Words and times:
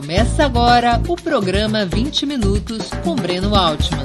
Começa 0.00 0.44
agora 0.44 1.02
o 1.08 1.16
programa 1.16 1.84
20 1.84 2.24
Minutos 2.24 2.88
com 3.02 3.16
Breno 3.16 3.56
Altman. 3.56 4.04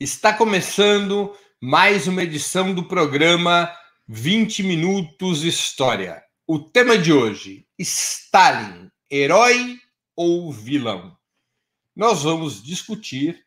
Está 0.00 0.32
começando 0.32 1.36
mais 1.60 2.08
uma 2.08 2.22
edição 2.22 2.74
do 2.74 2.88
programa 2.88 3.70
20 4.08 4.62
Minutos 4.62 5.44
História. 5.44 6.24
O 6.46 6.58
tema 6.58 6.96
de 6.96 7.12
hoje: 7.12 7.66
Stalin, 7.78 8.90
herói 9.10 9.78
ou 10.16 10.50
vilão? 10.50 11.18
Nós 11.94 12.22
vamos 12.22 12.64
discutir 12.64 13.44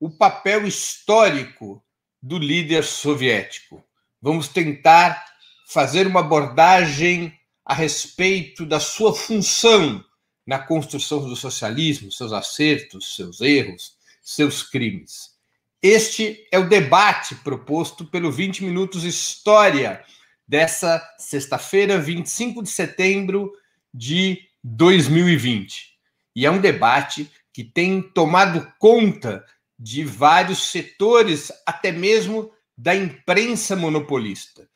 o 0.00 0.08
papel 0.08 0.66
histórico 0.66 1.84
do 2.22 2.38
líder 2.38 2.84
soviético. 2.84 3.84
Vamos 4.18 4.48
tentar 4.48 5.22
fazer 5.68 6.06
uma 6.06 6.20
abordagem 6.20 7.38
a 7.62 7.74
respeito 7.74 8.64
da 8.64 8.80
sua 8.80 9.14
função 9.14 10.02
na 10.46 10.58
construção 10.58 11.28
do 11.28 11.36
socialismo, 11.36 12.10
seus 12.10 12.32
acertos, 12.32 13.14
seus 13.14 13.42
erros, 13.42 13.92
seus 14.22 14.62
crimes. 14.62 15.36
Este 15.82 16.48
é 16.50 16.58
o 16.58 16.68
debate 16.68 17.34
proposto 17.34 18.06
pelo 18.06 18.32
20 18.32 18.64
Minutos 18.64 19.04
História 19.04 20.02
dessa 20.46 21.06
sexta-feira, 21.18 21.98
25 21.98 22.62
de 22.62 22.70
setembro 22.70 23.52
de 23.92 24.40
2020. 24.64 25.98
E 26.34 26.46
é 26.46 26.50
um 26.50 26.62
debate 26.62 27.30
que 27.52 27.62
tem 27.62 28.00
tomado 28.00 28.72
conta 28.78 29.44
de 29.78 30.02
vários 30.02 30.70
setores, 30.70 31.52
até 31.66 31.92
mesmo 31.92 32.50
da 32.74 32.94
imprensa 32.96 33.76
monopolista. 33.76 34.66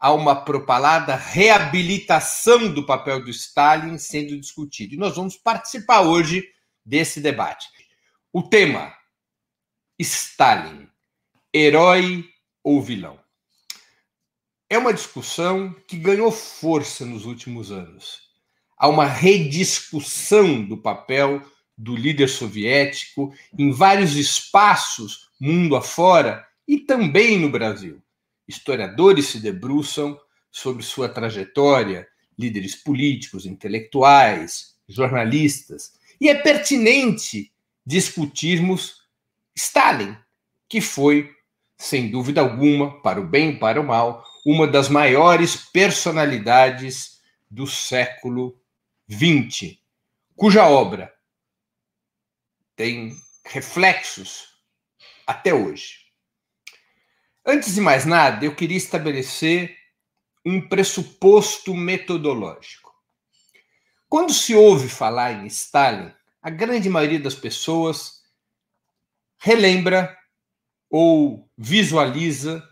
Há 0.00 0.14
uma 0.14 0.34
propalada 0.34 1.14
reabilitação 1.14 2.72
do 2.72 2.86
papel 2.86 3.22
do 3.22 3.28
Stalin 3.28 3.98
sendo 3.98 4.40
discutido. 4.40 4.94
E 4.94 4.98
nós 4.98 5.14
vamos 5.14 5.36
participar 5.36 6.00
hoje 6.00 6.48
desse 6.82 7.20
debate. 7.20 7.68
O 8.32 8.42
tema: 8.42 8.94
Stalin, 9.98 10.88
herói 11.54 12.24
ou 12.64 12.80
vilão? 12.80 13.20
É 14.70 14.78
uma 14.78 14.94
discussão 14.94 15.74
que 15.86 15.98
ganhou 15.98 16.32
força 16.32 17.04
nos 17.04 17.26
últimos 17.26 17.70
anos. 17.70 18.30
Há 18.78 18.88
uma 18.88 19.04
rediscussão 19.04 20.64
do 20.64 20.78
papel 20.78 21.42
do 21.76 21.94
líder 21.94 22.28
soviético 22.28 23.34
em 23.58 23.70
vários 23.70 24.16
espaços 24.16 25.28
mundo 25.38 25.76
afora 25.76 26.46
e 26.66 26.78
também 26.78 27.38
no 27.38 27.50
Brasil. 27.50 28.02
Historiadores 28.50 29.26
se 29.26 29.38
debruçam 29.38 30.20
sobre 30.50 30.82
sua 30.82 31.08
trajetória, 31.08 32.08
líderes 32.36 32.74
políticos, 32.74 33.46
intelectuais, 33.46 34.76
jornalistas, 34.88 35.92
e 36.20 36.28
é 36.28 36.34
pertinente 36.34 37.52
discutirmos 37.86 39.04
Stalin, 39.54 40.16
que 40.68 40.80
foi, 40.80 41.32
sem 41.78 42.10
dúvida 42.10 42.40
alguma, 42.40 43.00
para 43.02 43.20
o 43.20 43.26
bem 43.26 43.50
e 43.50 43.56
para 43.56 43.80
o 43.80 43.86
mal, 43.86 44.24
uma 44.44 44.66
das 44.66 44.88
maiores 44.88 45.54
personalidades 45.54 47.20
do 47.48 47.68
século 47.68 48.60
XX, 49.08 49.78
cuja 50.34 50.66
obra 50.66 51.12
tem 52.74 53.16
reflexos 53.46 54.48
até 55.24 55.54
hoje. 55.54 55.99
Antes 57.52 57.74
de 57.74 57.80
mais 57.80 58.06
nada, 58.06 58.44
eu 58.44 58.54
queria 58.54 58.76
estabelecer 58.76 59.76
um 60.46 60.68
pressuposto 60.68 61.74
metodológico. 61.74 62.94
Quando 64.08 64.32
se 64.32 64.54
ouve 64.54 64.88
falar 64.88 65.32
em 65.32 65.48
Stalin, 65.48 66.12
a 66.40 66.48
grande 66.48 66.88
maioria 66.88 67.18
das 67.18 67.34
pessoas 67.34 68.22
relembra 69.36 70.16
ou 70.88 71.50
visualiza 71.58 72.62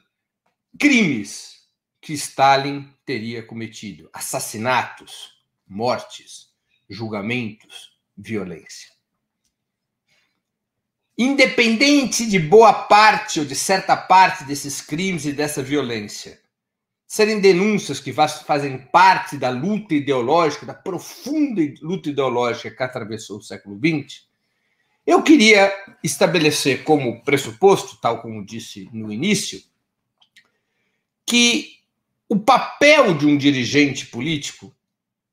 crimes 0.79 1.67
que 2.01 2.13
Stalin 2.13 2.89
teria 3.05 3.43
cometido: 3.43 4.09
assassinatos, 4.13 5.43
mortes, 5.67 6.53
julgamentos, 6.89 7.99
violência. 8.17 8.98
Independente 11.21 12.25
de 12.25 12.39
boa 12.39 12.73
parte 12.73 13.41
ou 13.41 13.45
de 13.45 13.57
certa 13.57 13.97
parte 13.97 14.45
desses 14.45 14.81
crimes 14.81 15.25
e 15.25 15.33
dessa 15.33 15.61
violência. 15.61 16.41
Serem 17.09 17.41
denúncias 17.41 17.99
que 17.99 18.13
fazem 18.13 18.79
parte 18.93 19.37
da 19.37 19.51
luta 19.51 19.95
ideológica, 19.95 20.65
da 20.65 20.75
profunda 20.75 21.61
luta 21.83 22.09
ideológica 22.11 22.71
que 22.71 22.83
atravessou 22.85 23.39
o 23.39 23.43
século 23.43 23.77
XX, 23.77 24.29
eu 25.05 25.23
queria 25.23 25.75
estabelecer 26.05 26.85
como 26.85 27.25
pressuposto, 27.25 27.97
tal 27.97 28.21
como 28.21 28.45
disse 28.45 28.89
no 28.93 29.11
início, 29.11 29.61
que 31.27 31.79
o 32.29 32.39
papel 32.39 33.15
de 33.15 33.27
um 33.27 33.37
dirigente 33.37 34.07
político 34.07 34.73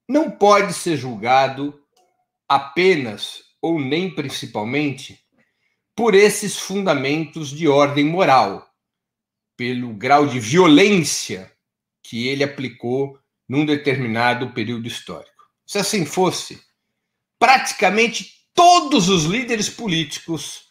não 0.07 0.31
pode 0.31 0.73
ser 0.73 0.96
julgado 0.96 1.78
apenas 2.47 3.44
ou 3.62 3.79
nem 3.79 4.09
principalmente 4.09 5.25
por 5.95 6.13
esses 6.13 6.59
fundamentos 6.59 7.50
de 7.50 7.67
ordem 7.67 8.03
moral, 8.06 8.69
pelo 9.56 9.94
grau 9.94 10.28
de 10.28 10.39
violência 10.39 11.51
que 12.03 12.28
ele 12.28 12.44
aplicou 12.44 13.17
num 13.47 13.66
determinado 13.66 14.51
período 14.51 14.88
histórico. 14.88 15.31
Se 15.66 15.78
assim 15.78 16.05
fosse, 16.05 16.61
praticamente 17.39 18.29
todos 18.53 19.07
os 19.07 19.23
líderes 19.23 19.69
políticos, 19.69 20.66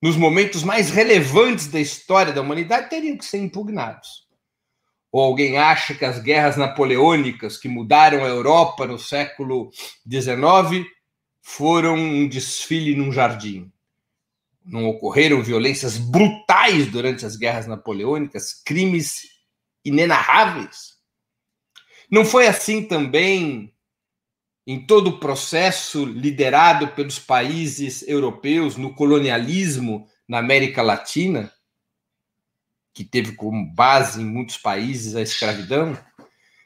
nos 0.00 0.16
momentos 0.16 0.62
mais 0.62 0.90
relevantes 0.90 1.66
da 1.66 1.80
história 1.80 2.32
da 2.32 2.40
humanidade, 2.40 2.88
teriam 2.88 3.16
que 3.16 3.24
ser 3.24 3.38
impugnados. 3.38 4.28
Ou 5.10 5.22
alguém 5.22 5.58
acha 5.58 5.94
que 5.94 6.04
as 6.04 6.20
guerras 6.20 6.56
napoleônicas 6.56 7.56
que 7.56 7.68
mudaram 7.68 8.24
a 8.24 8.28
Europa 8.28 8.86
no 8.86 8.98
século 8.98 9.70
XIX 10.08 10.86
foram 11.42 11.94
um 11.94 12.28
desfile 12.28 12.94
num 12.94 13.10
jardim? 13.10 13.72
Não 14.68 14.86
ocorreram 14.86 15.42
violências 15.42 15.96
brutais 15.96 16.86
durante 16.86 17.24
as 17.24 17.36
guerras 17.36 17.66
napoleônicas, 17.66 18.52
crimes 18.64 19.22
inenarráveis? 19.84 20.98
Não 22.10 22.24
foi 22.24 22.46
assim 22.46 22.84
também 22.84 23.74
em 24.66 24.84
todo 24.84 25.08
o 25.08 25.18
processo 25.18 26.04
liderado 26.04 26.88
pelos 26.88 27.18
países 27.18 28.06
europeus 28.06 28.76
no 28.76 28.94
colonialismo 28.94 30.06
na 30.28 30.38
América 30.38 30.82
Latina, 30.82 31.50
que 32.92 33.02
teve 33.02 33.32
como 33.32 33.72
base 33.74 34.20
em 34.20 34.26
muitos 34.26 34.58
países 34.58 35.16
a 35.16 35.22
escravidão? 35.22 35.98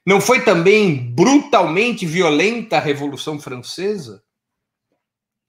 Não 0.05 0.21
foi 0.21 0.45
também 0.45 1.15
brutalmente 1.15 2.05
violenta 2.05 2.77
a 2.77 2.81
Revolução 2.81 3.39
Francesa? 3.39 4.23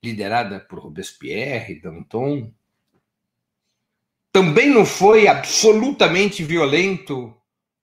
Liderada 0.04 0.60
por 0.60 0.80
Robespierre, 0.80 1.80
Danton. 1.80 2.54
Também 4.32 4.70
não 4.70 4.86
foi 4.86 5.28
absolutamente 5.28 6.44
violento 6.44 7.36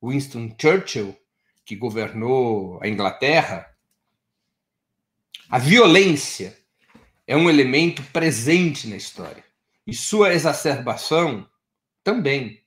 Winston 0.02 0.54
Churchill, 0.60 1.16
que 1.64 1.74
governou 1.74 2.78
a 2.82 2.88
Inglaterra. 2.88 3.74
A 5.48 5.58
violência 5.58 6.58
é 7.26 7.36
um 7.36 7.48
elemento 7.48 8.02
presente 8.12 8.86
na 8.88 8.96
história 8.96 9.44
e 9.86 9.94
sua 9.94 10.34
exacerbação 10.34 11.48
também. 12.04 12.60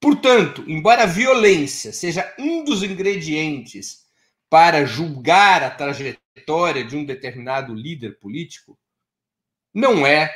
Portanto, 0.00 0.64
embora 0.66 1.04
a 1.04 1.06
violência 1.06 1.92
seja 1.92 2.34
um 2.38 2.64
dos 2.64 2.82
ingredientes 2.82 4.04
para 4.50 4.84
julgar 4.84 5.62
a 5.62 5.70
trajetória 5.70 6.25
trajetória 6.36 6.84
de 6.84 6.96
um 6.96 7.04
determinado 7.04 7.74
líder 7.74 8.18
político 8.18 8.78
não 9.72 10.06
é, 10.06 10.34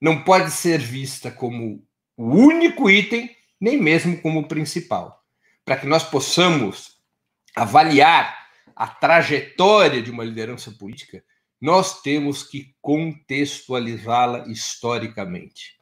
não 0.00 0.22
pode 0.24 0.50
ser 0.50 0.78
vista 0.78 1.30
como 1.30 1.86
o 2.16 2.24
único 2.24 2.90
item, 2.90 3.34
nem 3.60 3.80
mesmo 3.80 4.20
como 4.20 4.40
o 4.40 4.48
principal. 4.48 5.22
Para 5.64 5.76
que 5.76 5.86
nós 5.86 6.04
possamos 6.04 6.96
avaliar 7.54 8.46
a 8.74 8.86
trajetória 8.86 10.02
de 10.02 10.10
uma 10.10 10.24
liderança 10.24 10.70
política, 10.70 11.24
nós 11.60 12.02
temos 12.02 12.42
que 12.42 12.74
contextualizá-la 12.80 14.46
historicamente. 14.48 15.80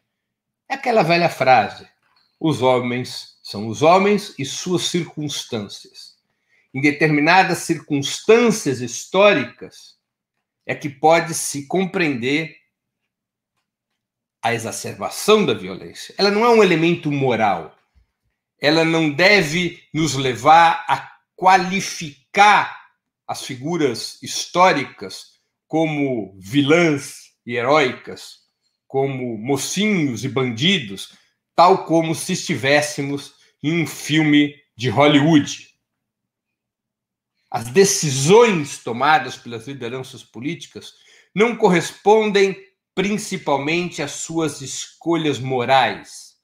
É 0.68 0.74
aquela 0.74 1.02
velha 1.02 1.28
frase: 1.28 1.86
os 2.38 2.62
homens 2.62 3.38
são 3.42 3.68
os 3.68 3.82
homens 3.82 4.34
e 4.38 4.44
suas 4.44 4.84
circunstâncias 4.84 6.13
em 6.74 6.80
determinadas 6.80 7.58
circunstâncias 7.58 8.80
históricas, 8.80 9.94
é 10.66 10.74
que 10.74 10.88
pode 10.88 11.32
se 11.32 11.66
compreender 11.66 12.56
a 14.42 14.52
exacerbação 14.52 15.46
da 15.46 15.54
violência. 15.54 16.14
Ela 16.18 16.30
não 16.30 16.44
é 16.44 16.50
um 16.50 16.62
elemento 16.62 17.10
moral. 17.10 17.74
Ela 18.60 18.84
não 18.84 19.10
deve 19.10 19.82
nos 19.92 20.14
levar 20.14 20.84
a 20.88 21.10
qualificar 21.36 22.84
as 23.26 23.44
figuras 23.44 24.22
históricas 24.22 25.34
como 25.66 26.38
vilãs 26.38 27.32
e 27.46 27.56
heróicas, 27.56 28.38
como 28.86 29.38
mocinhos 29.38 30.24
e 30.24 30.28
bandidos, 30.28 31.16
tal 31.54 31.84
como 31.84 32.14
se 32.14 32.32
estivéssemos 32.32 33.34
em 33.62 33.82
um 33.82 33.86
filme 33.86 34.54
de 34.76 34.88
Hollywood. 34.88 35.73
As 37.54 37.68
decisões 37.68 38.78
tomadas 38.78 39.36
pelas 39.36 39.68
lideranças 39.68 40.24
políticas 40.24 40.94
não 41.32 41.54
correspondem 41.54 42.60
principalmente 42.96 44.02
às 44.02 44.10
suas 44.10 44.60
escolhas 44.60 45.38
morais, 45.38 46.34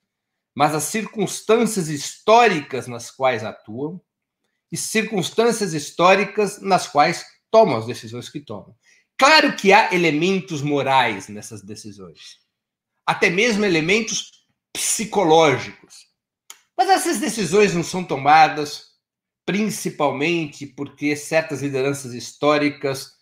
mas 0.55 0.73
às 0.73 0.85
circunstâncias 0.85 1.89
históricas 1.89 2.87
nas 2.87 3.11
quais 3.11 3.43
atuam 3.43 4.01
e 4.71 4.77
circunstâncias 4.77 5.75
históricas 5.75 6.63
nas 6.63 6.87
quais 6.87 7.27
tomam 7.51 7.79
as 7.79 7.87
decisões 7.87 8.29
que 8.29 8.39
tomam. 8.39 8.73
Claro 9.19 9.57
que 9.57 9.73
há 9.73 9.93
elementos 9.93 10.63
morais 10.63 11.27
nessas 11.27 11.61
decisões, 11.61 12.39
até 13.05 13.29
mesmo 13.29 13.65
elementos 13.65 14.45
psicológicos. 14.73 16.07
Mas 16.79 16.89
essas 16.89 17.19
decisões 17.19 17.75
não 17.75 17.83
são 17.83 18.05
tomadas 18.05 18.90
principalmente 19.45 20.67
porque 20.67 21.17
certas 21.17 21.63
lideranças 21.63 22.15
históricas 22.15 23.19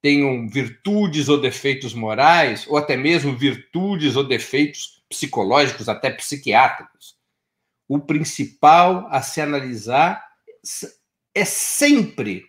tenham 0.00 0.48
virtudes 0.48 1.28
ou 1.28 1.40
defeitos 1.40 1.92
morais, 1.92 2.66
ou 2.68 2.76
até 2.76 2.96
mesmo 2.96 3.36
virtudes 3.36 4.14
ou 4.14 4.22
defeitos 4.22 5.02
psicológicos, 5.08 5.88
até 5.88 6.10
psiquiátricos. 6.10 7.16
O 7.88 7.98
principal 7.98 9.08
a 9.10 9.20
se 9.22 9.40
analisar 9.40 10.24
é 11.34 11.44
sempre 11.44 12.44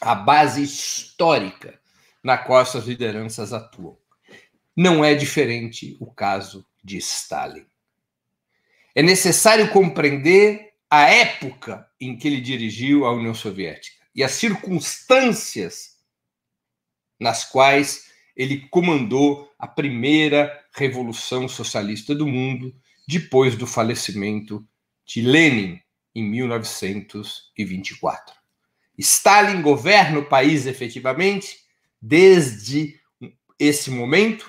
a 0.00 0.14
base 0.14 0.62
histórica 0.62 1.80
na 2.22 2.36
qual 2.38 2.60
essas 2.60 2.84
lideranças 2.84 3.52
atuam. 3.52 3.96
Não 4.76 5.04
é 5.04 5.14
diferente 5.14 5.96
o 6.00 6.12
caso 6.12 6.66
de 6.82 6.98
Stalin. 6.98 7.66
É 8.94 9.02
necessário 9.02 9.70
compreender 9.70 10.73
a 10.94 11.10
época 11.10 11.86
em 12.00 12.16
que 12.16 12.28
ele 12.28 12.40
dirigiu 12.40 13.04
a 13.04 13.12
União 13.12 13.34
Soviética 13.34 14.06
e 14.14 14.22
as 14.22 14.30
circunstâncias 14.30 15.96
nas 17.18 17.44
quais 17.44 18.12
ele 18.36 18.68
comandou 18.68 19.52
a 19.58 19.66
primeira 19.66 20.64
revolução 20.72 21.48
socialista 21.48 22.14
do 22.14 22.28
mundo 22.28 22.72
depois 23.08 23.56
do 23.56 23.66
falecimento 23.66 24.64
de 25.04 25.20
Lenin 25.20 25.80
em 26.14 26.22
1924. 26.22 28.36
Stalin 28.96 29.62
governa 29.62 30.20
o 30.20 30.28
país 30.28 30.64
efetivamente 30.64 31.58
desde 32.00 33.00
esse 33.58 33.90
momento 33.90 34.48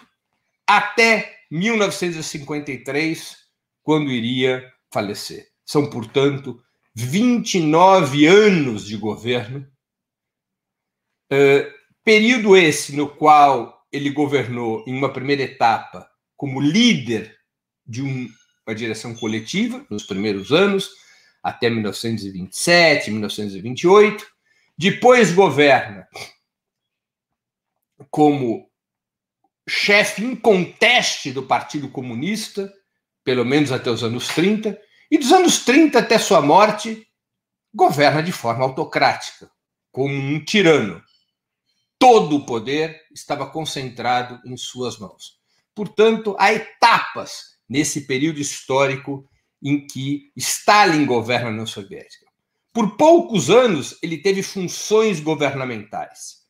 até 0.67 1.39
1953, 1.49 3.35
quando 3.81 4.11
iria 4.11 4.71
falecer. 4.93 5.54
São, 5.65 5.89
portanto, 5.89 6.61
29 6.93 8.25
anos 8.25 8.85
de 8.85 8.95
governo, 8.95 9.67
uh, 11.31 11.73
período 12.03 12.55
esse 12.55 12.95
no 12.95 13.09
qual 13.09 13.85
ele 13.91 14.09
governou 14.09 14.83
em 14.87 14.95
uma 14.95 15.11
primeira 15.11 15.43
etapa 15.43 16.09
como 16.37 16.61
líder 16.61 17.35
de 17.85 18.01
um, 18.01 18.29
uma 18.65 18.75
direção 18.75 19.15
coletiva, 19.15 19.85
nos 19.89 20.03
primeiros 20.03 20.51
anos, 20.51 20.89
até 21.41 21.69
1927, 21.69 23.11
1928. 23.11 24.25
Depois 24.77 25.31
governa 25.31 26.07
como 28.09 28.69
chefe 29.67 30.23
inconteste 30.23 31.31
do 31.31 31.43
Partido 31.43 31.89
Comunista, 31.89 32.71
pelo 33.23 33.45
menos 33.45 33.71
até 33.71 33.89
os 33.89 34.03
anos 34.03 34.27
30, 34.29 34.79
e 35.15 35.17
dos 35.17 35.31
anos 35.31 35.63
30 35.63 35.99
até 35.99 36.19
sua 36.19 36.41
morte, 36.41 37.07
governa 37.73 38.21
de 38.21 38.33
forma 38.33 38.65
autocrática, 38.65 39.49
como 39.89 40.13
um 40.13 40.43
tirano. 40.43 41.01
Todo 41.97 42.35
o 42.35 42.45
poder 42.45 42.99
estava 43.13 43.49
concentrado 43.49 44.41
em 44.45 44.57
suas 44.57 44.99
mãos. 44.99 45.39
Portanto, 45.73 46.35
há 46.37 46.51
etapas 46.51 47.55
nesse 47.67 48.05
período 48.05 48.41
histórico 48.41 49.25
em 49.63 49.87
que 49.87 50.33
Stalin 50.35 51.05
governa 51.05 51.47
a 51.47 51.51
União 51.51 51.65
Soviética. 51.65 52.25
Por 52.73 52.97
poucos 52.97 53.49
anos, 53.49 53.97
ele 54.03 54.17
teve 54.17 54.43
funções 54.43 55.21
governamentais. 55.21 56.41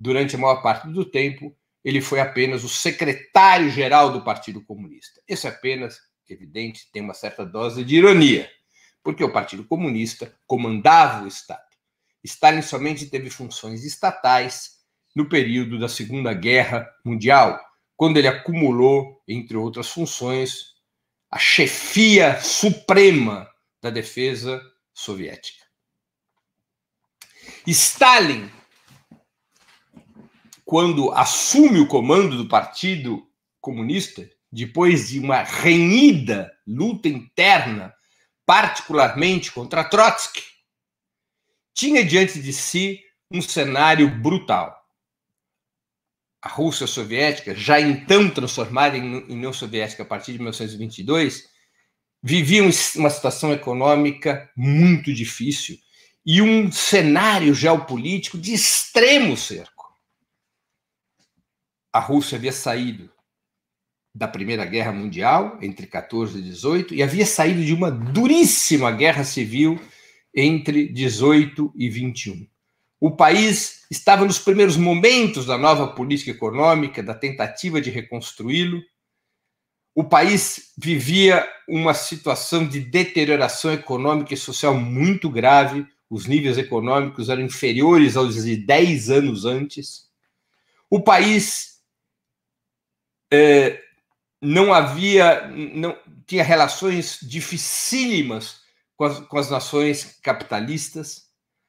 Durante 0.00 0.36
a 0.36 0.38
maior 0.38 0.62
parte 0.62 0.88
do 0.88 1.04
tempo, 1.04 1.54
ele 1.84 2.00
foi 2.00 2.18
apenas 2.18 2.64
o 2.64 2.68
secretário-geral 2.70 4.10
do 4.10 4.24
Partido 4.24 4.64
Comunista. 4.64 5.20
Isso 5.28 5.46
é 5.46 5.50
apenas, 5.50 5.98
evidente, 6.32 6.90
tem 6.92 7.02
uma 7.02 7.14
certa 7.14 7.44
dose 7.44 7.84
de 7.84 7.96
ironia, 7.96 8.50
porque 9.02 9.22
o 9.22 9.32
Partido 9.32 9.64
Comunista 9.64 10.34
comandava 10.46 11.24
o 11.24 11.28
Estado. 11.28 11.64
Stalin 12.24 12.62
somente 12.62 13.06
teve 13.06 13.30
funções 13.30 13.84
estatais 13.84 14.76
no 15.14 15.28
período 15.28 15.78
da 15.78 15.88
Segunda 15.88 16.34
Guerra 16.34 16.88
Mundial, 17.04 17.58
quando 17.96 18.18
ele 18.18 18.28
acumulou, 18.28 19.22
entre 19.26 19.56
outras 19.56 19.88
funções, 19.88 20.74
a 21.30 21.38
chefia 21.38 22.40
suprema 22.40 23.48
da 23.80 23.90
defesa 23.90 24.60
soviética. 24.92 25.64
Stalin, 27.66 28.50
quando 30.64 31.12
assume 31.12 31.80
o 31.80 31.86
comando 31.86 32.36
do 32.36 32.48
Partido 32.48 33.26
Comunista, 33.60 34.28
depois 34.56 35.10
de 35.10 35.20
uma 35.20 35.42
renhida 35.42 36.50
luta 36.66 37.08
interna, 37.08 37.94
particularmente 38.46 39.52
contra 39.52 39.84
Trotsky, 39.84 40.42
tinha 41.74 42.02
diante 42.02 42.40
de 42.40 42.54
si 42.54 43.02
um 43.30 43.42
cenário 43.42 44.08
brutal 44.08 44.74
a 46.40 46.48
Rússia 46.48 46.86
soviética, 46.86 47.56
já 47.56 47.80
então 47.80 48.30
transformada 48.30 48.96
em 48.96 49.24
União 49.24 49.52
Soviética 49.52 50.04
a 50.04 50.06
partir 50.06 50.32
de 50.32 50.38
1922, 50.38 51.50
vivia 52.22 52.62
uma 52.62 53.10
situação 53.10 53.52
econômica 53.52 54.48
muito 54.56 55.12
difícil 55.12 55.76
e 56.24 56.40
um 56.40 56.70
cenário 56.70 57.52
geopolítico 57.52 58.38
de 58.38 58.54
extremo 58.54 59.36
cerco. 59.36 59.92
A 61.92 61.98
Rússia 61.98 62.36
havia 62.36 62.52
saído 62.52 63.10
da 64.16 64.26
Primeira 64.26 64.64
Guerra 64.64 64.92
Mundial, 64.92 65.58
entre 65.60 65.86
14 65.86 66.38
e 66.38 66.42
18, 66.42 66.94
e 66.94 67.02
havia 67.02 67.26
saído 67.26 67.62
de 67.62 67.74
uma 67.74 67.90
duríssima 67.90 68.90
guerra 68.90 69.22
civil 69.24 69.78
entre 70.34 70.88
18 70.88 71.70
e 71.76 71.90
21. 71.90 72.46
O 72.98 73.10
país 73.10 73.84
estava 73.90 74.24
nos 74.24 74.38
primeiros 74.38 74.78
momentos 74.78 75.44
da 75.44 75.58
nova 75.58 75.88
política 75.88 76.30
econômica, 76.30 77.02
da 77.02 77.14
tentativa 77.14 77.78
de 77.78 77.90
reconstruí-lo. 77.90 78.80
O 79.94 80.02
país 80.02 80.72
vivia 80.78 81.46
uma 81.68 81.92
situação 81.92 82.66
de 82.66 82.80
deterioração 82.80 83.70
econômica 83.70 84.32
e 84.32 84.36
social 84.36 84.74
muito 84.74 85.28
grave. 85.28 85.86
Os 86.08 86.24
níveis 86.24 86.56
econômicos 86.56 87.28
eram 87.28 87.42
inferiores 87.42 88.16
aos 88.16 88.42
de 88.42 88.56
10 88.56 89.10
anos 89.10 89.44
antes. 89.44 90.06
O 90.88 91.02
país 91.02 91.82
é, 93.30 93.82
não 94.40 94.72
havia, 94.72 95.48
não 95.48 95.96
tinha 96.26 96.44
relações 96.44 97.18
dificílimas 97.22 98.60
com 98.96 99.04
as, 99.04 99.18
com 99.20 99.38
as 99.38 99.50
nações 99.50 100.18
capitalistas 100.22 101.26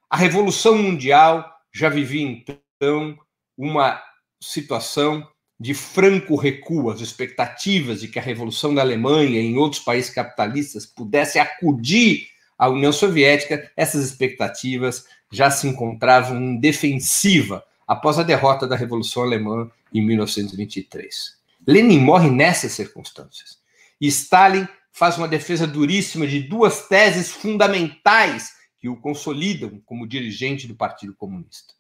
a 0.10 0.16
Revolução 0.16 0.78
Mundial 0.78 1.46
já 1.74 1.90
vivia, 1.90 2.22
então, 2.22 3.18
uma 3.58 4.02
situação 4.42 5.28
de 5.60 5.74
franco 5.74 6.36
recuo, 6.36 6.90
as 6.90 7.02
expectativas 7.02 8.00
de 8.00 8.08
que 8.08 8.18
a 8.18 8.22
Revolução 8.22 8.74
da 8.74 8.82
Alemanha 8.82 9.42
e 9.42 9.46
em 9.46 9.58
outros 9.58 9.82
países 9.82 10.10
capitalistas 10.10 10.86
pudesse 10.86 11.40
acudir 11.40 12.28
à 12.58 12.70
União 12.70 12.94
Soviética, 12.94 13.70
essas 13.76 14.06
expectativas 14.06 15.06
já 15.32 15.52
se 15.52 15.68
encontravam 15.68 16.38
em 16.38 16.58
defensiva 16.58 17.64
após 17.86 18.18
a 18.18 18.24
derrota 18.24 18.66
da 18.66 18.76
Revolução 18.76 19.24
Alemã 19.24 19.70
em 19.94 20.02
1923. 20.06 21.37
Lenin 21.68 22.00
morre 22.00 22.30
nessas 22.30 22.72
circunstâncias. 22.72 23.58
E 24.00 24.08
Stalin 24.08 24.66
faz 24.92 25.18
uma 25.18 25.28
defesa 25.28 25.68
duríssima 25.68 26.26
de 26.26 26.42
duas 26.42 26.88
teses 26.88 27.32
fundamentais 27.32 28.54
que 28.80 28.88
o 28.88 28.96
consolidam 28.96 29.82
como 29.86 30.08
dirigente 30.08 30.66
do 30.66 30.76
Partido 30.76 31.14
Comunista. 31.14 31.74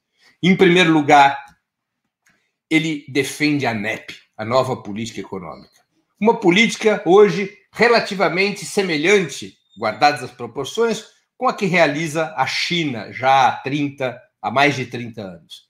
Em 0.43 0.55
primeiro 0.55 0.91
lugar, 0.91 1.43
ele 2.69 3.05
defende 3.07 3.65
a 3.65 3.73
NEP, 3.73 4.13
a 4.35 4.43
nova 4.43 4.75
política 4.83 5.21
econômica. 5.21 5.81
Uma 6.19 6.39
política 6.39 7.01
hoje 7.05 7.55
relativamente 7.71 8.65
semelhante, 8.65 9.57
guardadas 9.79 10.23
as 10.23 10.31
proporções, 10.31 11.05
com 11.37 11.47
a 11.47 11.53
que 11.53 11.65
realiza 11.65 12.33
a 12.35 12.45
China 12.45 13.11
já 13.11 13.47
há 13.47 13.51
30, 13.57 14.19
há 14.41 14.51
mais 14.51 14.75
de 14.75 14.85
30 14.85 15.21
anos. 15.21 15.67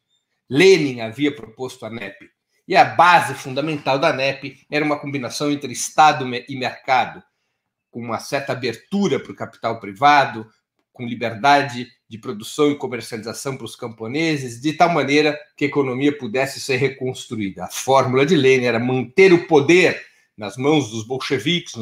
Lenin 0.49 1.01
havia 1.01 1.35
proposto 1.35 1.85
a 1.85 1.89
NEP, 1.89 2.29
e 2.67 2.75
a 2.75 2.83
base 2.83 3.33
fundamental 3.33 3.97
da 3.97 4.11
NEP 4.11 4.65
era 4.69 4.83
uma 4.83 4.99
combinação 4.99 5.49
entre 5.49 5.71
Estado 5.71 6.25
e 6.47 6.55
mercado, 6.57 7.23
com 7.89 8.01
uma 8.01 8.19
certa 8.19 8.51
abertura 8.51 9.19
para 9.19 9.31
o 9.31 9.35
capital 9.35 9.79
privado, 9.79 10.45
com 10.91 11.05
liberdade 11.05 11.87
de 12.09 12.17
produção 12.17 12.71
e 12.71 12.75
comercialização 12.75 13.55
para 13.55 13.65
os 13.65 13.75
camponeses, 13.75 14.59
de 14.59 14.73
tal 14.73 14.89
maneira 14.89 15.39
que 15.55 15.65
a 15.65 15.67
economia 15.67 16.17
pudesse 16.17 16.59
ser 16.59 16.77
reconstruída. 16.77 17.65
A 17.65 17.69
fórmula 17.69 18.25
de 18.25 18.35
Lenin 18.35 18.65
era 18.65 18.79
manter 18.79 19.31
o 19.31 19.47
poder 19.47 20.05
nas 20.35 20.57
mãos 20.57 20.89
dos 20.89 21.05
bolcheviques, 21.05 21.73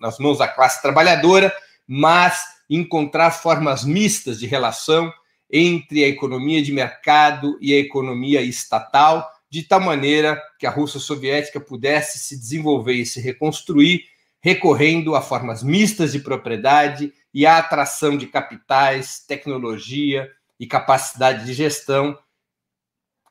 nas 0.00 0.18
mãos 0.18 0.38
da 0.38 0.48
classe 0.48 0.82
trabalhadora, 0.82 1.52
mas 1.86 2.42
encontrar 2.68 3.30
formas 3.30 3.84
mistas 3.84 4.38
de 4.38 4.46
relação 4.46 5.12
entre 5.50 6.04
a 6.04 6.08
economia 6.08 6.62
de 6.62 6.72
mercado 6.72 7.58
e 7.60 7.74
a 7.74 7.78
economia 7.78 8.42
estatal, 8.42 9.28
de 9.50 9.64
tal 9.64 9.80
maneira 9.80 10.40
que 10.58 10.66
a 10.66 10.70
Rússia 10.70 11.00
soviética 11.00 11.60
pudesse 11.60 12.18
se 12.18 12.38
desenvolver 12.38 12.94
e 12.94 13.06
se 13.06 13.20
reconstruir 13.20 14.04
recorrendo 14.40 15.14
a 15.14 15.20
formas 15.20 15.62
mistas 15.62 16.12
de 16.12 16.20
propriedade 16.20 17.12
e 17.32 17.46
à 17.46 17.58
atração 17.58 18.16
de 18.16 18.26
capitais, 18.26 19.20
tecnologia 19.26 20.30
e 20.58 20.66
capacidade 20.66 21.44
de 21.44 21.52
gestão 21.52 22.18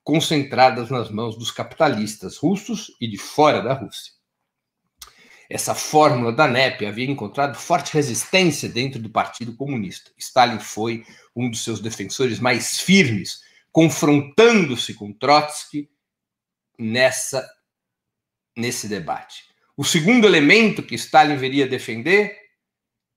concentradas 0.04 0.90
nas 0.90 1.10
mãos 1.10 1.36
dos 1.36 1.52
capitalistas 1.52 2.38
russos 2.38 2.96
e 3.00 3.08
de 3.08 3.18
fora 3.18 3.62
da 3.62 3.74
Rússia. 3.74 4.14
Essa 5.50 5.74
fórmula 5.74 6.32
da 6.32 6.48
NEP 6.48 6.86
havia 6.86 7.10
encontrado 7.10 7.56
forte 7.56 7.94
resistência 7.94 8.70
dentro 8.70 9.00
do 9.00 9.10
Partido 9.10 9.56
Comunista. 9.56 10.12
Stalin 10.18 10.60
foi 10.60 11.04
um 11.36 11.50
dos 11.50 11.64
seus 11.64 11.80
defensores 11.80 12.40
mais 12.40 12.80
firmes, 12.80 13.42
confrontando-se 13.72 14.94
com 14.94 15.12
Trotsky 15.12 15.90
nessa 16.80 17.48
nesse 18.56 18.88
debate. 18.88 19.44
O 19.78 19.84
segundo 19.84 20.26
elemento 20.26 20.84
que 20.84 20.96
Stalin 20.96 21.38
veria 21.38 21.68
defender 21.68 22.36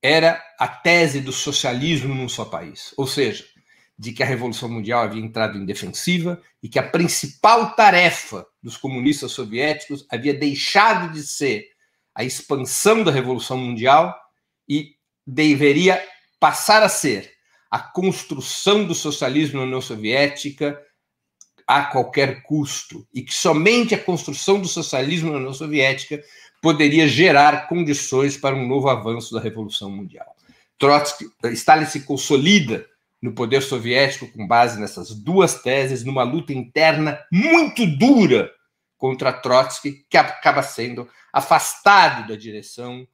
era 0.00 0.42
a 0.58 0.68
tese 0.68 1.20
do 1.20 1.32
socialismo 1.32 2.14
num 2.14 2.28
só 2.28 2.44
país, 2.44 2.92
ou 2.96 3.06
seja, 3.06 3.44
de 3.98 4.12
que 4.12 4.22
a 4.22 4.26
Revolução 4.26 4.68
Mundial 4.68 5.02
havia 5.02 5.22
entrado 5.22 5.56
em 5.56 5.64
defensiva 5.64 6.40
e 6.62 6.68
que 6.68 6.78
a 6.78 6.82
principal 6.82 7.74
tarefa 7.74 8.46
dos 8.62 8.76
comunistas 8.76 9.32
soviéticos 9.32 10.06
havia 10.10 10.34
deixado 10.34 11.12
de 11.12 11.22
ser 11.22 11.68
a 12.14 12.24
expansão 12.24 13.02
da 13.02 13.10
Revolução 13.10 13.56
Mundial 13.56 14.14
e 14.68 14.96
deveria 15.26 16.04
passar 16.40 16.82
a 16.82 16.88
ser 16.88 17.32
a 17.70 17.78
construção 17.78 18.84
do 18.84 18.94
socialismo 18.94 19.58
na 19.58 19.66
União 19.66 19.80
Soviética 19.80 20.80
a 21.76 21.84
qualquer 21.84 22.42
custo 22.42 23.06
e 23.14 23.22
que 23.22 23.34
somente 23.34 23.94
a 23.94 23.98
construção 23.98 24.60
do 24.60 24.68
socialismo 24.68 25.30
na 25.30 25.38
União 25.38 25.54
Soviética 25.54 26.22
poderia 26.60 27.08
gerar 27.08 27.66
condições 27.66 28.36
para 28.36 28.54
um 28.54 28.66
novo 28.66 28.88
avanço 28.88 29.34
da 29.34 29.40
Revolução 29.40 29.90
Mundial. 29.90 30.36
Trotsky, 30.78 31.30
Stalin 31.52 31.86
se 31.86 32.02
consolida 32.02 32.86
no 33.22 33.32
poder 33.32 33.62
soviético 33.62 34.30
com 34.32 34.46
base 34.46 34.80
nessas 34.80 35.14
duas 35.14 35.62
teses, 35.62 36.04
numa 36.04 36.24
luta 36.24 36.52
interna 36.52 37.20
muito 37.30 37.86
dura 37.86 38.50
contra 38.98 39.32
Trotsky, 39.32 40.04
que 40.10 40.16
acaba 40.16 40.62
sendo 40.62 41.08
afastado 41.32 42.28
da 42.28 42.36
direção 42.36 43.06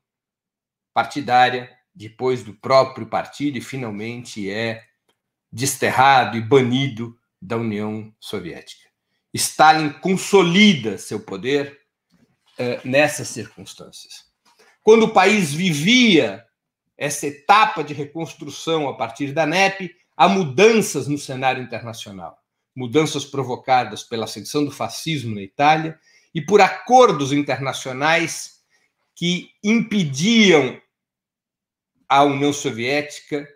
partidária, 0.93 1.71
depois 1.95 2.43
do 2.43 2.55
próprio 2.55 3.07
partido, 3.07 3.59
e 3.59 3.61
finalmente 3.61 4.51
é 4.51 4.83
desterrado 5.53 6.37
e 6.37 6.41
banido 6.41 7.17
da 7.41 7.57
União 7.57 8.13
Soviética. 8.19 8.89
Stalin 9.33 9.91
consolida 10.01 10.99
seu 10.99 11.21
poder 11.21 11.79
eh, 12.59 12.81
nessas 12.85 13.29
circunstâncias. 13.29 14.27
Quando 14.83 15.05
o 15.05 15.13
país 15.13 15.53
vivia 15.53 16.45
essa 16.97 17.27
etapa 17.27 17.85
de 17.85 17.95
reconstrução 17.95 18.89
a 18.89 18.97
partir 18.97 19.33
da 19.33 19.47
NEP, 19.47 19.95
há 20.17 20.29
mudanças 20.29 21.07
no 21.07 21.19
cenário 21.19 21.63
internacional 21.63 22.39
mudanças 22.79 23.25
provocadas 23.25 24.05
pela 24.05 24.25
ascensão 24.25 24.65
do 24.65 24.71
fascismo 24.71 25.35
na 25.35 25.43
Itália 25.43 25.99
e 26.33 26.41
por 26.41 26.61
acordos 26.61 27.33
internacionais 27.33 28.61
que 29.17 29.51
impediam 29.65 30.81
a 32.09 32.23
União 32.23 32.53
Soviética 32.53 33.49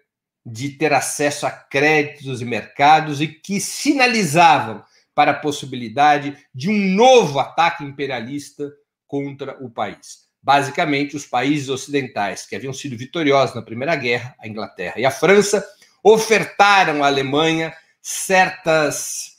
de 0.45 0.71
ter 0.71 0.93
acesso 0.93 1.47
a 1.47 1.51
créditos 1.51 2.41
e 2.41 2.45
mercados 2.45 3.21
e 3.21 3.29
que 3.29 3.61
sinalizavam 3.61 4.83
para 5.15 5.33
a 5.33 5.39
possibilidade 5.39 6.37
de 6.55 6.69
um 6.69 6.95
novo 6.95 7.39
ataque 7.39 7.85
imperialista 7.85 8.73
contra 9.07 9.63
o 9.63 9.71
país. 9.71 10.23
Basicamente, 10.43 11.15
os 11.15 11.25
países 11.25 11.69
ocidentais 11.69 12.45
que 12.47 12.57
haviam 12.57 12.73
sido 12.73 12.97
vitoriosos 12.97 13.55
na 13.55 13.63
Primeira 13.63 13.95
Guerra, 13.95 14.35
a 14.41 14.49
Inglaterra 14.49 14.95
e 14.97 15.05
a 15.05 15.11
França, 15.11 15.65
ofertaram 16.03 17.05
à 17.05 17.07
Alemanha 17.07 17.73
certas, 18.01 19.39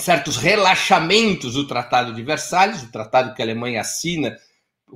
certos 0.00 0.38
relaxamentos 0.38 1.54
do 1.54 1.66
Tratado 1.66 2.14
de 2.14 2.22
Versalhes, 2.22 2.82
o 2.82 2.90
tratado 2.90 3.34
que 3.34 3.42
a 3.42 3.44
Alemanha 3.44 3.82
assina 3.82 4.34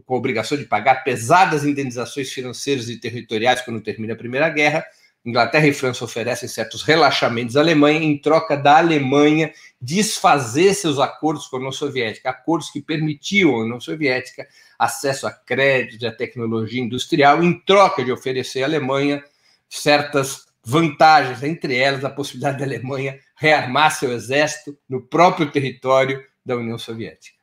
com 0.07 0.15
a 0.15 0.19
obrigação 0.19 0.57
de 0.57 0.65
pagar 0.65 1.05
pesadas 1.05 1.65
indenizações 1.65 2.33
financeiras 2.33 2.89
e 2.89 2.99
territoriais 2.99 3.61
quando 3.61 3.83
termina 3.83 4.15
a 4.15 4.17
Primeira 4.17 4.49
Guerra. 4.49 4.85
Inglaterra 5.25 5.67
e 5.67 5.73
França 5.73 6.05
oferecem 6.05 6.49
certos 6.49 6.83
relaxamentos 6.83 7.57
à 7.57 7.61
Alemanha 7.61 8.01
em 8.01 8.19
troca 8.19 8.57
da 8.57 8.77
Alemanha 8.77 9.53
desfazer 9.81 10.75
seus 10.75 10.99
acordos 10.99 11.47
com 11.47 11.57
a 11.57 11.59
União 11.61 11.73
Soviética, 11.73 12.29
acordos 12.29 12.71
que 12.71 12.83
permitiam 12.83 13.55
à 13.55 13.63
União 13.63 13.81
Soviética 13.81 14.47
acesso 14.79 15.27
a 15.27 15.33
crédito 15.33 16.07
a 16.07 16.13
tecnologia 16.13 16.83
industrial, 16.83 17.43
em 17.43 17.59
troca 17.61 18.05
de 18.05 18.13
oferecer 18.13 18.63
à 18.63 18.67
Alemanha 18.67 19.25
certas 19.69 20.45
vantagens, 20.63 21.43
entre 21.43 21.75
elas 21.77 22.05
a 22.05 22.11
possibilidade 22.11 22.59
da 22.59 22.65
Alemanha 22.65 23.19
rearmar 23.37 23.97
seu 23.97 24.13
exército 24.13 24.77
no 24.89 25.01
próprio 25.01 25.51
território 25.51 26.23
da 26.45 26.57
União 26.57 26.79
Soviética. 26.79 27.39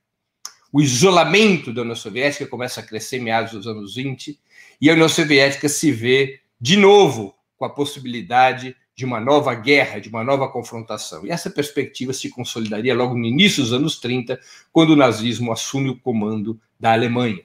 O 0.71 0.81
isolamento 0.81 1.73
da 1.73 1.81
União 1.81 1.95
Soviética 1.95 2.45
começa 2.45 2.79
a 2.79 2.83
crescer 2.83 3.17
em 3.17 3.23
meados 3.23 3.51
dos 3.51 3.67
anos 3.67 3.95
20 3.95 4.39
e 4.79 4.89
a 4.89 4.93
União 4.93 5.09
Soviética 5.09 5.67
se 5.67 5.91
vê 5.91 6.39
de 6.59 6.77
novo 6.77 7.35
com 7.61 7.65
a 7.65 7.69
possibilidade 7.69 8.75
de 8.95 9.05
uma 9.05 9.19
nova 9.19 9.53
guerra, 9.53 9.99
de 9.99 10.09
uma 10.09 10.23
nova 10.23 10.49
confrontação. 10.49 11.23
E 11.23 11.29
essa 11.29 11.47
perspectiva 11.47 12.11
se 12.11 12.27
consolidaria 12.27 12.95
logo 12.95 13.15
no 13.15 13.23
início 13.23 13.61
dos 13.61 13.71
anos 13.71 13.99
30, 13.99 14.39
quando 14.71 14.93
o 14.93 14.95
nazismo 14.95 15.51
assume 15.51 15.89
o 15.89 15.99
comando 15.99 16.59
da 16.79 16.91
Alemanha. 16.91 17.43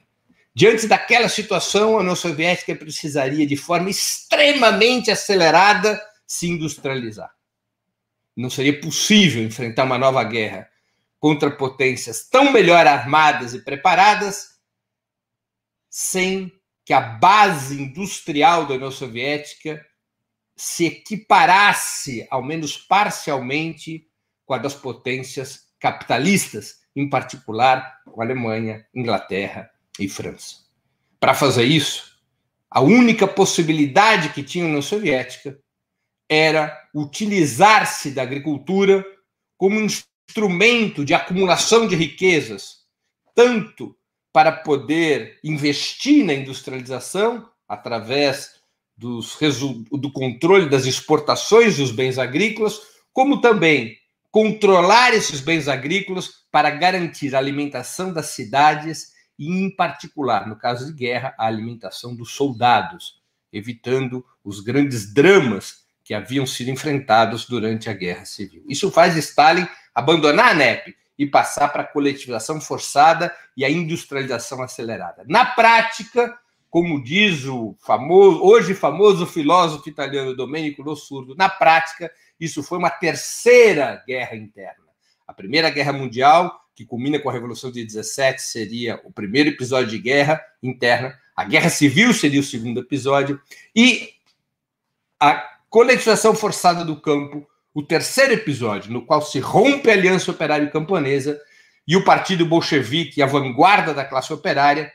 Diante 0.55 0.87
daquela 0.87 1.29
situação, 1.29 1.95
a 1.95 1.99
União 1.99 2.15
Soviética 2.15 2.75
precisaria, 2.75 3.45
de 3.45 3.55
forma 3.55 3.91
extremamente 3.91 5.11
acelerada, 5.11 6.01
se 6.25 6.47
industrializar. 6.47 7.31
Não 8.35 8.49
seria 8.49 8.81
possível 8.81 9.43
enfrentar 9.43 9.83
uma 9.83 9.99
nova 9.99 10.23
guerra 10.23 10.67
contra 11.19 11.51
potências 11.51 12.27
tão 12.27 12.51
melhor 12.51 12.87
armadas 12.87 13.53
e 13.53 13.59
preparadas 13.59 14.57
sem 15.87 16.51
que 16.83 16.93
a 16.93 17.01
base 17.01 17.79
industrial 17.79 18.65
da 18.65 18.73
União 18.73 18.89
Soviética 18.89 19.85
se 20.57 20.87
equiparasse, 20.87 22.25
ao 22.31 22.43
menos 22.43 22.75
parcialmente, 22.77 24.07
com 24.45 24.55
a 24.55 24.57
das 24.57 24.73
potências 24.73 25.67
capitalistas, 25.79 26.79
em 26.95 27.07
particular 27.07 28.01
com 28.05 28.19
a 28.19 28.25
Alemanha, 28.25 28.85
Inglaterra 28.93 29.69
e 29.99 30.09
França. 30.09 30.57
Para 31.19 31.35
fazer 31.35 31.65
isso, 31.65 32.17
a 32.69 32.81
única 32.81 33.27
possibilidade 33.27 34.29
que 34.29 34.41
tinha 34.41 34.65
a 34.65 34.67
União 34.67 34.81
Soviética 34.81 35.59
era 36.29 36.75
utilizar-se 36.93 38.11
da 38.11 38.23
agricultura 38.23 39.05
como 39.57 39.79
instrumento 39.79 41.05
de 41.05 41.13
acumulação 41.13 41.87
de 41.87 41.95
riquezas, 41.95 42.85
tanto 43.35 43.95
para 44.33 44.51
poder 44.51 45.39
investir 45.43 46.25
na 46.25 46.33
industrialização 46.33 47.49
através 47.67 48.56
dos, 48.97 49.37
do 49.91 50.11
controle 50.11 50.69
das 50.69 50.85
exportações 50.85 51.77
dos 51.77 51.91
bens 51.91 52.17
agrícolas, 52.17 52.79
como 53.13 53.39
também 53.39 53.97
controlar 54.31 55.13
esses 55.13 55.39
bens 55.39 55.67
agrícolas 55.67 56.45
para 56.51 56.69
garantir 56.71 57.35
a 57.35 57.37
alimentação 57.37 58.11
das 58.11 58.27
cidades 58.27 59.13
e, 59.37 59.47
em 59.47 59.69
particular, 59.69 60.47
no 60.47 60.55
caso 60.55 60.87
de 60.87 60.93
guerra, 60.93 61.35
a 61.37 61.45
alimentação 61.45 62.15
dos 62.15 62.31
soldados, 62.31 63.21
evitando 63.53 64.25
os 64.43 64.59
grandes 64.59 65.13
dramas 65.13 65.85
que 66.03 66.13
haviam 66.13 66.45
sido 66.45 66.71
enfrentados 66.71 67.45
durante 67.45 67.89
a 67.89 67.93
Guerra 67.93 68.25
Civil. 68.25 68.63
Isso 68.67 68.89
faz 68.89 69.15
Stalin 69.17 69.67
abandonar 69.93 70.51
a 70.51 70.53
NEP 70.53 70.95
e 71.17 71.25
passar 71.25 71.69
para 71.69 71.81
a 71.81 71.87
coletivização 71.87 72.61
forçada 72.61 73.33
e 73.55 73.65
a 73.65 73.69
industrialização 73.69 74.61
acelerada. 74.61 75.23
Na 75.27 75.45
prática, 75.45 76.37
como 76.77 77.03
diz 77.03 77.43
o 77.45 77.75
famoso, 77.79 78.39
hoje 78.43 78.75
famoso 78.75 79.25
filósofo 79.25 79.89
italiano 79.89 80.35
Domenico 80.35 80.83
Lossurdo, 80.83 81.33
na 81.35 81.49
prática, 81.49 82.11
isso 82.39 82.61
foi 82.61 82.77
uma 82.77 82.91
terceira 82.91 84.03
guerra 84.05 84.35
interna. 84.35 84.85
A 85.27 85.33
Primeira 85.33 85.71
Guerra 85.71 85.91
Mundial, 85.91 86.55
que 86.75 86.85
culmina 86.85 87.17
com 87.17 87.31
a 87.31 87.33
Revolução 87.33 87.71
de 87.71 87.83
17, 87.83 88.39
seria 88.43 89.01
o 89.03 89.11
primeiro 89.11 89.49
episódio 89.49 89.89
de 89.89 89.97
guerra 89.97 90.39
interna. 90.61 91.17
A 91.35 91.43
Guerra 91.43 91.71
Civil 91.71 92.13
seria 92.13 92.41
o 92.41 92.43
segundo 92.43 92.81
episódio. 92.81 93.41
E 93.75 94.11
a 95.19 95.49
coletivização 95.71 96.35
forçada 96.35 96.85
do 96.85 97.01
campo, 97.01 97.43
o 97.73 97.81
terceiro 97.81 98.33
episódio, 98.33 98.93
no 98.93 99.03
qual 99.03 99.23
se 99.23 99.39
rompe 99.39 99.89
a 99.89 99.93
aliança 99.93 100.29
operária 100.29 100.69
camponesa 100.69 101.41
e 101.87 101.97
o 101.97 102.03
partido 102.03 102.45
bolchevique, 102.45 103.19
a 103.19 103.25
vanguarda 103.25 103.95
da 103.95 104.05
classe 104.05 104.31
operária, 104.31 104.93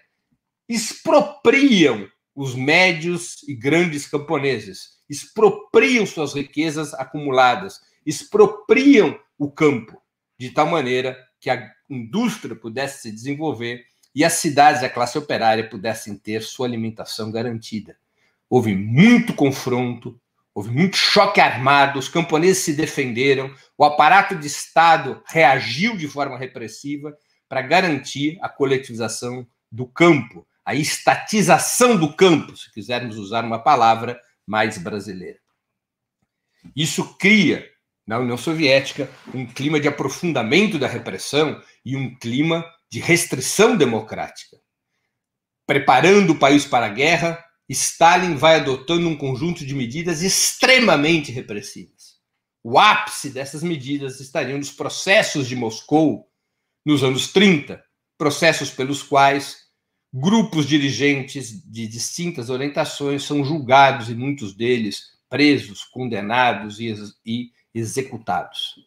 expropriam 0.75 2.09
os 2.35 2.55
médios 2.55 3.43
e 3.47 3.55
grandes 3.55 4.07
camponeses, 4.07 4.99
expropriam 5.09 6.07
suas 6.07 6.33
riquezas 6.33 6.95
acumuladas, 6.95 7.81
expropriam 8.07 9.19
o 9.39 9.51
campo, 9.51 10.01
de 10.39 10.51
tal 10.51 10.67
maneira 10.67 11.19
que 11.41 11.51
a 11.51 11.71
indústria 11.89 12.57
pudesse 12.57 13.03
se 13.03 13.13
desenvolver 13.13 13.85
e 14.15 14.25
as 14.25 14.35
cidades 14.35 14.83
e 14.83 14.87
a 14.87 14.91
classe 14.91 15.19
operária 15.19 15.69
pudessem 15.69 16.17
ter 16.17 16.43
sua 16.43 16.67
alimentação 16.67 17.31
garantida. 17.31 17.97
Houve 18.49 18.75
muito 18.75 19.35
confronto, 19.35 20.21
houve 20.55 20.71
muito 20.71 20.97
choque 20.97 21.41
armado, 21.41 21.99
os 21.99 22.09
camponeses 22.09 22.63
se 22.63 22.75
defenderam, 22.75 23.55
o 23.77 23.85
aparato 23.85 24.37
de 24.37 24.47
Estado 24.47 25.23
reagiu 25.27 25.97
de 25.97 26.07
forma 26.07 26.39
repressiva 26.39 27.17
para 27.49 27.63
garantir 27.63 28.39
a 28.41 28.49
coletivização 28.49 29.47
do 29.71 29.87
campo, 29.87 30.47
a 30.65 30.75
estatização 30.75 31.97
do 31.97 32.15
campo, 32.15 32.57
se 32.57 32.73
quisermos 32.73 33.17
usar 33.17 33.45
uma 33.45 33.59
palavra 33.59 34.21
mais 34.47 34.79
brasileira. 34.79 35.39
Isso 36.77 37.17
cria, 37.19 37.69
na 38.07 38.19
União 38.19 38.37
Soviética, 38.37 39.11
um 39.35 39.47
clima 39.47 39.81
de 39.81 39.89
aprofundamento 39.89 40.79
da 40.79 40.87
repressão 40.87 41.61
e 41.85 41.97
um 41.97 42.17
clima 42.17 42.65
de 42.91 43.01
restrição 43.01 43.77
democrática. 43.77 44.59
Preparando 45.67 46.31
o 46.31 46.39
país 46.39 46.65
para 46.65 46.87
a 46.87 46.91
guerra, 46.91 47.43
Stalin 47.69 48.35
vai 48.35 48.57
adotando 48.57 49.09
um 49.09 49.17
conjunto 49.17 49.65
de 49.65 49.75
medidas 49.75 50.23
extremamente 50.23 51.33
repressivas. 51.33 52.21
O 52.63 52.79
ápice 52.79 53.31
dessas 53.31 53.63
medidas 53.63 54.21
estariam 54.21 54.59
nos 54.59 54.71
processos 54.71 55.49
de 55.49 55.57
Moscou 55.57 56.29
nos 56.85 57.03
anos 57.03 57.33
30, 57.33 57.83
processos 58.19 58.71
pelos 58.71 59.03
quais 59.03 59.62
Grupos 60.15 60.67
dirigentes 60.67 61.63
de 61.65 61.89
distintas 61.89 62.51
orientações 62.51 63.23
são 63.23 63.43
julgados 63.43 64.11
e 64.11 64.15
muitos 64.15 64.55
deles 64.55 65.13
presos, 65.27 65.85
condenados 65.85 66.79
e, 66.79 66.95
e 67.25 67.51
executados. 67.75 68.87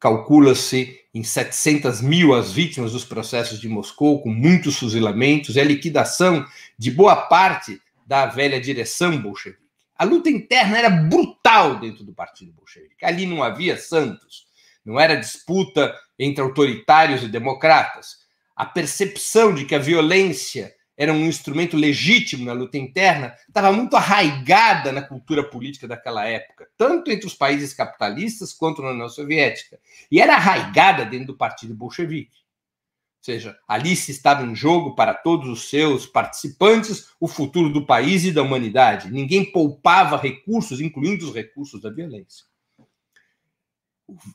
Calcula-se 0.00 0.98
em 1.14 1.22
700 1.22 2.00
mil 2.00 2.34
as 2.34 2.50
vítimas 2.50 2.90
dos 2.90 3.04
processos 3.04 3.60
de 3.60 3.68
Moscou, 3.68 4.20
com 4.20 4.30
muitos 4.30 4.76
fuzilamentos 4.76 5.54
e 5.54 5.60
a 5.60 5.64
liquidação 5.64 6.44
de 6.76 6.90
boa 6.90 7.14
parte 7.14 7.80
da 8.04 8.26
velha 8.26 8.60
direção 8.60 9.16
bolchevique. 9.22 9.62
A 9.96 10.02
luta 10.02 10.28
interna 10.28 10.78
era 10.78 10.90
brutal 10.90 11.78
dentro 11.78 12.02
do 12.02 12.12
partido 12.12 12.52
bolchevique. 12.52 13.04
Ali 13.04 13.24
não 13.24 13.40
havia 13.40 13.76
santos, 13.76 14.46
não 14.84 14.98
era 14.98 15.14
disputa 15.14 15.94
entre 16.18 16.42
autoritários 16.42 17.22
e 17.22 17.28
democratas 17.28 18.19
a 18.60 18.66
percepção 18.66 19.54
de 19.54 19.64
que 19.64 19.74
a 19.74 19.78
violência 19.78 20.74
era 20.94 21.14
um 21.14 21.24
instrumento 21.24 21.78
legítimo 21.78 22.44
na 22.44 22.52
luta 22.52 22.76
interna 22.76 23.34
estava 23.48 23.72
muito 23.72 23.96
arraigada 23.96 24.92
na 24.92 25.00
cultura 25.00 25.42
política 25.42 25.88
daquela 25.88 26.26
época, 26.26 26.68
tanto 26.76 27.10
entre 27.10 27.26
os 27.26 27.34
países 27.34 27.72
capitalistas 27.72 28.52
quanto 28.52 28.82
na 28.82 28.90
União 28.90 29.08
Soviética. 29.08 29.80
E 30.12 30.20
era 30.20 30.34
arraigada 30.34 31.06
dentro 31.06 31.28
do 31.28 31.38
Partido 31.38 31.74
Bolchevique. 31.74 32.36
Ou 32.36 33.24
seja, 33.24 33.56
ali 33.66 33.96
se 33.96 34.10
estava 34.10 34.44
em 34.44 34.54
jogo 34.54 34.94
para 34.94 35.14
todos 35.14 35.48
os 35.48 35.70
seus 35.70 36.04
participantes 36.04 37.06
o 37.18 37.26
futuro 37.26 37.70
do 37.70 37.86
país 37.86 38.24
e 38.24 38.30
da 38.30 38.42
humanidade. 38.42 39.10
Ninguém 39.10 39.50
poupava 39.50 40.18
recursos, 40.18 40.82
incluindo 40.82 41.26
os 41.26 41.34
recursos 41.34 41.80
da 41.80 41.88
violência 41.88 42.49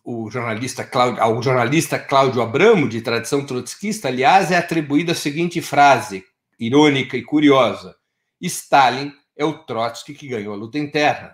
o 0.04 0.30
jornalista 0.30 0.84
Cláudio, 0.84 1.22
ao 1.22 1.42
jornalista 1.42 2.00
Cláudio 2.00 2.42
Abramo, 2.42 2.88
de 2.88 3.02
tradição 3.02 3.46
trotskista, 3.46 4.08
aliás, 4.08 4.52
é 4.52 4.58
atribuída 4.58 5.12
a 5.12 5.16
seguinte 5.16 5.62
frase, 5.62 6.24
irônica 6.60 7.18
e 7.18 7.24
curiosa: 7.24 7.96
Stalin 8.42 9.12
é 9.36 9.44
o 9.44 9.54
Trotsky 9.54 10.14
que 10.14 10.28
ganhou 10.28 10.54
a 10.54 10.58
luta 10.58 10.78
interna. 10.78 11.34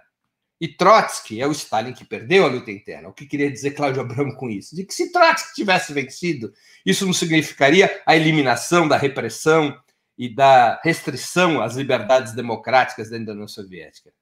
E 0.60 0.68
Trotsky 0.68 1.42
é 1.42 1.48
o 1.48 1.52
Stalin 1.52 1.94
que 1.94 2.06
perdeu 2.06 2.46
a 2.46 2.48
luta 2.48 2.72
interna. 2.72 3.10
O 3.10 3.14
que 3.14 3.26
queria 3.26 3.52
dizer 3.52 3.72
Cláudio 3.72 4.02
Abramo 4.02 4.36
com 4.36 4.50
isso? 4.50 4.76
De 4.76 4.86
que 4.86 4.94
se 4.94 5.12
Trotsky 5.12 5.56
tivesse 5.56 5.92
vencido, 5.92 6.54
isso 6.86 7.06
não 7.06 7.14
significaria 7.14 8.02
a 8.06 8.16
eliminação 8.16 8.88
da 8.88 8.96
repressão 8.96 9.76
e 10.16 10.30
da 10.30 10.80
restrição 10.84 11.62
às 11.62 11.76
liberdades 11.76 12.34
democráticas 12.34 13.10
dentro 13.10 13.28
da 13.28 13.32
União 13.34 13.48
Soviética. 13.48 14.14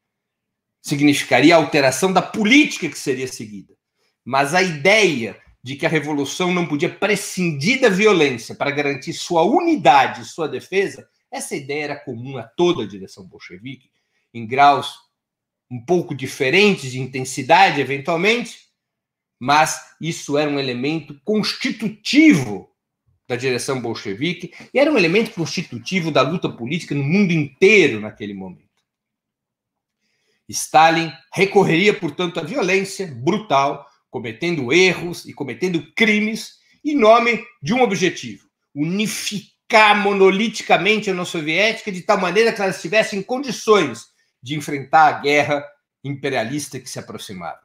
Significaria 0.82 1.56
a 1.56 1.58
alteração 1.58 2.14
da 2.14 2.22
política 2.22 2.88
que 2.88 2.98
seria 2.98 3.28
seguida 3.28 3.79
mas 4.30 4.54
a 4.54 4.62
ideia 4.62 5.42
de 5.64 5.76
que 5.76 5.88
a 5.88 5.90
revolução 5.90 6.54
não 6.54 6.68
podia 6.68 6.88
prescindir 6.88 7.82
da 7.82 7.90
violência 7.90 8.54
para 8.54 8.70
garantir 8.70 9.12
sua 9.12 9.42
unidade 9.42 10.24
sua 10.24 10.48
defesa, 10.48 11.10
essa 11.32 11.56
ideia 11.56 11.86
era 11.86 11.96
comum 11.96 12.38
a 12.38 12.44
toda 12.44 12.84
a 12.84 12.88
direção 12.88 13.26
bolchevique, 13.26 13.90
em 14.32 14.46
graus 14.46 15.00
um 15.68 15.84
pouco 15.84 16.14
diferentes 16.14 16.92
de 16.92 17.00
intensidade, 17.00 17.82
eventualmente, 17.82 18.68
mas 19.40 19.96
isso 20.00 20.38
era 20.38 20.48
um 20.48 20.60
elemento 20.60 21.20
constitutivo 21.26 22.70
da 23.28 23.36
direção 23.36 23.82
bolchevique 23.82 24.54
e 24.72 24.78
era 24.78 24.92
um 24.92 24.98
elemento 24.98 25.32
constitutivo 25.32 26.12
da 26.12 26.22
luta 26.22 26.48
política 26.48 26.94
no 26.94 27.04
mundo 27.04 27.32
inteiro 27.32 28.00
naquele 28.00 28.36
momento. 28.36 28.70
Stalin 30.48 31.12
recorreria, 31.34 32.00
portanto, 32.00 32.40
à 32.40 32.44
violência 32.44 33.08
brutal 33.08 33.89
cometendo 34.10 34.74
erros 34.74 35.26
e 35.26 35.34
cometendo 35.34 35.92
crimes 35.94 36.60
em 36.84 36.96
nome 36.96 37.44
de 37.62 37.74
um 37.74 37.82
objetivo: 37.82 38.48
unificar 38.74 40.02
monoliticamente 40.02 41.10
a 41.10 41.14
União 41.14 41.26
Soviética 41.26 41.92
de 41.92 42.02
tal 42.02 42.20
maneira 42.20 42.52
que 42.52 42.62
ela 42.62 42.72
estivesse 42.72 43.16
em 43.16 43.22
condições 43.22 44.08
de 44.42 44.56
enfrentar 44.56 45.08
a 45.08 45.20
guerra 45.20 45.66
imperialista 46.04 46.80
que 46.80 46.90
se 46.90 47.00
aproximava. 47.00 47.60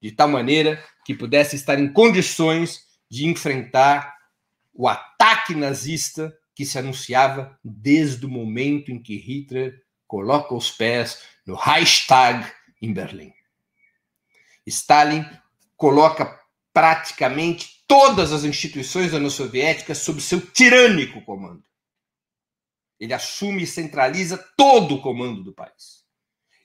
De 0.00 0.12
tal 0.12 0.28
maneira 0.28 0.82
que 1.04 1.14
pudesse 1.14 1.56
estar 1.56 1.78
em 1.78 1.92
condições 1.92 2.82
de 3.10 3.26
enfrentar 3.26 4.14
o 4.72 4.86
ataque 4.86 5.54
nazista 5.54 6.32
que 6.54 6.64
se 6.64 6.78
anunciava 6.78 7.58
desde 7.64 8.26
o 8.26 8.28
momento 8.28 8.92
em 8.92 9.00
que 9.00 9.16
Hitler 9.16 9.80
coloca 10.06 10.54
os 10.54 10.70
pés 10.70 11.22
no 11.46 11.54
Reichstag 11.54 12.46
em 12.80 12.92
Berlim. 12.92 13.32
Stalin 14.66 15.24
coloca 15.78 16.38
praticamente 16.74 17.84
todas 17.86 18.32
as 18.32 18.44
instituições 18.44 19.12
da 19.12 19.16
União 19.16 19.30
Soviética 19.30 19.94
sob 19.94 20.20
seu 20.20 20.40
tirânico 20.40 21.22
comando. 21.22 21.62
Ele 23.00 23.14
assume 23.14 23.62
e 23.62 23.66
centraliza 23.66 24.36
todo 24.56 24.96
o 24.96 25.00
comando 25.00 25.42
do 25.42 25.54
país. 25.54 26.04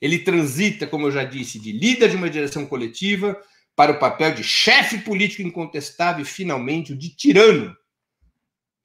Ele 0.00 0.18
transita, 0.18 0.86
como 0.86 1.06
eu 1.06 1.12
já 1.12 1.24
disse, 1.24 1.58
de 1.58 1.72
líder 1.72 2.10
de 2.10 2.16
uma 2.16 2.28
direção 2.28 2.66
coletiva 2.66 3.40
para 3.76 3.92
o 3.92 3.98
papel 3.98 4.34
de 4.34 4.42
chefe 4.42 4.98
político 4.98 5.42
incontestável 5.42 6.22
e, 6.22 6.28
finalmente, 6.28 6.92
o 6.92 6.96
de 6.96 7.08
tirano, 7.08 7.74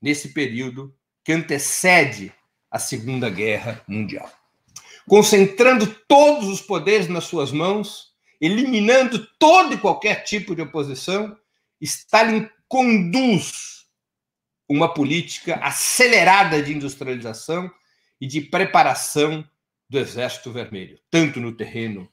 nesse 0.02 0.30
período 0.30 0.96
que 1.24 1.34
antecede 1.34 2.32
a 2.70 2.78
Segunda 2.78 3.30
Guerra 3.30 3.84
Mundial. 3.88 4.32
Concentrando 5.08 5.88
todos 6.08 6.48
os 6.48 6.62
poderes 6.62 7.08
nas 7.08 7.26
suas 7.26 7.52
mãos, 7.52 8.09
eliminando 8.40 9.28
todo 9.38 9.74
e 9.74 9.78
qualquer 9.78 10.24
tipo 10.24 10.56
de 10.56 10.62
oposição, 10.62 11.38
Stalin 11.82 12.50
conduz 12.68 13.88
uma 14.68 14.94
política 14.94 15.56
acelerada 15.56 16.62
de 16.62 16.74
industrialização 16.74 17.70
e 18.22 18.28
de 18.28 18.42
preparação 18.42 19.48
do 19.90 19.98
Exército 19.98 20.52
Vermelho, 20.52 21.00
tanto 21.10 21.40
no 21.40 21.56
terreno 21.56 22.12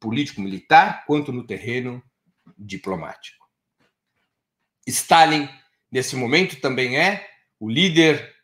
político-militar 0.00 1.04
quanto 1.06 1.30
no 1.32 1.46
terreno 1.46 2.02
diplomático. 2.58 3.46
Stalin, 4.86 5.48
nesse 5.90 6.16
momento, 6.16 6.60
também 6.60 6.96
é 6.96 7.28
o 7.60 7.68
líder 7.68 8.34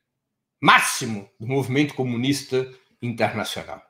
máximo 0.61 1.28
do 1.40 1.46
movimento 1.46 1.94
comunista 1.94 2.70
internacional 3.00 3.88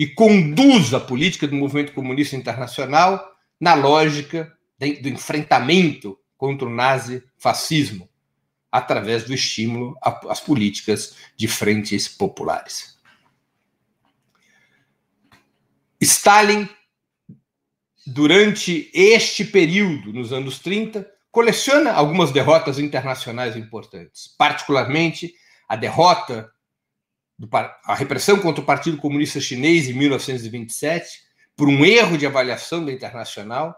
e 0.00 0.06
conduz 0.06 0.94
a 0.94 0.98
política 0.98 1.46
do 1.46 1.54
movimento 1.54 1.92
comunista 1.92 2.34
internacional 2.34 3.36
na 3.60 3.74
lógica 3.74 4.50
do 4.78 5.08
enfrentamento 5.10 6.18
contra 6.38 6.66
o 6.66 6.74
nazifascismo, 6.74 8.08
através 8.72 9.24
do 9.24 9.34
estímulo 9.34 9.94
às 10.00 10.40
políticas 10.40 11.16
de 11.36 11.46
frentes 11.46 12.08
populares. 12.08 12.98
Stalin, 16.00 16.66
durante 18.06 18.90
este 18.94 19.44
período, 19.44 20.14
nos 20.14 20.32
anos 20.32 20.60
30, 20.60 21.06
coleciona 21.30 21.92
algumas 21.92 22.32
derrotas 22.32 22.78
internacionais 22.78 23.54
importantes, 23.54 24.34
particularmente 24.38 25.34
a 25.68 25.76
derrota, 25.76 26.50
do, 27.40 27.48
a 27.54 27.94
repressão 27.94 28.38
contra 28.38 28.62
o 28.62 28.66
Partido 28.66 28.98
Comunista 28.98 29.40
Chinês 29.40 29.88
em 29.88 29.94
1927, 29.94 31.08
por 31.56 31.68
um 31.68 31.86
erro 31.86 32.18
de 32.18 32.26
avaliação 32.26 32.84
da 32.84 32.92
Internacional. 32.92 33.74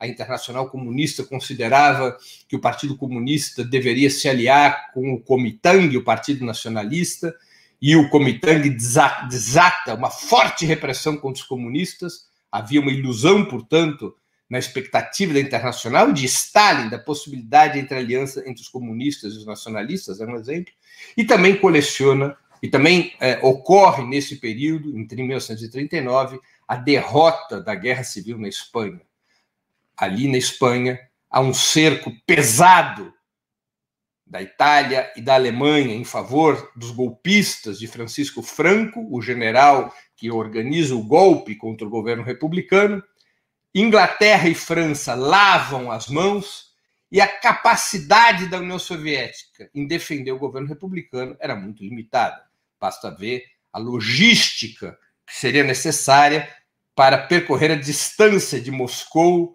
A 0.00 0.08
Internacional 0.08 0.70
Comunista 0.70 1.22
considerava 1.22 2.16
que 2.48 2.56
o 2.56 2.60
Partido 2.60 2.96
Comunista 2.96 3.62
deveria 3.62 4.08
se 4.08 4.30
aliar 4.30 4.90
com 4.94 5.12
o 5.12 5.20
Kuomintang, 5.20 5.94
o 5.94 6.02
Partido 6.02 6.44
Nacionalista, 6.44 7.34
e 7.80 7.94
o 7.94 8.08
Kuomintang 8.08 8.68
desata 8.70 9.94
uma 9.94 10.10
forte 10.10 10.64
repressão 10.64 11.16
contra 11.16 11.42
os 11.42 11.46
comunistas. 11.46 12.26
Havia 12.50 12.80
uma 12.80 12.90
ilusão, 12.90 13.44
portanto, 13.44 14.16
na 14.48 14.58
expectativa 14.58 15.34
da 15.34 15.40
Internacional 15.40 16.12
de 16.12 16.24
Stalin, 16.24 16.88
da 16.88 16.98
possibilidade 16.98 17.78
entre 17.78 17.96
aliança 17.96 18.42
entre 18.46 18.62
os 18.62 18.68
comunistas 18.68 19.34
e 19.34 19.38
os 19.38 19.46
nacionalistas, 19.46 20.20
é 20.20 20.26
um 20.26 20.36
exemplo, 20.36 20.72
e 21.16 21.24
também 21.24 21.56
coleciona, 21.56 22.36
e 22.62 22.68
também 22.68 23.12
é, 23.18 23.40
ocorre 23.42 24.04
nesse 24.04 24.36
período, 24.36 24.96
entre 24.96 25.20
1939, 25.20 26.38
a 26.66 26.76
derrota 26.76 27.60
da 27.60 27.74
Guerra 27.74 28.04
Civil 28.04 28.38
na 28.38 28.48
Espanha. 28.48 29.00
Ali 29.96 30.28
na 30.28 30.38
Espanha 30.38 30.98
há 31.28 31.40
um 31.40 31.52
cerco 31.52 32.12
pesado 32.24 33.12
da 34.24 34.40
Itália 34.40 35.12
e 35.16 35.20
da 35.20 35.34
Alemanha 35.34 35.94
em 35.94 36.04
favor 36.04 36.72
dos 36.76 36.92
golpistas 36.92 37.78
de 37.78 37.86
Francisco 37.88 38.42
Franco, 38.42 39.06
o 39.10 39.20
general 39.20 39.92
que 40.16 40.30
organiza 40.30 40.94
o 40.94 41.02
golpe 41.02 41.56
contra 41.56 41.86
o 41.86 41.90
governo 41.90 42.22
republicano, 42.22 43.02
Inglaterra 43.74 44.48
e 44.48 44.54
França 44.54 45.14
lavam 45.14 45.90
as 45.90 46.08
mãos 46.08 46.72
e 47.10 47.20
a 47.20 47.26
capacidade 47.26 48.46
da 48.46 48.58
União 48.58 48.78
Soviética 48.78 49.68
em 49.74 49.86
defender 49.86 50.32
o 50.32 50.38
governo 50.38 50.68
republicano 50.68 51.36
era 51.40 51.56
muito 51.56 51.82
limitada. 51.82 52.51
Basta 52.82 53.12
ver 53.12 53.44
a 53.72 53.78
logística 53.78 54.98
que 55.24 55.38
seria 55.38 55.62
necessária 55.62 56.48
para 56.96 57.16
percorrer 57.16 57.70
a 57.70 57.76
distância 57.76 58.60
de 58.60 58.72
Moscou 58.72 59.54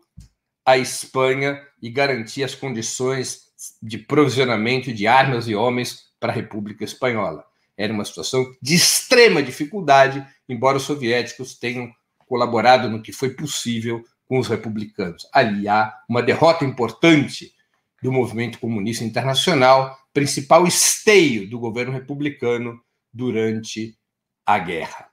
à 0.66 0.78
Espanha 0.78 1.62
e 1.82 1.90
garantir 1.90 2.46
as 2.46 2.56
condições 2.56 3.42
de 3.84 3.98
provisionamento 3.98 4.94
de 4.94 5.08
armas 5.08 5.46
e 5.50 5.56
homens 5.56 6.06
para 6.22 6.32
a 6.32 6.36
República 6.36 6.86
Espanhola. 6.86 7.44
Era 7.76 7.92
uma 7.92 8.06
situação 8.06 8.50
de 8.62 8.76
extrema 8.76 9.44
dificuldade, 9.44 10.26
embora 10.48 10.78
os 10.78 10.84
soviéticos 10.84 11.60
tenham 11.60 11.92
colaborado 12.20 12.88
no 12.90 13.02
que 13.02 13.12
foi 13.12 13.32
possível 13.32 14.06
com 14.26 14.40
os 14.40 14.48
republicanos. 14.48 15.28
Ali 15.34 15.68
há 15.68 15.94
uma 16.08 16.24
derrota 16.24 16.64
importante 16.64 17.54
do 18.02 18.10
movimento 18.10 18.58
comunista 18.58 19.04
internacional, 19.04 19.98
principal 20.14 20.66
esteio 20.66 21.50
do 21.50 21.60
governo 21.60 21.92
republicano 21.92 22.82
durante 23.18 23.98
a 24.46 24.60
guerra. 24.60 25.10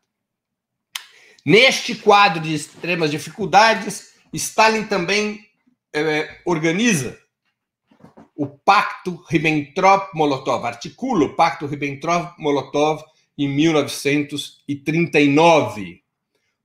Neste 1.44 1.94
quadro 1.94 2.42
de 2.42 2.54
extremas 2.54 3.10
dificuldades, 3.10 4.14
Stalin 4.32 4.84
também 4.84 5.44
eh, 5.92 6.40
organiza 6.44 7.18
o 8.36 8.46
Pacto 8.46 9.24
Ribbentrop-Molotov, 9.28 10.64
articula 10.66 11.26
o 11.26 11.34
Pacto 11.34 11.66
Ribbentrop-Molotov 11.66 13.02
em 13.38 13.48
1939. 13.48 16.02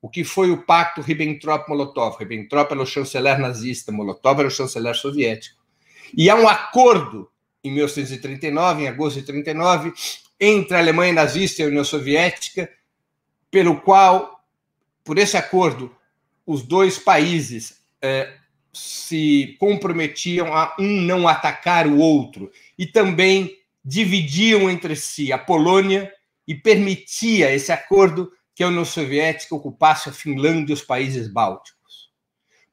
O 0.02 0.10
que 0.10 0.23
foi 0.23 0.49
o 0.52 0.65
Pacto 0.65 1.02
Ribbentrop-Molotov? 1.02 2.17
Ribbentrop 2.17 2.71
era 2.71 2.82
o 2.82 2.86
chanceler 2.86 3.38
nazista, 3.39 3.91
Molotov 3.91 4.39
era 4.39 4.47
o 4.47 4.52
chanceler 4.52 4.95
soviético. 4.95 5.60
E 6.15 6.30
há 6.30 6.36
um 6.36 6.47
acordo 6.47 7.30
em 7.63 7.71
1939, 7.71 8.84
em 8.84 8.88
agosto 8.88 9.19
de 9.19 9.25
39, 9.25 9.93
entre 10.39 10.75
a 10.75 10.80
Alemanha 10.80 11.13
nazista 11.13 11.62
e 11.62 11.65
a 11.65 11.67
União 11.67 11.84
Soviética, 11.84 12.69
pelo 13.52 13.82
qual, 13.82 14.43
por 15.04 15.17
esse 15.17 15.36
acordo, 15.36 15.95
os 16.45 16.63
dois 16.63 16.97
países 16.97 17.82
eh, 18.02 18.34
se 18.71 19.56
comprometiam 19.60 20.54
a 20.54 20.75
um 20.80 21.02
não 21.02 21.28
atacar 21.28 21.88
o 21.88 21.97
outro 21.97 22.52
e 22.78 22.86
também 22.86 23.58
dividiam 23.84 24.69
entre 24.69 24.95
si 24.95 25.32
a 25.32 25.38
Polônia 25.38 26.12
e 26.47 26.56
permitia 26.56 27.54
esse 27.54 27.71
acordo 27.71 28.32
que 28.56 28.63
a 28.63 28.67
União 28.67 28.86
Soviética 28.86 29.56
ocupasse 29.56 30.10
a 30.10 30.12
Finlândia 30.12 30.73
e 30.73 30.75
os 30.75 30.82
países 30.82 31.28
bálticos. 31.28 31.79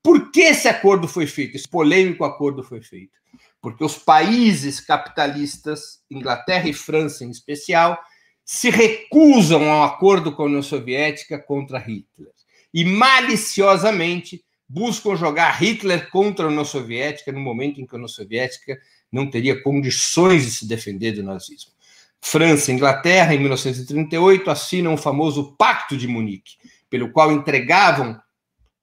Por 0.06 0.30
que 0.30 0.42
esse 0.42 0.68
acordo 0.68 1.08
foi 1.08 1.26
feito? 1.26 1.56
Esse 1.56 1.66
polêmico 1.66 2.24
acordo 2.24 2.62
foi 2.62 2.80
feito? 2.80 3.18
Porque 3.60 3.82
os 3.82 3.98
países 3.98 4.78
capitalistas, 4.78 6.00
Inglaterra 6.08 6.68
e 6.68 6.72
França 6.72 7.24
em 7.24 7.30
especial, 7.30 7.98
se 8.44 8.70
recusam 8.70 9.68
ao 9.68 9.82
acordo 9.82 10.30
com 10.30 10.44
a 10.44 10.46
União 10.46 10.62
Soviética 10.62 11.40
contra 11.40 11.80
Hitler. 11.80 12.30
E 12.72 12.84
maliciosamente 12.84 14.44
buscam 14.68 15.16
jogar 15.16 15.50
Hitler 15.60 16.08
contra 16.08 16.44
a 16.44 16.50
União 16.50 16.64
Soviética 16.64 17.32
no 17.32 17.40
momento 17.40 17.80
em 17.80 17.84
que 17.84 17.92
a 17.92 17.96
União 17.96 18.06
Soviética 18.06 18.78
não 19.10 19.28
teria 19.28 19.60
condições 19.60 20.44
de 20.44 20.52
se 20.52 20.68
defender 20.68 21.10
do 21.10 21.24
nazismo. 21.24 21.72
França 22.20 22.70
e 22.70 22.74
Inglaterra, 22.76 23.34
em 23.34 23.40
1938, 23.40 24.48
assinam 24.52 24.94
o 24.94 24.96
famoso 24.96 25.56
Pacto 25.58 25.96
de 25.96 26.06
Munique, 26.06 26.52
pelo 26.88 27.10
qual 27.10 27.32
entregavam 27.32 28.24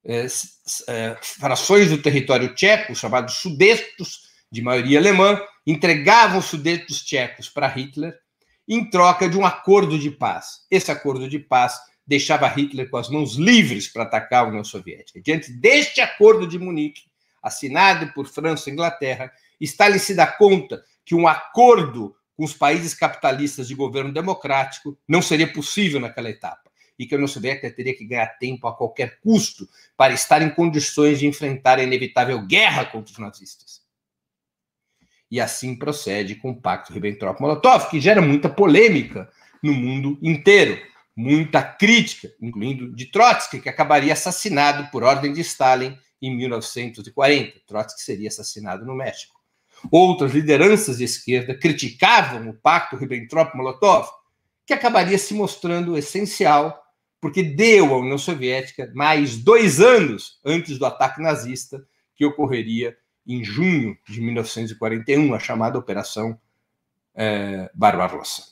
é, 0.05 0.25
é, 0.87 1.17
frações 1.21 1.89
do 1.89 1.97
território 1.97 2.53
tcheco, 2.53 2.95
chamados 2.95 3.35
Sudetos, 3.35 4.31
de 4.51 4.61
maioria 4.61 4.99
alemã, 4.99 5.41
entregavam 5.65 6.39
os 6.39 6.45
Sudetos 6.45 7.01
tchecos 7.03 7.49
para 7.49 7.67
Hitler 7.67 8.13
em 8.67 8.89
troca 8.89 9.27
de 9.27 9.37
um 9.37 9.45
acordo 9.45 9.97
de 9.97 10.11
paz. 10.11 10.65
Esse 10.69 10.91
acordo 10.91 11.27
de 11.27 11.39
paz 11.39 11.77
deixava 12.05 12.47
Hitler 12.47 12.89
com 12.89 12.97
as 12.97 13.09
mãos 13.09 13.35
livres 13.35 13.87
para 13.87 14.03
atacar 14.03 14.43
a 14.43 14.47
União 14.47 14.63
Soviética. 14.63 15.21
Diante 15.21 15.51
deste 15.51 16.01
acordo 16.01 16.45
de 16.45 16.59
Munique, 16.59 17.03
assinado 17.41 18.11
por 18.13 18.27
França 18.27 18.69
e 18.69 18.73
Inglaterra, 18.73 19.31
Stalin 19.59 19.99
se 19.99 20.13
dá 20.13 20.27
conta 20.27 20.83
que 21.05 21.15
um 21.15 21.27
acordo 21.27 22.15
com 22.35 22.43
os 22.43 22.53
países 22.53 22.93
capitalistas 22.93 23.67
de 23.67 23.75
governo 23.75 24.13
democrático 24.13 24.97
não 25.07 25.21
seria 25.21 25.51
possível 25.51 25.99
naquela 25.99 26.29
etapa 26.29 26.63
e 26.97 27.05
que 27.05 27.13
a 27.13 27.17
União 27.17 27.27
Soviética 27.27 27.71
teria 27.71 27.95
que 27.95 28.05
ganhar 28.05 28.27
tempo 28.37 28.67
a 28.67 28.75
qualquer 28.75 29.19
custo 29.19 29.67
para 29.97 30.13
estar 30.13 30.41
em 30.41 30.49
condições 30.49 31.19
de 31.19 31.27
enfrentar 31.27 31.79
a 31.79 31.83
inevitável 31.83 32.45
guerra 32.45 32.85
contra 32.85 33.11
os 33.11 33.19
nazistas. 33.19 33.81
E 35.29 35.41
assim 35.41 35.75
procede 35.75 36.35
com 36.35 36.51
o 36.51 36.61
Pacto 36.61 36.93
Ribbentrop-Molotov, 36.93 37.89
que 37.89 37.99
gera 37.99 38.21
muita 38.21 38.49
polêmica 38.49 39.29
no 39.61 39.73
mundo 39.73 40.19
inteiro 40.21 40.79
muita 41.15 41.61
crítica, 41.61 42.31
incluindo 42.41 42.93
de 42.93 43.05
Trotsky, 43.05 43.59
que 43.59 43.69
acabaria 43.69 44.13
assassinado 44.13 44.89
por 44.91 45.03
ordem 45.03 45.31
de 45.31 45.41
Stalin 45.41 45.97
em 46.21 46.35
1940. 46.35 47.61
Trotsky 47.67 48.01
seria 48.01 48.29
assassinado 48.29 48.85
no 48.85 48.95
México. 48.95 49.33
Outras 49.91 50.33
lideranças 50.33 50.97
de 50.97 51.03
esquerda 51.03 51.53
criticavam 51.53 52.49
o 52.49 52.53
pacto 52.53 52.95
Ribbentrop-Molotov, 52.95 54.07
que 54.65 54.73
acabaria 54.73 55.17
se 55.17 55.33
mostrando 55.33 55.97
essencial 55.97 56.82
porque 57.23 57.41
deu 57.41 57.93
à 57.93 57.97
União 57.99 58.17
Soviética 58.17 58.91
mais 58.93 59.37
dois 59.37 59.79
anos 59.79 60.41
antes 60.43 60.77
do 60.77 60.85
ataque 60.85 61.21
nazista, 61.21 61.81
que 62.17 62.25
ocorreria 62.25 62.97
em 63.25 63.41
junho 63.41 63.97
de 64.09 64.19
1941, 64.19 65.33
a 65.33 65.39
chamada 65.39 65.79
Operação 65.79 66.37
é, 67.15 67.71
Barbarossa. 67.73 68.43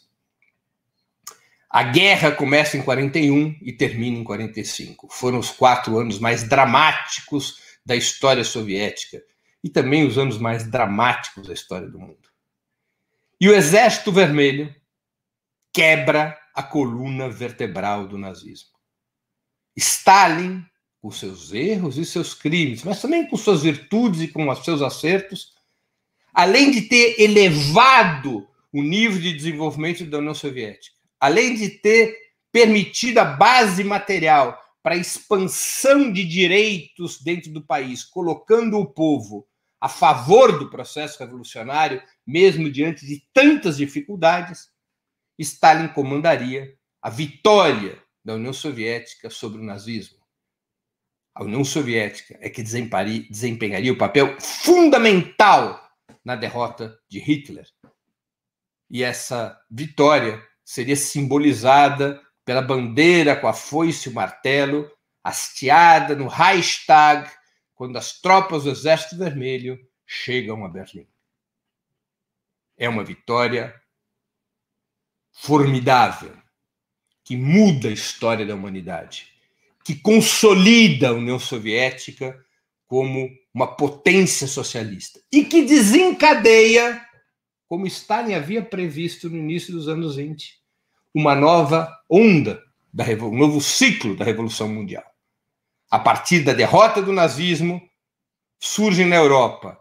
A 1.70 1.84
guerra 1.84 2.32
começa 2.32 2.78
em 2.78 2.82
41 2.82 3.58
e 3.62 3.74
termina 3.74 4.18
em 4.18 4.24
45. 4.24 5.10
Foram 5.12 5.40
os 5.40 5.52
quatro 5.52 6.00
anos 6.00 6.18
mais 6.18 6.48
dramáticos 6.48 7.58
da 7.86 7.98
história 7.98 8.46
soviética 8.46 9.22
e 9.62 9.70
também 9.70 10.08
os 10.08 10.18
anos 10.18 10.38
mais 10.38 10.64
dramáticos 10.64 11.46
da 11.46 11.54
história 11.54 11.90
do 11.90 12.00
mundo. 12.00 12.30
E 13.38 13.50
o 13.50 13.54
Exército 13.54 14.14
Vermelho 14.14 14.74
quebra 15.74 16.38
a 16.54 16.64
coluna 16.64 17.30
vertebral 17.30 18.08
do 18.08 18.18
nazismo. 18.18 18.70
Stalin, 19.76 20.64
com 21.02 21.12
seus 21.12 21.52
erros 21.52 21.98
e 21.98 22.06
seus 22.06 22.34
crimes, 22.34 22.84
mas 22.84 23.02
também 23.02 23.28
com 23.28 23.38
suas 23.38 23.64
virtudes 23.64 24.22
e 24.22 24.28
com 24.28 24.50
os 24.50 24.64
seus 24.64 24.82
acertos, 24.82 25.54
além 26.34 26.72
de 26.72 26.84
ter 26.84 27.20
elevado 27.20 28.48
o 28.72 28.82
nível 28.82 29.20
de 29.20 29.34
desenvolvimento 29.34 30.06
da 30.06 30.20
União 30.20 30.34
Soviética, 30.34 30.96
além 31.20 31.56
de 31.56 31.70
ter 31.70 32.16
permitido 32.52 33.20
a 33.20 33.26
base 33.26 33.84
material 33.84 34.60
para 34.84 34.96
a 34.96 34.98
expansão 34.98 36.12
de 36.12 36.24
direitos 36.24 37.22
dentro 37.22 37.52
do 37.52 37.62
país, 37.62 38.04
colocando 38.04 38.78
o 38.78 38.86
povo 38.86 39.48
a 39.80 39.90
favor 39.90 40.60
do 40.60 40.70
processo 40.70 41.18
revolucionário, 41.20 42.02
mesmo 42.26 42.70
diante 42.70 43.06
de 43.06 43.24
tantas 43.34 43.78
dificuldades, 43.78 44.70
Stalin 45.42 45.88
comandaria 45.90 46.76
a 47.02 47.10
vitória 47.10 48.02
da 48.24 48.36
União 48.36 48.54
Soviética 48.54 49.30
sobre 49.30 49.60
o 49.60 49.64
nazismo. 49.64 50.20
A 51.34 51.44
União 51.44 51.64
Soviética 51.64 52.38
é 52.42 52.50
que 52.50 52.62
desempenharia 52.62 53.94
o 53.94 53.98
papel 53.98 54.40
fundamental 54.40 55.82
na 56.24 56.36
derrota 56.36 57.00
de 57.10 57.20
Hitler. 57.20 57.68
E 58.90 59.02
essa 59.02 59.60
vitória 59.70 60.46
seria 60.64 60.96
simbolizada 60.96 62.22
pela 62.44 62.62
bandeira 62.62 63.36
com 63.36 63.48
a 63.48 63.54
foice 63.54 64.10
e 64.10 64.12
o 64.12 64.16
martelo, 64.16 64.92
hasteada 65.24 66.16
no 66.16 66.28
Reichstag, 66.28 67.32
quando 67.74 67.98
as 67.98 68.20
tropas 68.20 68.64
do 68.64 68.72
Exército 68.72 69.18
Vermelho 69.18 69.80
chegam 70.06 70.66
a 70.66 70.70
Berlim. 70.70 71.08
É 72.78 72.90
uma 72.90 73.04
vitória 73.04 73.74
formidável, 75.42 76.34
que 77.24 77.36
muda 77.36 77.90
a 77.90 77.92
história 77.92 78.46
da 78.46 78.54
humanidade, 78.54 79.26
que 79.84 79.96
consolida 79.96 81.10
a 81.10 81.14
União 81.14 81.40
Soviética 81.40 82.40
como 82.86 83.28
uma 83.52 83.76
potência 83.76 84.46
socialista 84.46 85.20
e 85.32 85.44
que 85.44 85.64
desencadeia, 85.64 87.04
como 87.68 87.88
Stalin 87.88 88.36
havia 88.36 88.64
previsto 88.64 89.32
no 89.32 89.38
início 89.38 89.74
dos 89.74 89.88
anos 89.88 90.16
20, 90.16 90.60
uma 91.12 91.34
nova 91.34 91.92
onda, 92.08 92.62
da, 92.94 93.04
um 93.26 93.36
novo 93.36 93.60
ciclo 93.60 94.16
da 94.16 94.24
Revolução 94.24 94.68
Mundial. 94.68 95.06
A 95.90 95.98
partir 95.98 96.44
da 96.44 96.54
derrota 96.54 97.02
do 97.02 97.12
nazismo, 97.12 97.82
surgem 98.60 99.08
na 99.08 99.16
Europa 99.16 99.81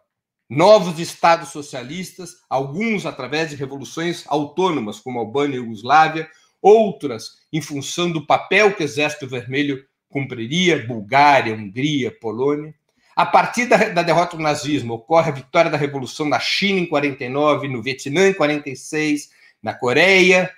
novos 0.51 0.99
estados 0.99 1.51
socialistas, 1.51 2.39
alguns 2.51 3.07
através 3.07 3.51
de 3.51 3.57
revoluções 3.57 4.25
autônomas, 4.27 4.99
como 4.99 5.21
a 5.21 5.23
Albânia 5.23 5.55
e 5.55 5.61
Iugoslávia, 5.61 6.29
outras 6.61 7.39
em 7.53 7.63
função 7.63 8.11
do 8.11 8.27
papel 8.27 8.75
que 8.75 8.83
o 8.83 8.85
Exército 8.85 9.29
Vermelho 9.29 9.85
cumpriria, 10.09 10.85
Bulgária, 10.85 11.55
Hungria, 11.55 12.11
Polônia. 12.21 12.75
A 13.15 13.25
partir 13.25 13.67
da, 13.67 13.77
da, 13.91 14.03
derrota 14.03 14.37
do 14.37 14.43
nazismo, 14.43 14.95
ocorre 14.95 15.31
a 15.31 15.35
vitória 15.35 15.71
da 15.71 15.77
Revolução 15.77 16.29
na 16.29 16.41
China 16.41 16.81
em 16.81 16.87
49, 16.87 17.69
no 17.69 17.81
Vietnã 17.81 18.29
em 18.29 18.35
46, 18.35 19.31
na 19.63 19.73
Coreia. 19.73 20.51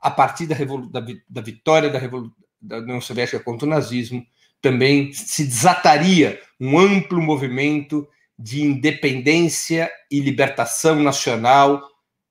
A 0.00 0.10
partir 0.10 0.46
da, 0.46 0.56
da, 0.56 1.06
da 1.28 1.40
vitória 1.40 1.88
da, 1.88 2.00
da 2.60 2.78
União 2.78 3.00
Soviética 3.00 3.38
contra 3.38 3.66
o 3.66 3.70
nazismo, 3.70 4.26
também 4.60 5.12
se 5.12 5.44
desataria 5.44 6.40
um 6.58 6.78
amplo 6.78 7.20
movimento 7.20 8.08
de 8.38 8.62
independência 8.62 9.90
e 10.10 10.20
libertação 10.20 11.02
nacional 11.02 11.82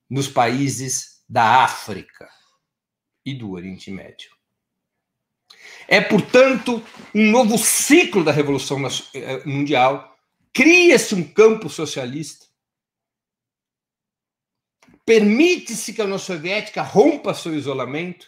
nos 0.10 0.28
países 0.28 1.24
da 1.28 1.64
África 1.64 2.30
e 3.26 3.34
do 3.34 3.52
Oriente 3.52 3.90
Médio. 3.92 4.30
É, 5.88 6.02
portanto, 6.02 6.84
um 7.14 7.32
novo 7.32 7.58
ciclo 7.58 8.24
da 8.24 8.32
Revolução 8.32 8.80
eh, 9.14 9.46
Mundial. 9.46 10.18
Cria-se 10.54 11.16
um 11.16 11.24
campo 11.24 11.70
socialista. 11.70 12.46
Permite-se 15.06 15.94
que 15.94 16.02
a 16.02 16.06
União 16.06 16.20
Soviética 16.20 16.82
rompa 16.82 17.34
seu 17.34 17.56
isolamento 17.56 18.28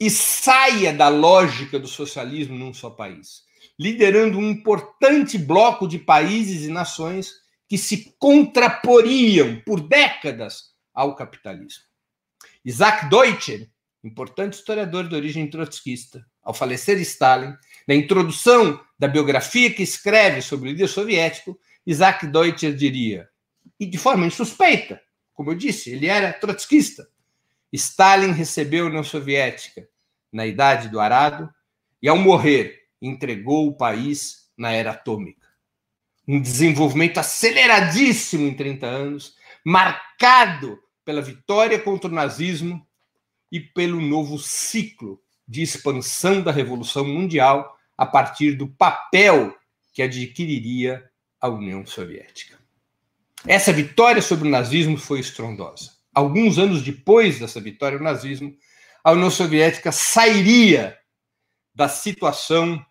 e 0.00 0.10
saia 0.10 0.92
da 0.92 1.08
lógica 1.08 1.78
do 1.78 1.86
socialismo 1.86 2.58
num 2.58 2.74
só 2.74 2.90
país, 2.90 3.44
liderando 3.78 4.38
um 4.38 4.50
importante 4.50 5.38
bloco 5.38 5.86
de 5.86 5.98
países 5.98 6.64
e 6.64 6.70
nações 6.70 7.32
que 7.68 7.78
se 7.78 8.14
contraporiam 8.18 9.60
por 9.64 9.80
décadas 9.80 10.72
ao 10.92 11.16
capitalismo. 11.16 11.84
Isaac 12.64 13.08
Deutscher, 13.08 13.68
importante 14.04 14.54
historiador 14.54 15.08
de 15.08 15.14
origem 15.14 15.48
trotskista, 15.48 16.24
ao 16.42 16.52
falecer 16.52 17.00
Stalin, 17.00 17.54
na 17.86 17.94
introdução 17.94 18.80
da 18.98 19.08
biografia 19.08 19.72
que 19.72 19.82
escreve 19.82 20.42
sobre 20.42 20.68
o 20.68 20.72
líder 20.72 20.88
soviético, 20.88 21.58
Isaac 21.86 22.26
Deutscher 22.26 22.74
diria, 22.74 23.28
e 23.78 23.86
de 23.86 23.98
forma 23.98 24.26
insuspeita, 24.26 25.00
como 25.32 25.50
eu 25.50 25.54
disse, 25.54 25.90
ele 25.90 26.06
era 26.06 26.32
trotskista. 26.32 27.08
Stalin 27.72 28.32
recebeu 28.32 28.84
a 28.84 28.88
União 28.88 29.02
Soviética 29.02 29.88
na 30.30 30.46
idade 30.46 30.88
do 30.88 31.00
arado 31.00 31.52
e, 32.00 32.08
ao 32.08 32.18
morrer, 32.18 32.81
entregou 33.02 33.66
o 33.66 33.76
país 33.76 34.48
na 34.56 34.70
era 34.70 34.92
atômica. 34.92 35.48
Um 36.26 36.40
desenvolvimento 36.40 37.18
aceleradíssimo 37.18 38.46
em 38.46 38.54
30 38.54 38.86
anos, 38.86 39.34
marcado 39.64 40.78
pela 41.04 41.20
vitória 41.20 41.78
contra 41.78 42.08
o 42.08 42.14
nazismo 42.14 42.86
e 43.50 43.58
pelo 43.58 44.00
novo 44.00 44.38
ciclo 44.38 45.20
de 45.46 45.62
expansão 45.62 46.40
da 46.40 46.52
Revolução 46.52 47.04
Mundial 47.04 47.76
a 47.98 48.06
partir 48.06 48.52
do 48.52 48.68
papel 48.68 49.54
que 49.92 50.00
adquiriria 50.00 51.04
a 51.40 51.48
União 51.48 51.84
Soviética. 51.84 52.56
Essa 53.46 53.72
vitória 53.72 54.22
sobre 54.22 54.46
o 54.46 54.50
nazismo 54.50 54.96
foi 54.96 55.18
estrondosa. 55.18 55.90
Alguns 56.14 56.58
anos 56.58 56.82
depois 56.82 57.40
dessa 57.40 57.60
vitória 57.60 57.98
do 57.98 58.04
nazismo, 58.04 58.56
a 59.02 59.10
União 59.10 59.30
Soviética 59.30 59.90
sairia 59.90 60.96
da 61.74 61.88
situação 61.88 62.84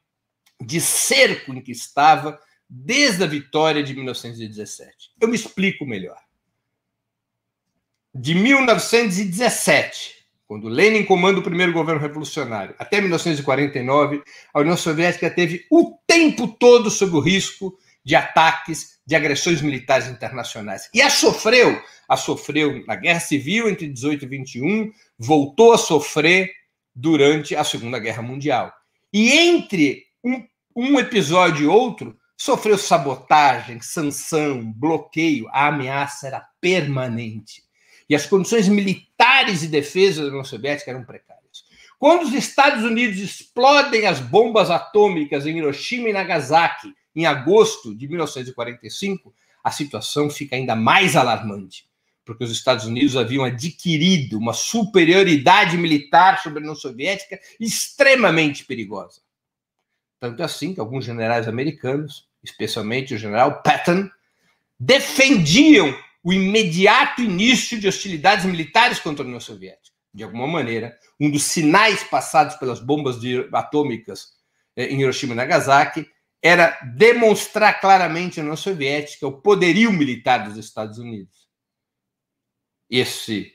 de 0.61 0.79
cerco 0.79 1.53
em 1.53 1.61
que 1.61 1.71
estava 1.71 2.39
desde 2.69 3.23
a 3.23 3.27
vitória 3.27 3.83
de 3.83 3.93
1917. 3.93 5.11
Eu 5.19 5.27
me 5.27 5.35
explico 5.35 5.85
melhor. 5.85 6.17
De 8.13 8.35
1917, 8.35 10.25
quando 10.47 10.67
Lenin 10.67 11.05
comanda 11.05 11.39
o 11.39 11.43
primeiro 11.43 11.73
governo 11.73 12.01
revolucionário, 12.01 12.75
até 12.77 12.99
1949, 12.99 14.21
a 14.53 14.59
União 14.59 14.77
Soviética 14.77 15.29
teve 15.29 15.65
o 15.71 15.97
tempo 16.05 16.47
todo 16.47 16.89
sob 16.89 17.15
o 17.15 17.21
risco 17.21 17.77
de 18.03 18.15
ataques, 18.15 18.99
de 19.05 19.15
agressões 19.15 19.61
militares 19.61 20.07
internacionais. 20.07 20.89
E 20.93 21.01
a 21.01 21.09
sofreu, 21.09 21.81
a 22.07 22.17
sofreu 22.17 22.85
na 22.85 22.95
Guerra 22.95 23.19
Civil 23.19 23.69
entre 23.69 23.87
18 23.87 24.25
e 24.25 24.27
21, 24.27 24.91
voltou 25.17 25.73
a 25.73 25.77
sofrer 25.77 26.51
durante 26.93 27.55
a 27.55 27.63
Segunda 27.63 27.99
Guerra 27.99 28.21
Mundial. 28.21 28.73
E 29.13 29.31
entre 29.31 30.03
um, 30.23 30.45
um 30.75 30.99
episódio 30.99 31.63
e 31.63 31.67
outro, 31.67 32.17
sofreu 32.37 32.77
sabotagem, 32.77 33.81
sanção, 33.81 34.71
bloqueio, 34.73 35.47
a 35.49 35.67
ameaça 35.67 36.27
era 36.27 36.45
permanente. 36.59 37.63
E 38.09 38.15
as 38.15 38.25
condições 38.25 38.67
militares 38.67 39.61
de 39.61 39.67
defesa 39.67 40.23
da 40.23 40.29
União 40.29 40.43
Soviética 40.43 40.91
eram 40.91 41.03
precárias. 41.03 41.63
Quando 41.99 42.23
os 42.23 42.33
Estados 42.33 42.83
Unidos 42.83 43.19
explodem 43.19 44.07
as 44.07 44.19
bombas 44.19 44.71
atômicas 44.71 45.45
em 45.45 45.57
Hiroshima 45.57 46.09
e 46.09 46.13
Nagasaki 46.13 46.93
em 47.15 47.25
agosto 47.25 47.95
de 47.95 48.07
1945, 48.07 49.33
a 49.63 49.69
situação 49.69 50.29
fica 50.29 50.55
ainda 50.55 50.75
mais 50.75 51.15
alarmante 51.15 51.85
porque 52.25 52.43
os 52.43 52.51
Estados 52.51 52.85
Unidos 52.85 53.17
haviam 53.17 53.43
adquirido 53.43 54.37
uma 54.37 54.53
superioridade 54.53 55.77
militar 55.77 56.41
sobre 56.41 56.59
a 56.59 56.61
União 56.61 56.75
Soviética 56.75 57.39
extremamente 57.59 58.63
perigosa. 58.65 59.21
Tanto 60.21 60.43
assim 60.43 60.73
que 60.73 60.79
alguns 60.79 61.03
generais 61.03 61.47
americanos, 61.47 62.29
especialmente 62.43 63.13
o 63.13 63.17
general 63.17 63.61
Patton, 63.63 64.07
defendiam 64.79 65.93
o 66.23 66.31
imediato 66.31 67.21
início 67.21 67.79
de 67.79 67.87
hostilidades 67.87 68.45
militares 68.45 68.99
contra 68.99 69.23
a 69.23 69.27
União 69.27 69.39
Soviética. 69.39 69.97
De 70.13 70.23
alguma 70.23 70.45
maneira, 70.45 70.95
um 71.19 71.31
dos 71.31 71.43
sinais 71.43 72.03
passados 72.03 72.55
pelas 72.57 72.79
bombas 72.79 73.17
atômicas 73.51 74.33
eh, 74.75 74.85
em 74.85 75.01
Hiroshima 75.01 75.33
e 75.33 75.37
Nagasaki 75.37 76.07
era 76.39 76.79
demonstrar 76.95 77.81
claramente 77.81 78.39
à 78.39 78.43
União 78.43 78.55
Soviética 78.55 79.27
o 79.27 79.41
poderio 79.41 79.91
militar 79.91 80.47
dos 80.47 80.55
Estados 80.55 80.99
Unidos 80.99 81.41
esse 82.91 83.53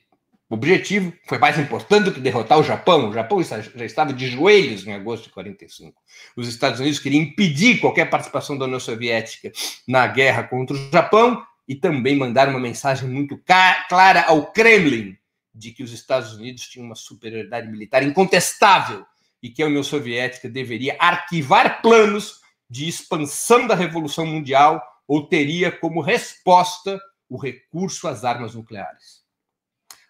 objetivo 0.54 1.12
foi 1.24 1.38
mais 1.38 1.58
importante 1.58 2.04
do 2.04 2.12
que 2.12 2.20
derrotar 2.20 2.58
o 2.58 2.62
Japão. 2.62 3.08
O 3.08 3.12
Japão 3.12 3.42
já 3.42 3.84
estava 3.84 4.12
de 4.12 4.28
joelhos 4.28 4.86
em 4.86 4.92
agosto 4.92 5.24
de 5.24 5.30
45. 5.30 6.00
Os 6.36 6.46
Estados 6.48 6.78
Unidos 6.78 7.00
queriam 7.00 7.22
impedir 7.22 7.80
qualquer 7.80 8.08
participação 8.08 8.56
da 8.56 8.64
União 8.64 8.78
Soviética 8.78 9.50
na 9.88 10.06
guerra 10.06 10.44
contra 10.44 10.76
o 10.76 10.90
Japão 10.92 11.44
e 11.66 11.74
também 11.74 12.16
mandar 12.16 12.48
uma 12.48 12.60
mensagem 12.60 13.08
muito 13.08 13.40
clara 13.88 14.22
ao 14.22 14.52
Kremlin 14.52 15.16
de 15.52 15.72
que 15.72 15.82
os 15.82 15.92
Estados 15.92 16.34
Unidos 16.34 16.68
tinham 16.68 16.86
uma 16.86 16.94
superioridade 16.94 17.68
militar 17.68 18.04
incontestável 18.04 19.04
e 19.42 19.50
que 19.50 19.62
a 19.62 19.66
União 19.66 19.82
Soviética 19.82 20.48
deveria 20.48 20.96
arquivar 21.00 21.82
planos 21.82 22.40
de 22.70 22.88
expansão 22.88 23.66
da 23.66 23.74
Revolução 23.74 24.24
Mundial 24.24 24.80
ou 25.08 25.26
teria 25.26 25.72
como 25.72 26.00
resposta 26.00 27.00
o 27.28 27.36
recurso 27.36 28.06
às 28.06 28.24
armas 28.24 28.54
nucleares 28.54 29.25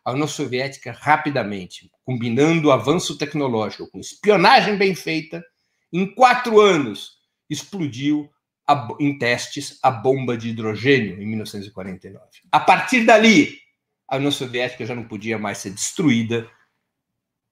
a 0.06 0.12
União 0.12 0.28
Soviética 0.28 0.92
rapidamente, 0.92 1.90
combinando 2.04 2.70
avanço 2.70 3.18
tecnológico 3.18 3.90
com 3.90 3.98
espionagem 3.98 4.78
bem 4.78 4.94
feita, 4.94 5.44
em 5.92 6.14
quatro 6.14 6.60
anos 6.60 7.16
explodiu 7.50 8.30
a, 8.64 8.86
em 9.00 9.18
testes 9.18 9.80
a 9.82 9.90
bomba 9.90 10.36
de 10.36 10.50
hidrogênio 10.50 11.20
em 11.20 11.26
1949. 11.26 12.24
A 12.52 12.60
partir 12.60 13.04
dali, 13.04 13.58
a 14.06 14.14
União 14.14 14.30
Soviética 14.30 14.86
já 14.86 14.94
não 14.94 15.08
podia 15.08 15.38
mais 15.38 15.58
ser 15.58 15.70
destruída 15.70 16.48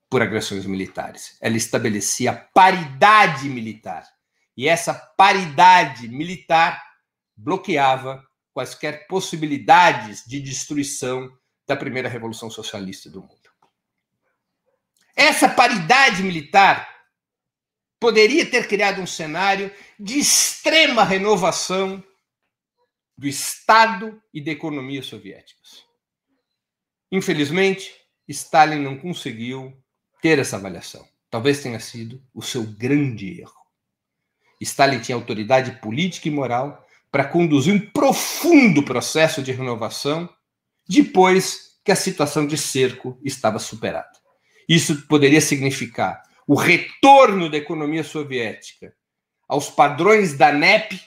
por 0.08 0.22
agressões 0.22 0.64
militares. 0.64 1.36
Ela 1.40 1.56
estabelecia 1.56 2.32
paridade 2.54 3.48
militar. 3.48 4.06
E 4.56 4.68
essa 4.68 4.94
paridade 4.94 6.06
militar 6.06 6.80
bloqueava 7.36 8.24
quaisquer 8.52 9.08
possibilidades 9.08 10.22
de 10.24 10.40
destruição 10.40 11.28
da 11.66 11.76
primeira 11.76 12.08
revolução 12.08 12.50
socialista 12.50 13.10
do 13.10 13.20
mundo. 13.20 13.50
Essa 15.16 15.48
paridade 15.48 16.22
militar 16.22 16.92
poderia 18.00 18.44
ter 18.44 18.66
criado 18.68 19.00
um 19.00 19.06
cenário 19.06 19.72
de 19.98 20.18
extrema 20.18 21.04
renovação 21.04 22.02
do 23.16 23.26
Estado 23.26 24.20
e 24.32 24.42
da 24.42 24.50
economia 24.50 25.02
soviéticas. 25.02 25.84
Infelizmente, 27.10 27.94
Stalin 28.28 28.80
não 28.80 28.98
conseguiu 28.98 29.72
ter 30.20 30.38
essa 30.38 30.56
avaliação. 30.56 31.06
Talvez 31.30 31.62
tenha 31.62 31.78
sido 31.78 32.22
o 32.34 32.42
seu 32.42 32.64
grande 32.64 33.40
erro. 33.40 33.64
Stalin 34.60 35.00
tinha 35.00 35.16
autoridade 35.16 35.72
política 35.80 36.28
e 36.28 36.30
moral 36.30 36.84
para 37.10 37.24
conduzir 37.24 37.72
um 37.72 37.90
profundo 37.90 38.82
processo 38.82 39.42
de 39.42 39.52
renovação 39.52 40.28
depois 40.88 41.78
que 41.84 41.92
a 41.92 41.96
situação 41.96 42.46
de 42.46 42.56
cerco 42.56 43.18
estava 43.22 43.58
superada. 43.58 44.12
Isso 44.68 45.06
poderia 45.06 45.40
significar 45.40 46.22
o 46.46 46.54
retorno 46.54 47.50
da 47.50 47.56
economia 47.56 48.04
soviética 48.04 48.94
aos 49.48 49.70
padrões 49.70 50.36
da 50.36 50.52
NEP, 50.52 51.00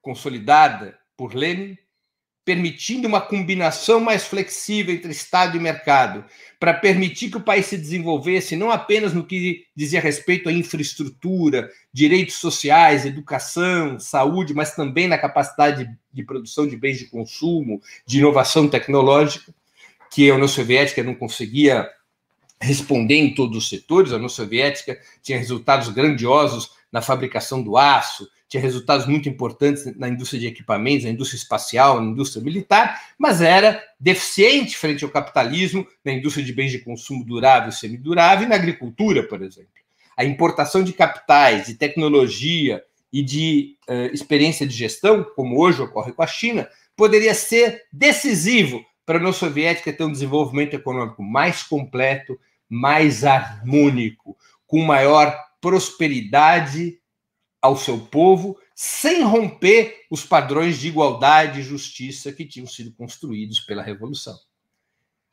consolidada 0.00 0.98
por 1.16 1.34
Lenin, 1.34 1.76
permitindo 2.46 3.08
uma 3.08 3.20
combinação 3.20 3.98
mais 3.98 4.24
flexível 4.24 4.94
entre 4.94 5.10
Estado 5.10 5.56
e 5.56 5.60
mercado, 5.60 6.24
para 6.60 6.72
permitir 6.72 7.28
que 7.28 7.36
o 7.36 7.42
país 7.42 7.66
se 7.66 7.76
desenvolvesse 7.76 8.54
não 8.54 8.70
apenas 8.70 9.12
no 9.12 9.26
que 9.26 9.64
dizia 9.74 10.00
respeito 10.00 10.48
à 10.48 10.52
infraestrutura, 10.52 11.68
direitos 11.92 12.36
sociais, 12.36 13.04
educação, 13.04 13.98
saúde, 13.98 14.54
mas 14.54 14.76
também 14.76 15.08
na 15.08 15.18
capacidade 15.18 15.90
de 16.12 16.22
produção 16.22 16.68
de 16.68 16.76
bens 16.76 17.00
de 17.00 17.06
consumo, 17.06 17.82
de 18.06 18.18
inovação 18.18 18.68
tecnológica, 18.68 19.52
que 20.08 20.30
a 20.30 20.34
União 20.34 20.46
Soviética 20.46 21.02
não 21.02 21.16
conseguia 21.16 21.90
responder 22.60 23.16
em 23.16 23.34
todos 23.34 23.58
os 23.58 23.68
setores. 23.68 24.12
A 24.12 24.16
União 24.16 24.28
Soviética 24.28 24.96
tinha 25.20 25.36
resultados 25.36 25.88
grandiosos 25.88 26.70
na 26.92 27.02
fabricação 27.02 27.60
do 27.60 27.76
aço, 27.76 28.28
tinha 28.48 28.62
resultados 28.62 29.06
muito 29.06 29.28
importantes 29.28 29.84
na 29.96 30.08
indústria 30.08 30.40
de 30.40 30.46
equipamentos, 30.46 31.04
na 31.04 31.10
indústria 31.10 31.38
espacial, 31.38 32.00
na 32.00 32.10
indústria 32.10 32.42
militar, 32.42 33.00
mas 33.18 33.40
era 33.40 33.82
deficiente 33.98 34.76
frente 34.76 35.04
ao 35.04 35.10
capitalismo 35.10 35.86
na 36.04 36.12
indústria 36.12 36.44
de 36.44 36.52
bens 36.52 36.70
de 36.70 36.78
consumo 36.78 37.24
durável 37.24 37.70
e 37.70 37.72
semidurável 37.72 38.46
e 38.46 38.48
na 38.48 38.54
agricultura, 38.54 39.22
por 39.26 39.42
exemplo. 39.42 39.70
A 40.16 40.24
importação 40.24 40.82
de 40.82 40.92
capitais, 40.92 41.66
de 41.66 41.74
tecnologia 41.74 42.82
e 43.12 43.22
de 43.22 43.76
uh, 43.88 44.14
experiência 44.14 44.66
de 44.66 44.74
gestão, 44.74 45.24
como 45.34 45.60
hoje 45.60 45.82
ocorre 45.82 46.12
com 46.12 46.22
a 46.22 46.26
China, 46.26 46.68
poderia 46.96 47.34
ser 47.34 47.82
decisivo 47.92 48.84
para 49.04 49.16
a 49.16 49.18
União 49.18 49.32
Soviética 49.32 49.92
ter 49.92 50.04
um 50.04 50.10
desenvolvimento 50.10 50.74
econômico 50.74 51.22
mais 51.22 51.62
completo, 51.62 52.38
mais 52.68 53.24
harmônico, 53.24 54.36
com 54.66 54.82
maior 54.82 55.36
prosperidade 55.60 56.98
ao 57.60 57.76
seu 57.76 57.98
povo, 57.98 58.58
sem 58.74 59.22
romper 59.22 60.04
os 60.10 60.24
padrões 60.24 60.78
de 60.78 60.88
igualdade 60.88 61.60
e 61.60 61.64
justiça 61.64 62.32
que 62.32 62.44
tinham 62.44 62.66
sido 62.66 62.92
construídos 62.92 63.60
pela 63.60 63.82
Revolução. 63.82 64.38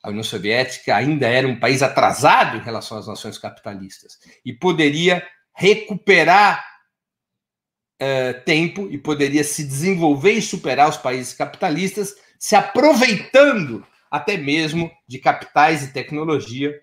A 0.01 0.09
União 0.09 0.23
Soviética 0.23 0.95
ainda 0.95 1.27
era 1.27 1.47
um 1.47 1.59
país 1.59 1.81
atrasado 1.81 2.57
em 2.57 2.61
relação 2.61 2.97
às 2.97 3.07
nações 3.07 3.37
capitalistas 3.37 4.19
e 4.45 4.51
poderia 4.51 5.25
recuperar 5.55 6.65
uh, 8.01 8.43
tempo 8.43 8.89
e 8.91 8.97
poderia 8.97 9.43
se 9.43 9.63
desenvolver 9.63 10.33
e 10.33 10.41
superar 10.41 10.89
os 10.89 10.97
países 10.97 11.33
capitalistas, 11.33 12.15
se 12.37 12.55
aproveitando 12.55 13.85
até 14.11 14.37
mesmo 14.37 14.91
de 15.07 15.19
capitais 15.19 15.83
e 15.83 15.93
tecnologia 15.93 16.73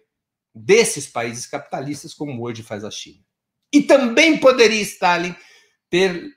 desses 0.55 1.07
países 1.07 1.47
capitalistas, 1.47 2.15
como 2.15 2.43
hoje 2.43 2.63
faz 2.63 2.85
a 2.85 2.91
China. 2.91 3.23
E 3.73 3.83
também 3.83 4.39
poderia 4.39 4.81
Stalin 4.83 5.35
ter 5.89 6.35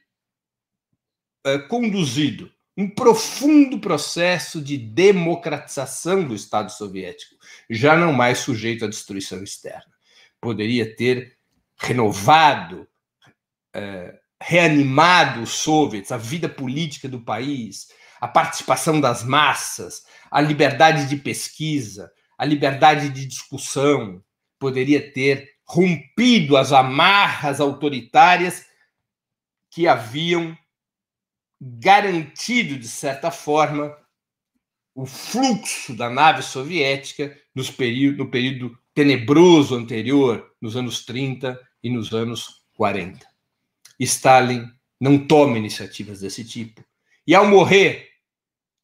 uh, 1.46 1.68
conduzido 1.68 2.52
um 2.76 2.90
profundo 2.90 3.80
processo 3.80 4.60
de 4.60 4.78
democratização 4.78 6.24
do 6.24 6.34
Estado 6.34 6.72
soviético, 6.72 7.36
já 7.70 7.96
não 7.96 8.12
mais 8.12 8.40
sujeito 8.40 8.86
à 8.86 8.88
destruição 8.88 9.44
externa. 9.44 9.94
Poderia 10.42 10.96
ter 10.96 11.38
renovado, 11.78 12.88
uh, 13.76 14.18
reanimado 14.42 15.42
os 15.42 15.52
soviets, 15.52 16.12
a 16.12 16.18
vida 16.18 16.50
política 16.50 17.08
do 17.08 17.22
país, 17.22 17.90
a 18.20 18.28
participação 18.28 19.00
das 19.00 19.24
massas, 19.24 20.04
a 20.32 20.42
liberdade 20.42 21.08
de 21.08 21.18
pesquisa, 21.18 22.12
a 22.38 22.46
liberdade 22.46 23.10
de 23.10 23.26
discussão, 23.26 24.24
poderia 24.58 25.12
ter 25.12 25.53
rompido 25.74 26.56
as 26.56 26.72
amarras 26.72 27.60
autoritárias 27.60 28.68
que 29.72 29.88
haviam 29.88 30.56
garantido, 31.60 32.78
de 32.78 32.88
certa 32.88 33.32
forma, 33.32 33.98
o 34.94 35.08
fluxo 35.08 35.96
da 35.96 36.12
nave 36.12 36.44
soviética 36.44 37.36
nos 37.56 37.72
período, 37.72 38.18
no 38.20 38.30
período 38.30 38.78
tenebroso 38.94 39.76
anterior, 39.76 40.54
nos 40.62 40.76
anos 40.76 41.04
30 41.06 41.60
e 41.82 41.90
nos 41.90 42.14
anos 42.14 42.62
40. 42.76 43.26
Stalin 44.00 44.72
não 45.02 45.26
toma 45.26 45.58
iniciativas 45.58 46.20
desse 46.20 46.46
tipo. 46.46 46.86
E, 47.26 47.34
ao 47.34 47.48
morrer, 47.48 48.12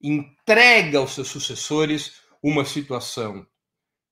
entrega 0.01 0.97
aos 0.97 1.13
seus 1.13 1.27
sucessores 1.27 2.13
uma 2.41 2.65
situação 2.65 3.45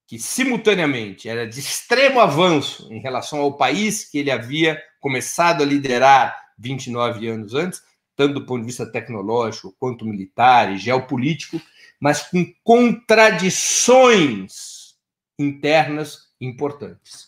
que 0.07 0.17
simultaneamente 0.17 1.27
era 1.27 1.45
de 1.45 1.59
extremo 1.59 2.21
avanço 2.21 2.87
em 2.89 3.01
relação 3.01 3.39
ao 3.39 3.57
país 3.57 4.09
que 4.09 4.19
ele 4.19 4.31
havia 4.31 4.81
começado 5.01 5.61
a 5.61 5.65
liderar 5.65 6.33
29 6.57 7.27
anos 7.27 7.53
antes, 7.53 7.81
tanto 8.15 8.35
do 8.35 8.45
ponto 8.45 8.61
de 8.61 8.67
vista 8.67 8.89
tecnológico 8.89 9.75
quanto 9.77 10.05
militar 10.05 10.73
e 10.73 10.77
geopolítico, 10.77 11.61
mas 11.99 12.21
com 12.23 12.45
contradições 12.63 14.95
internas 15.37 16.29
importantes. 16.39 17.27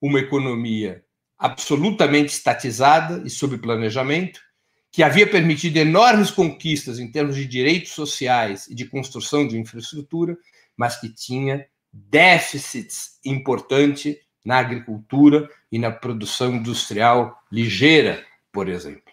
Uma 0.00 0.20
economia 0.20 1.04
absolutamente 1.36 2.32
estatizada 2.32 3.20
e 3.26 3.30
sob 3.30 3.58
planejamento, 3.58 4.40
que 4.92 5.02
havia 5.02 5.28
permitido 5.28 5.78
enormes 5.78 6.30
conquistas 6.30 7.00
em 7.00 7.10
termos 7.10 7.34
de 7.34 7.46
direitos 7.46 7.90
sociais 7.92 8.68
e 8.68 8.76
de 8.76 8.84
construção 8.84 9.44
de 9.46 9.58
infraestrutura, 9.58 10.36
mas 10.76 11.00
que 11.00 11.08
tinha 11.08 11.66
déficits 11.92 13.18
importantes 13.24 14.16
na 14.44 14.58
agricultura 14.58 15.48
e 15.70 15.78
na 15.78 15.90
produção 15.90 16.54
industrial 16.54 17.40
ligeira, 17.50 18.24
por 18.50 18.68
exemplo. 18.68 19.12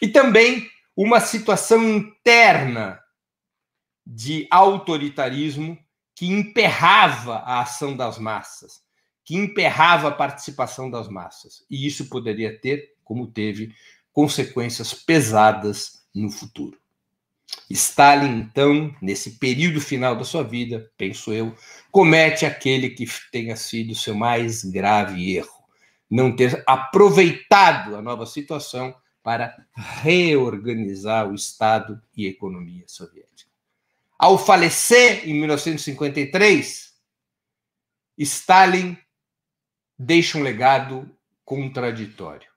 E 0.00 0.08
também 0.08 0.68
uma 0.96 1.20
situação 1.20 1.82
interna 1.88 2.98
de 4.06 4.46
autoritarismo 4.50 5.78
que 6.14 6.26
emperrava 6.26 7.36
a 7.36 7.60
ação 7.60 7.96
das 7.96 8.18
massas, 8.18 8.82
que 9.24 9.36
emperrava 9.36 10.08
a 10.08 10.12
participação 10.12 10.90
das 10.90 11.08
massas. 11.08 11.64
E 11.70 11.86
isso 11.86 12.08
poderia 12.08 12.58
ter, 12.58 12.94
como 13.04 13.26
teve, 13.26 13.74
consequências 14.12 14.92
pesadas 14.92 16.04
no 16.14 16.30
futuro. 16.30 16.79
Stalin, 17.70 18.40
então, 18.40 18.94
nesse 19.00 19.38
período 19.38 19.80
final 19.80 20.16
da 20.16 20.24
sua 20.24 20.42
vida, 20.42 20.90
penso 20.96 21.32
eu, 21.32 21.56
comete 21.90 22.44
aquele 22.44 22.90
que 22.90 23.06
tenha 23.30 23.54
sido 23.54 23.94
seu 23.94 24.14
mais 24.14 24.64
grave 24.64 25.36
erro: 25.36 25.64
não 26.10 26.34
ter 26.34 26.62
aproveitado 26.66 27.94
a 27.94 28.02
nova 28.02 28.26
situação 28.26 28.94
para 29.22 29.54
reorganizar 30.02 31.30
o 31.30 31.34
Estado 31.34 32.00
e 32.16 32.26
a 32.26 32.30
economia 32.30 32.84
soviética. 32.88 33.50
Ao 34.18 34.36
falecer 34.36 35.28
em 35.28 35.34
1953, 35.34 36.92
Stalin 38.18 38.98
deixa 39.98 40.38
um 40.38 40.42
legado 40.42 41.08
contraditório. 41.44 42.48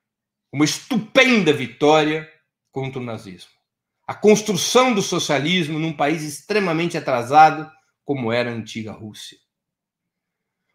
Uma 0.52 0.64
estupenda 0.64 1.52
vitória 1.52 2.30
contra 2.70 3.00
o 3.00 3.04
nazismo 3.04 3.54
a 4.06 4.14
construção 4.14 4.94
do 4.94 5.00
socialismo 5.00 5.78
num 5.78 5.92
país 5.92 6.22
extremamente 6.22 6.96
atrasado 6.96 7.70
como 8.04 8.32
era 8.32 8.50
a 8.50 8.54
antiga 8.54 8.92
Rússia. 8.92 9.38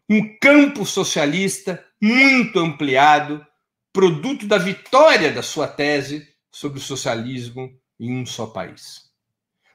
Um 0.08 0.36
campo 0.38 0.84
socialista 0.84 1.84
muito 2.00 2.58
ampliado 2.58 3.46
produto 3.92 4.46
da 4.46 4.58
vitória 4.58 5.32
da 5.32 5.42
sua 5.42 5.68
tese 5.68 6.28
sobre 6.50 6.78
o 6.78 6.82
socialismo 6.82 7.70
em 7.98 8.16
um 8.16 8.26
só 8.26 8.46
país. 8.46 9.08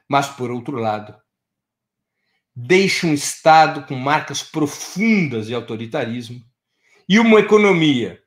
Mas, 0.08 0.28
por 0.28 0.50
outro 0.50 0.76
lado, 0.76 1.18
deixa 2.54 3.06
um 3.06 3.14
Estado 3.14 3.86
com 3.86 3.94
marcas 3.94 4.42
profundas 4.42 5.46
de 5.46 5.54
autoritarismo 5.54 6.44
e 7.08 7.18
uma 7.18 7.40
economia 7.40 8.22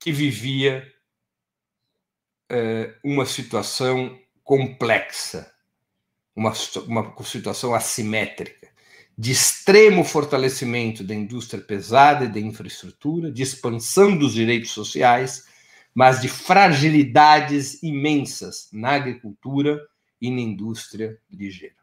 que 0.00 0.12
vivia 0.12 0.93
é, 2.54 2.94
uma 3.02 3.26
situação 3.26 4.16
complexa, 4.44 5.52
uma, 6.36 6.52
uma 6.86 7.24
situação 7.24 7.74
assimétrica, 7.74 8.68
de 9.18 9.32
extremo 9.32 10.04
fortalecimento 10.04 11.02
da 11.02 11.14
indústria 11.14 11.60
pesada 11.60 12.26
e 12.26 12.28
da 12.28 12.38
infraestrutura, 12.38 13.32
de 13.32 13.42
expansão 13.42 14.16
dos 14.16 14.34
direitos 14.34 14.70
sociais, 14.70 15.48
mas 15.92 16.20
de 16.20 16.28
fragilidades 16.28 17.82
imensas 17.82 18.68
na 18.72 18.90
agricultura 18.90 19.84
e 20.20 20.30
na 20.30 20.40
indústria 20.40 21.18
ligeira. 21.28 21.74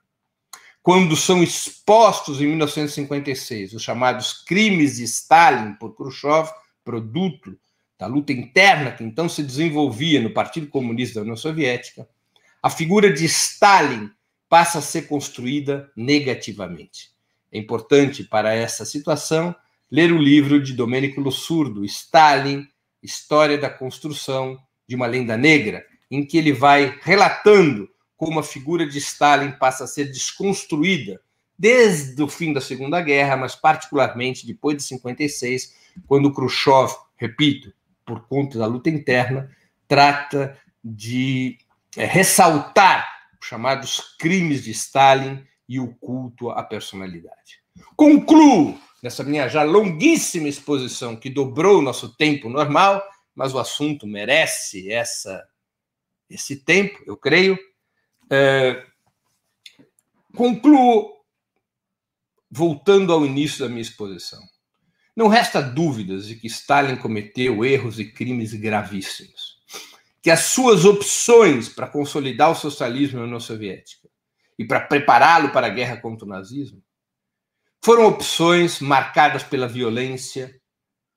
Quando 0.82 1.18
são 1.18 1.44
expostos 1.44 2.40
em 2.40 2.48
1956 2.48 3.74
os 3.74 3.84
chamados 3.84 4.32
crimes 4.44 4.96
de 4.96 5.04
Stalin 5.04 5.74
por 5.74 5.96
Khrushchev, 5.96 6.50
produto 6.84 7.60
da 8.02 8.08
luta 8.08 8.34
interna 8.34 8.92
que 8.92 9.04
então 9.04 9.30
se 9.30 9.44
desenvolvia 9.44 10.20
no 10.20 10.32
Partido 10.32 10.66
Comunista 10.66 11.20
da 11.20 11.22
União 11.22 11.38
Soviética, 11.38 12.10
a 12.60 12.68
figura 12.68 13.14
de 13.14 13.26
Stalin 13.26 14.10
passa 14.50 14.80
a 14.80 14.82
ser 14.82 15.04
construída 15.04 15.88
negativamente. 15.96 17.12
É 17.52 17.60
importante 17.60 18.24
para 18.24 18.56
essa 18.56 18.86
situação 18.86 19.56
ler 19.92 20.12
o 20.12 20.18
livro 20.18 20.60
de 20.60 20.74
Domênico 20.74 21.22
Lossurdo, 21.22 21.86
Stalin, 21.86 22.68
História 23.04 23.56
da 23.56 23.70
Construção 23.70 24.58
de 24.88 24.96
uma 24.96 25.06
Lenda 25.06 25.38
Negra, 25.38 25.86
em 26.10 26.26
que 26.26 26.40
ele 26.40 26.54
vai 26.54 26.98
relatando 27.04 27.88
como 28.18 28.40
a 28.40 28.44
figura 28.44 28.88
de 28.88 28.98
Stalin 28.98 29.52
passa 29.52 29.84
a 29.84 29.88
ser 29.88 30.06
desconstruída 30.06 31.22
desde 31.56 32.24
o 32.24 32.28
fim 32.28 32.52
da 32.52 32.62
Segunda 32.62 33.00
Guerra, 33.00 33.38
mas 33.38 33.54
particularmente 33.54 34.48
depois 34.48 34.76
de 34.76 34.82
56, 34.82 35.76
quando 36.08 36.34
Khrushchev, 36.34 36.96
repito, 37.16 37.72
por 38.12 38.28
conta 38.28 38.60
da 38.60 38.66
luta 38.66 38.90
interna, 38.90 39.50
trata 39.88 40.60
de 40.84 41.58
é, 41.96 42.04
ressaltar 42.04 43.10
os 43.40 43.48
chamados 43.48 44.18
crimes 44.20 44.66
de 44.66 44.72
Stalin 44.72 45.42
e 45.68 45.80
o 45.80 45.96
culto 45.96 46.50
à 46.50 46.62
personalidade. 46.62 47.62
Concluo 47.96 48.78
nessa 49.02 49.24
minha 49.24 49.48
já 49.48 49.64
longuíssima 49.64 50.50
exposição 50.50 51.16
que 51.16 51.30
dobrou 51.30 51.80
o 51.80 51.82
nosso 51.82 52.14
tempo 52.18 52.50
normal, 52.50 53.02
mas 53.34 53.54
o 53.54 53.60
assunto 53.60 54.06
merece 54.06 54.92
essa 54.92 55.42
esse 56.30 56.58
tempo, 56.58 57.02
eu 57.06 57.16
creio. 57.16 57.58
É, 58.30 58.86
concluo 60.36 61.14
voltando 62.50 63.14
ao 63.14 63.26
início 63.26 63.60
da 63.60 63.70
minha 63.70 63.82
exposição. 63.82 64.42
Não 65.16 65.28
resta 65.28 65.62
dúvidas 65.62 66.28
de 66.28 66.36
que 66.36 66.48
Stalin 66.48 66.96
cometeu 66.96 67.66
erros 67.66 68.00
e 68.00 68.06
crimes 68.06 68.54
gravíssimos. 68.54 69.60
Que 70.22 70.30
as 70.30 70.42
suas 70.42 70.86
opções 70.86 71.68
para 71.68 71.88
consolidar 71.88 72.52
o 72.52 72.56
socialismo 72.56 73.20
na 73.20 73.26
União 73.26 73.40
Soviética 73.40 74.08
e 74.58 74.66
para 74.66 74.82
prepará-lo 74.82 75.52
para 75.52 75.68
a 75.68 75.72
guerra 75.72 75.98
contra 75.98 76.26
o 76.26 76.30
nazismo 76.30 76.82
foram 77.84 78.06
opções 78.06 78.80
marcadas 78.80 79.44
pela 79.44 79.68
violência, 79.68 80.56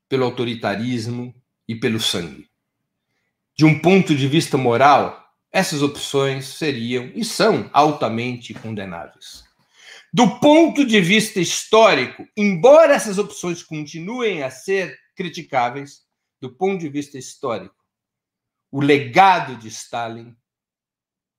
pelo 0.09 0.25
autoritarismo 0.25 1.35
e 1.69 1.75
pelo 1.75 2.01
sangue. 2.01 2.49
De 3.57 3.65
um 3.65 3.79
ponto 3.79 4.15
de 4.15 4.27
vista 4.27 4.57
moral, 4.57 5.23
essas 5.53 5.83
opções 5.83 6.47
seriam 6.47 7.13
e 7.15 7.25
são 7.25 7.71
altamente 7.73 8.55
condenáveis. 8.55 9.44
Do 10.15 10.39
ponto 10.39 10.87
de 10.87 11.01
vista 11.01 11.41
histórico, 11.41 12.25
embora 12.37 12.95
essas 12.95 13.19
opções 13.19 13.65
continuem 13.65 14.45
a 14.45 14.51
ser 14.51 14.97
criticáveis, 15.17 16.05
do 16.41 16.55
ponto 16.55 16.79
de 16.79 16.89
vista 16.89 17.19
histórico, 17.19 17.75
o 18.71 18.81
legado 18.81 19.57
de 19.57 19.67
Stalin 19.67 20.37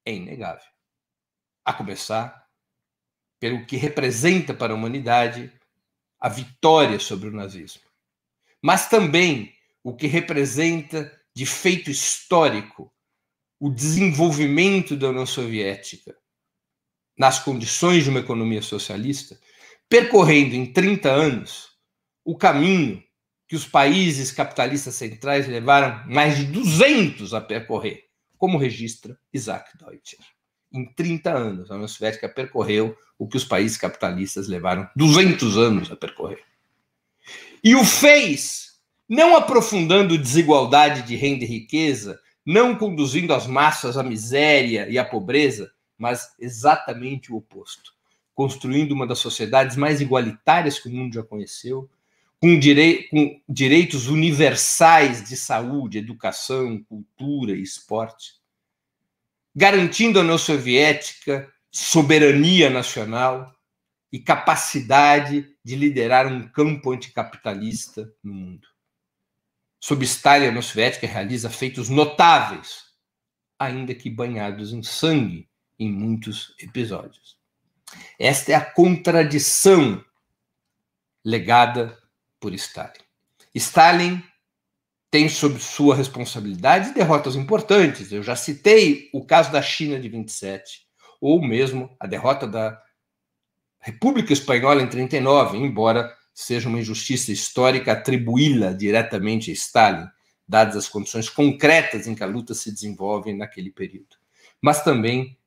é 0.03 0.11
inegável. 0.11 0.69
A 1.63 1.71
começar 1.71 2.49
pelo 3.39 3.65
que 3.65 3.77
representa 3.77 4.53
para 4.53 4.73
a 4.73 4.75
humanidade 4.75 5.49
a 6.19 6.27
vitória 6.27 6.99
sobre 6.99 7.29
o 7.29 7.33
nazismo, 7.33 7.83
mas 8.61 8.89
também 8.89 9.55
o 9.85 9.95
que 9.95 10.05
representa 10.05 11.17
de 11.33 11.45
feito 11.45 11.89
histórico 11.89 12.93
o 13.57 13.69
desenvolvimento 13.69 14.97
da 14.97 15.07
União 15.07 15.25
Soviética 15.25 16.13
nas 17.17 17.39
condições 17.39 18.03
de 18.03 18.09
uma 18.09 18.19
economia 18.19 18.61
socialista, 18.61 19.39
percorrendo 19.89 20.55
em 20.55 20.65
30 20.65 21.09
anos 21.09 21.69
o 22.23 22.35
caminho 22.35 23.03
que 23.47 23.55
os 23.55 23.65
países 23.65 24.31
capitalistas 24.31 24.95
centrais 24.95 25.47
levaram 25.47 26.03
mais 26.07 26.37
de 26.37 26.45
200 26.45 27.33
a 27.33 27.41
percorrer, 27.41 28.05
como 28.37 28.57
registra 28.57 29.17
Isaac 29.33 29.77
Deutscher. 29.77 30.19
Em 30.73 30.85
30 30.93 31.31
anos, 31.31 31.71
a 31.71 31.75
União 31.75 31.87
Soviética 31.87 32.27
percorreu 32.27 32.97
o 33.17 33.27
que 33.27 33.37
os 33.37 33.45
países 33.45 33.77
capitalistas 33.77 34.47
levaram 34.47 34.89
200 34.95 35.57
anos 35.57 35.91
a 35.91 35.95
percorrer. 35.95 36.43
E 37.63 37.75
o 37.75 37.85
fez 37.85 38.75
não 39.07 39.35
aprofundando 39.35 40.17
desigualdade 40.17 41.03
de 41.03 41.15
renda 41.15 41.43
e 41.43 41.47
riqueza, 41.47 42.19
não 42.45 42.75
conduzindo 42.75 43.33
as 43.33 43.47
massas 43.47 43.97
à 43.97 44.03
miséria 44.03 44.87
e 44.89 44.97
à 44.97 45.05
pobreza, 45.05 45.71
mas 45.97 46.35
exatamente 46.39 47.31
o 47.31 47.37
oposto, 47.37 47.93
construindo 48.33 48.91
uma 48.91 49.07
das 49.07 49.19
sociedades 49.19 49.75
mais 49.75 50.01
igualitárias 50.01 50.79
que 50.79 50.89
o 50.89 50.91
mundo 50.91 51.13
já 51.13 51.23
conheceu, 51.23 51.89
com, 52.39 52.59
direi 52.59 53.03
com 53.03 53.41
direitos 53.47 54.07
universais 54.07 55.27
de 55.27 55.35
saúde, 55.37 55.97
educação, 55.97 56.83
cultura 56.83 57.53
e 57.53 57.61
esporte, 57.61 58.33
garantindo 59.55 60.19
à 60.19 60.21
União 60.21 60.37
Soviética 60.37 61.51
soberania 61.71 62.69
nacional 62.69 63.53
e 64.09 64.17
capacidade 64.17 65.45
de 65.61 65.75
liderar 65.75 66.25
um 66.25 66.47
campo 66.47 66.91
anticapitalista 66.91 68.09
no 68.23 68.33
mundo. 68.33 68.65
Sob 69.77 70.05
Stalin, 70.05 70.45
a 70.45 70.49
União 70.49 70.61
Soviética 70.61 71.05
realiza 71.05 71.49
feitos 71.49 71.89
notáveis, 71.89 72.85
ainda 73.59 73.93
que 73.93 74.09
banhados 74.09 74.71
em 74.71 74.81
sangue, 74.81 75.49
em 75.79 75.91
muitos 75.91 76.55
episódios. 76.59 77.37
Esta 78.19 78.51
é 78.51 78.55
a 78.55 78.65
contradição 78.65 80.03
legada 81.23 81.97
por 82.39 82.53
Stalin. 82.53 83.03
Stalin 83.53 84.23
tem 85.09 85.29
sob 85.29 85.59
sua 85.59 85.95
responsabilidade 85.95 86.93
derrotas 86.93 87.35
importantes. 87.35 88.11
Eu 88.11 88.21
já 88.21 88.35
citei 88.35 89.09
o 89.13 89.25
caso 89.25 89.51
da 89.51 89.61
China 89.61 89.99
de 89.99 90.09
27, 90.09 90.85
ou 91.21 91.41
mesmo 91.41 91.95
a 91.99 92.05
derrota 92.05 92.45
da 92.45 92.81
República 93.79 94.33
Espanhola 94.33 94.81
em 94.81 94.87
39, 94.89 95.57
embora 95.57 96.13
seja 96.33 96.67
uma 96.67 96.79
injustiça 96.79 97.31
histórica 97.31 97.93
atribuí-la 97.93 98.73
diretamente 98.73 99.51
a 99.51 99.53
Stalin, 99.53 100.07
dadas 100.47 100.75
as 100.75 100.89
condições 100.89 101.29
concretas 101.29 102.07
em 102.07 102.13
que 102.13 102.23
a 102.23 102.27
luta 102.27 102.53
se 102.53 102.71
desenvolve 102.71 103.33
naquele 103.33 103.71
período. 103.71 104.17
Mas 104.61 104.83
também 104.83 105.37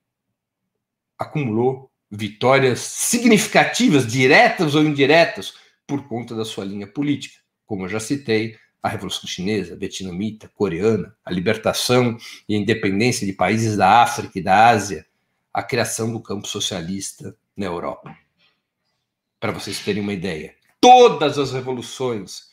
acumulou 1.18 1.90
vitórias 2.10 2.80
significativas, 2.80 4.06
diretas 4.06 4.74
ou 4.74 4.82
indiretas, 4.82 5.54
por 5.86 6.06
conta 6.06 6.34
da 6.34 6.44
sua 6.44 6.64
linha 6.64 6.86
política. 6.86 7.38
Como 7.66 7.84
eu 7.84 7.88
já 7.88 8.00
citei, 8.00 8.56
a 8.82 8.88
Revolução 8.88 9.28
Chinesa, 9.28 9.76
Vietnamita, 9.76 10.50
Coreana, 10.54 11.14
a 11.24 11.30
libertação 11.30 12.16
e 12.48 12.54
a 12.54 12.58
independência 12.58 13.26
de 13.26 13.32
países 13.32 13.76
da 13.76 14.02
África 14.02 14.38
e 14.38 14.42
da 14.42 14.68
Ásia, 14.68 15.06
a 15.52 15.62
criação 15.62 16.12
do 16.12 16.20
campo 16.20 16.46
socialista 16.46 17.36
na 17.56 17.66
Europa. 17.66 18.16
Para 19.40 19.52
vocês 19.52 19.80
terem 19.80 20.02
uma 20.02 20.12
ideia, 20.12 20.54
todas 20.80 21.38
as 21.38 21.52
revoluções 21.52 22.48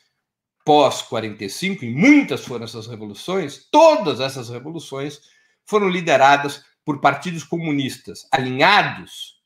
pós-45, 0.64 1.84
e 1.84 1.90
muitas 1.90 2.44
foram 2.44 2.64
essas 2.64 2.88
revoluções, 2.88 3.68
todas 3.70 4.18
essas 4.18 4.48
revoluções 4.48 5.20
foram 5.64 5.88
lideradas 5.88 6.64
por 6.86 7.00
partidos 7.00 7.42
comunistas 7.42 8.28
alinhados 8.30 9.42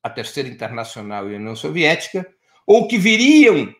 à 0.00 0.08
Terceira 0.08 0.48
Internacional 0.48 1.28
e 1.28 1.34
à 1.34 1.36
União 1.36 1.56
Soviética, 1.56 2.24
ou 2.64 2.86
que 2.86 2.96
viriam 2.96 3.74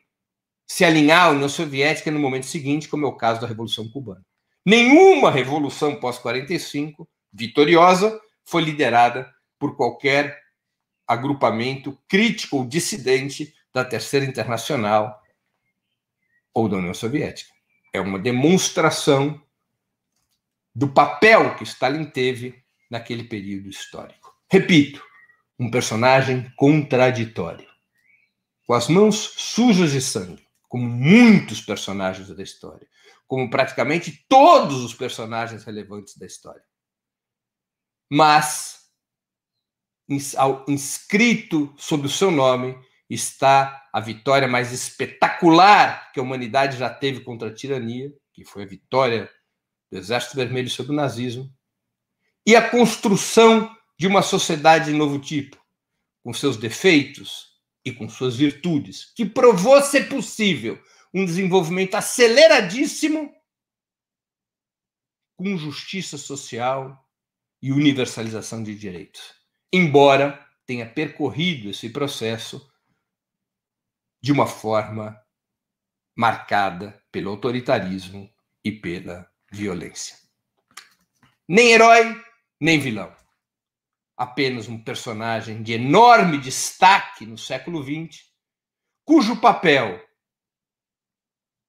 se 0.67 0.85
alinhar 0.85 1.27
à 1.27 1.31
União 1.31 1.49
Soviética 1.49 2.11
no 2.11 2.19
momento 2.19 2.47
seguinte, 2.47 2.89
como 2.89 3.07
é 3.07 3.09
o 3.09 3.17
caso 3.17 3.41
da 3.41 3.47
Revolução 3.47 3.89
Cubana. 3.89 4.27
Nenhuma 4.65 5.31
revolução 5.31 5.95
pós-45 6.01 7.07
vitoriosa 7.33 8.21
foi 8.45 8.63
liderada 8.63 9.33
por 9.57 9.77
qualquer 9.77 10.43
agrupamento 11.07 11.97
crítico 12.09 12.57
ou 12.57 12.67
dissidente 12.67 13.55
da 13.73 13.85
Terceira 13.85 14.27
Internacional 14.27 15.23
ou 16.53 16.69
da 16.69 16.79
União 16.79 16.95
Soviética. 16.95 17.55
é 17.93 18.01
uma 18.01 18.19
demonstração 18.19 19.41
do 20.75 20.89
papel 20.89 21.55
que 21.55 21.63
Stalin 21.63 22.05
teve 22.05 22.66
naquele 22.91 23.25
período 23.25 23.69
histórico. 23.69 24.35
Repito, 24.51 25.03
um 25.59 25.71
personagem 25.71 26.53
contraditório, 26.57 27.67
com 28.67 28.75
as 28.75 28.89
mãos 28.89 29.17
sujas 29.37 29.93
de 29.93 30.01
sangue, 30.01 30.47
como 30.69 30.87
muitos 30.87 31.61
personagens 31.61 32.29
da 32.29 32.43
história, 32.43 32.87
como 33.27 33.49
praticamente 33.51 34.25
todos 34.29 34.85
os 34.85 34.95
personagens 34.95 35.65
relevantes 35.65 36.17
da 36.17 36.27
história. 36.27 36.63
Mas, 38.11 38.89
inscrito 40.69 41.75
sob 41.77 42.07
o 42.07 42.11
seu 42.11 42.31
nome, 42.31 42.79
está 43.09 43.89
a 43.93 44.01
vitória 44.01 44.47
mais 44.47 44.73
espetacular 44.73 46.13
que 46.13 46.21
a 46.21 46.23
humanidade 46.23 46.77
já 46.77 46.91
teve 46.91 47.21
contra 47.21 47.49
a 47.49 47.55
tirania, 47.55 48.13
que 48.33 48.45
foi 48.45 48.65
a 48.65 48.67
vitória 48.67 49.31
do 49.91 49.99
Exército 49.99 50.37
Vermelho 50.37 50.69
sobre 50.69 50.93
o 50.93 50.97
nazismo, 50.97 51.51
e 52.47 52.55
a 52.55 52.71
construção 52.71 53.77
de 53.99 54.07
uma 54.07 54.23
sociedade 54.23 54.87
de 54.87 54.93
novo 54.93 55.19
tipo, 55.19 55.61
com 56.23 56.33
seus 56.33 56.57
defeitos 56.57 57.57
e 57.85 57.93
com 57.93 58.09
suas 58.09 58.37
virtudes, 58.37 59.13
que 59.15 59.25
provou 59.25 59.81
ser 59.83 60.09
possível 60.09 60.81
um 61.13 61.25
desenvolvimento 61.25 61.95
aceleradíssimo 61.95 63.35
com 65.37 65.57
justiça 65.57 66.17
social 66.17 67.05
e 67.63 67.73
universalização 67.73 68.63
de 68.63 68.75
direitos. 68.75 69.35
Embora 69.73 70.45
tenha 70.65 70.89
percorrido 70.89 71.71
esse 71.71 71.91
processo 71.91 72.71
de 74.23 74.33
uma 74.33 74.47
forma 74.47 75.21
marcada 76.17 77.03
pelo 77.13 77.31
autoritarismo 77.31 78.33
e 78.65 78.73
pela 78.73 79.31
violência. 79.53 80.17
Nem 81.49 81.73
herói, 81.73 82.21
nem 82.61 82.79
vilão. 82.79 83.15
Apenas 84.17 84.69
um 84.69 84.83
personagem 84.83 85.63
de 85.63 85.75
enorme 85.75 86.39
destaque 86.39 87.27
no 87.27 87.37
século 87.37 87.83
XX, 87.83 88.23
cujo 89.05 89.41
papel, 89.41 90.03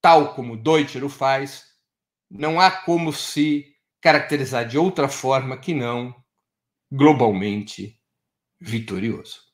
tal 0.00 0.34
como 0.34 0.56
Deutscher 0.56 1.04
o 1.04 1.08
faz, 1.08 1.64
não 2.30 2.60
há 2.60 2.70
como 2.70 3.12
se 3.12 3.66
caracterizar 4.00 4.66
de 4.66 4.78
outra 4.78 5.08
forma 5.08 5.58
que 5.58 5.74
não 5.74 6.14
globalmente 6.90 7.98
vitorioso. 8.60 9.48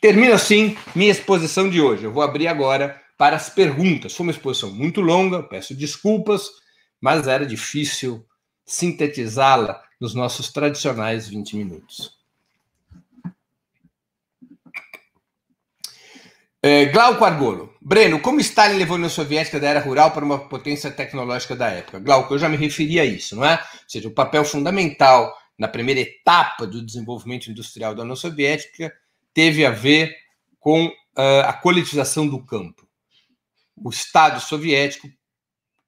Termino 0.00 0.34
assim 0.34 0.76
minha 0.94 1.10
exposição 1.10 1.68
de 1.68 1.80
hoje. 1.80 2.04
Eu 2.04 2.12
vou 2.12 2.22
abrir 2.22 2.46
agora 2.46 3.02
para 3.18 3.36
as 3.36 3.50
perguntas. 3.50 4.14
Foi 4.14 4.24
uma 4.24 4.32
exposição 4.32 4.70
muito 4.70 5.00
longa, 5.00 5.42
peço 5.42 5.74
desculpas, 5.74 6.48
mas 7.00 7.26
era 7.26 7.44
difícil 7.44 8.24
sintetizá-la 8.66 9.82
nos 10.00 10.14
nossos 10.14 10.52
tradicionais 10.52 11.28
20 11.28 11.56
minutos. 11.56 12.16
É, 16.62 16.86
Glauco 16.86 17.24
Argolo. 17.24 17.72
Breno, 17.80 18.18
como 18.20 18.40
Stalin 18.40 18.76
levou 18.76 18.94
a 18.94 18.96
União 18.96 19.08
Soviética 19.08 19.60
da 19.60 19.68
era 19.68 19.80
rural 19.80 20.10
para 20.10 20.24
uma 20.24 20.48
potência 20.48 20.90
tecnológica 20.90 21.54
da 21.54 21.68
época? 21.68 22.00
Glauco, 22.00 22.34
eu 22.34 22.38
já 22.38 22.48
me 22.48 22.56
referi 22.56 22.98
a 22.98 23.04
isso, 23.04 23.36
não 23.36 23.44
é? 23.44 23.54
Ou 23.54 23.88
seja, 23.88 24.08
o 24.08 24.10
papel 24.10 24.44
fundamental 24.44 25.32
na 25.56 25.68
primeira 25.68 26.00
etapa 26.00 26.66
do 26.66 26.84
desenvolvimento 26.84 27.48
industrial 27.48 27.94
da 27.94 28.02
União 28.02 28.16
Soviética 28.16 28.92
teve 29.32 29.64
a 29.64 29.70
ver 29.70 30.16
com 30.58 30.86
uh, 30.86 31.46
a 31.46 31.52
coletização 31.52 32.26
do 32.26 32.44
campo. 32.44 32.84
O 33.76 33.90
Estado 33.90 34.40
soviético 34.40 35.08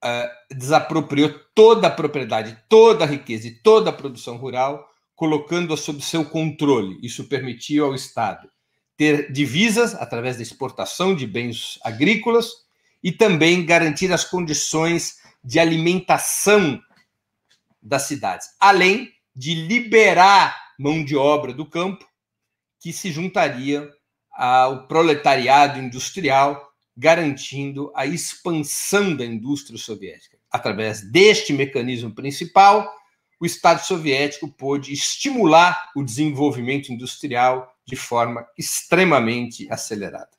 uh, 0.04 0.54
desapropriou 0.54 1.32
toda 1.54 1.88
a 1.88 1.90
propriedade, 1.90 2.58
toda 2.68 3.04
a 3.04 3.06
riqueza 3.06 3.48
e 3.48 3.62
toda 3.62 3.90
a 3.90 3.92
produção 3.92 4.36
rural, 4.36 4.88
colocando-a 5.14 5.76
sob 5.76 6.00
seu 6.02 6.24
controle. 6.24 6.98
Isso 7.02 7.28
permitiu 7.28 7.86
ao 7.86 7.94
Estado 7.94 8.48
ter 8.96 9.30
divisas 9.32 9.94
através 9.94 10.36
da 10.36 10.42
exportação 10.42 11.14
de 11.14 11.26
bens 11.26 11.78
agrícolas 11.84 12.50
e 13.02 13.12
também 13.12 13.64
garantir 13.64 14.12
as 14.12 14.24
condições 14.24 15.18
de 15.42 15.60
alimentação 15.60 16.80
das 17.80 18.02
cidades, 18.02 18.48
além 18.58 19.12
de 19.34 19.54
liberar 19.54 20.56
mão 20.78 21.04
de 21.04 21.16
obra 21.16 21.52
do 21.52 21.64
campo 21.64 22.04
que 22.80 22.92
se 22.92 23.12
juntaria 23.12 23.88
ao 24.32 24.86
proletariado 24.86 25.78
industrial 25.78 26.67
garantindo 26.98 27.92
a 27.94 28.04
expansão 28.04 29.14
da 29.14 29.24
indústria 29.24 29.78
soviética. 29.78 30.36
Através 30.50 31.00
deste 31.00 31.52
mecanismo 31.52 32.10
principal, 32.12 32.92
o 33.38 33.46
Estado 33.46 33.84
soviético 33.84 34.48
pôde 34.48 34.92
estimular 34.92 35.92
o 35.94 36.02
desenvolvimento 36.02 36.92
industrial 36.92 37.72
de 37.86 37.94
forma 37.94 38.44
extremamente 38.58 39.68
acelerada. 39.70 40.30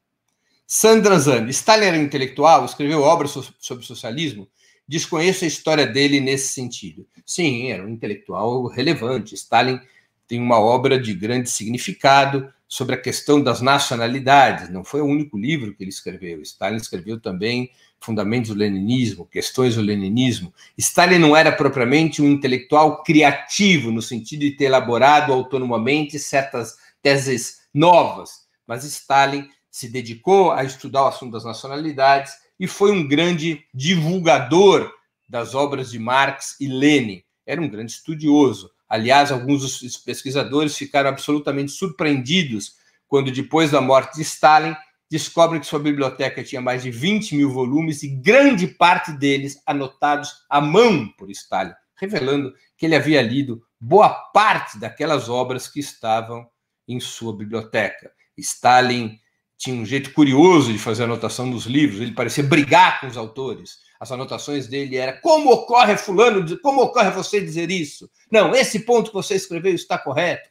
Sandra 0.68 1.18
Zandi, 1.18 1.52
Stalin 1.52 1.86
era 1.86 1.98
intelectual, 1.98 2.66
escreveu 2.66 3.04
obras 3.04 3.32
sobre 3.58 3.86
socialismo. 3.86 4.46
Desconheço 4.86 5.46
a 5.46 5.48
história 5.48 5.88
dele 5.88 6.20
nesse 6.20 6.50
sentido. 6.50 7.08
Sim, 7.26 7.72
era 7.72 7.86
um 7.86 7.90
intelectual 7.90 8.68
relevante. 8.68 9.34
Stalin 9.34 9.80
tem 10.28 10.42
uma 10.42 10.60
obra 10.60 11.00
de 11.00 11.14
grande 11.14 11.50
significado, 11.50 12.54
sobre 12.70 12.94
a 12.94 13.02
questão 13.02 13.42
das 13.42 13.62
nacionalidades. 13.62 14.70
Não 14.70 14.84
foi 14.84 15.02
o 15.02 15.06
único 15.06 15.36
livro 15.38 15.74
que 15.74 15.84
ele 15.84 15.90
escreveu. 15.90 16.40
Stalin 16.44 16.78
escreveu 16.78 17.20
também 17.20 17.72
Fundamentos 18.00 18.52
do 18.52 18.56
Leninismo, 18.56 19.26
Questões 19.26 19.76
do 19.76 19.82
Leninismo. 19.82 20.54
Stalin 20.78 21.18
não 21.18 21.36
era 21.36 21.52
propriamente 21.52 22.22
um 22.22 22.28
intelectual 22.28 23.04
criativo, 23.04 23.92
no 23.92 24.02
sentido 24.02 24.42
de 24.42 24.52
ter 24.52 24.66
elaborado 24.66 25.34
autonomamente 25.34 26.20
certas 26.20 26.78
teses 27.02 27.62
novas, 27.74 28.48
mas 28.68 28.84
Stalin 28.84 29.50
se 29.72 29.90
dedicou 29.90 30.52
a 30.52 30.64
estudar 30.64 31.04
o 31.04 31.08
assunto 31.08 31.34
das 31.34 31.44
nacionalidades 31.44 32.34
e 32.60 32.68
foi 32.68 32.92
um 32.92 33.08
grande 33.08 33.66
divulgador 33.74 34.92
das 35.28 35.56
obras 35.56 35.92
de 35.92 36.00
Marx 36.00 36.56
e 36.60 36.68
Lenin. 36.68 37.24
Era 37.46 37.62
um 37.62 37.70
grande 37.70 37.94
estudioso. 37.94 38.70
Aliás, 38.90 39.32
alguns 39.32 39.62
dos 39.62 39.98
pesquisadores 39.98 40.76
ficaram 40.76 41.10
absolutamente 41.10 41.72
surpreendidos 41.72 42.74
quando, 43.08 43.32
depois 43.32 43.72
da 43.72 43.80
morte 43.80 44.16
de 44.16 44.24
Stalin, 44.24 44.76
descobrem 45.10 45.60
que 45.60 45.68
sua 45.68 45.80
biblioteca 45.80 46.44
tinha 46.44 46.62
mais 46.62 46.84
de 46.84 46.92
20 46.92 47.36
mil 47.36 47.52
volumes 47.52 48.04
e 48.04 48.08
grande 48.08 48.68
parte 48.68 49.12
deles 49.12 49.62
anotados 49.66 50.46
à 50.50 50.60
mão 50.60 51.08
por 51.18 51.30
Stalin, 51.32 51.74
revelando 51.96 52.54
que 52.78 52.86
ele 52.86 52.96
havia 52.96 53.22
lido 53.22 53.62
boa 53.80 54.10
parte 54.10 54.80
daquelas 54.80 55.30
obras 55.30 55.68
que 55.68 55.80
estavam 55.80 56.48
em 56.88 57.00
sua 57.00 57.36
biblioteca. 57.36 58.12
Stalin 58.38 59.20
tinha 59.60 59.76
um 59.76 59.86
jeito 59.86 60.12
curioso 60.14 60.74
de 60.74 60.80
fazer 60.80 61.04
anotação 61.04 61.52
dos 61.52 61.66
livros, 61.66 62.02
ele 62.02 62.14
parecia 62.14 62.44
brigar 62.44 63.00
com 63.00 63.08
os 63.08 63.18
autores 63.18 63.78
as 64.00 64.12
anotações 64.12 64.68
dele 64.68 64.96
era 64.96 65.12
como 65.14 65.52
ocorre 65.52 65.98
fulano, 65.98 66.58
como 66.62 66.82
ocorre 66.82 67.12
você 67.12 67.42
dizer 67.42 67.70
isso? 67.70 68.10
Não, 68.32 68.56
esse 68.56 68.80
ponto 68.80 69.10
que 69.10 69.16
você 69.16 69.36
escreveu 69.36 69.76
está 69.76 69.98
correto. 69.98 70.50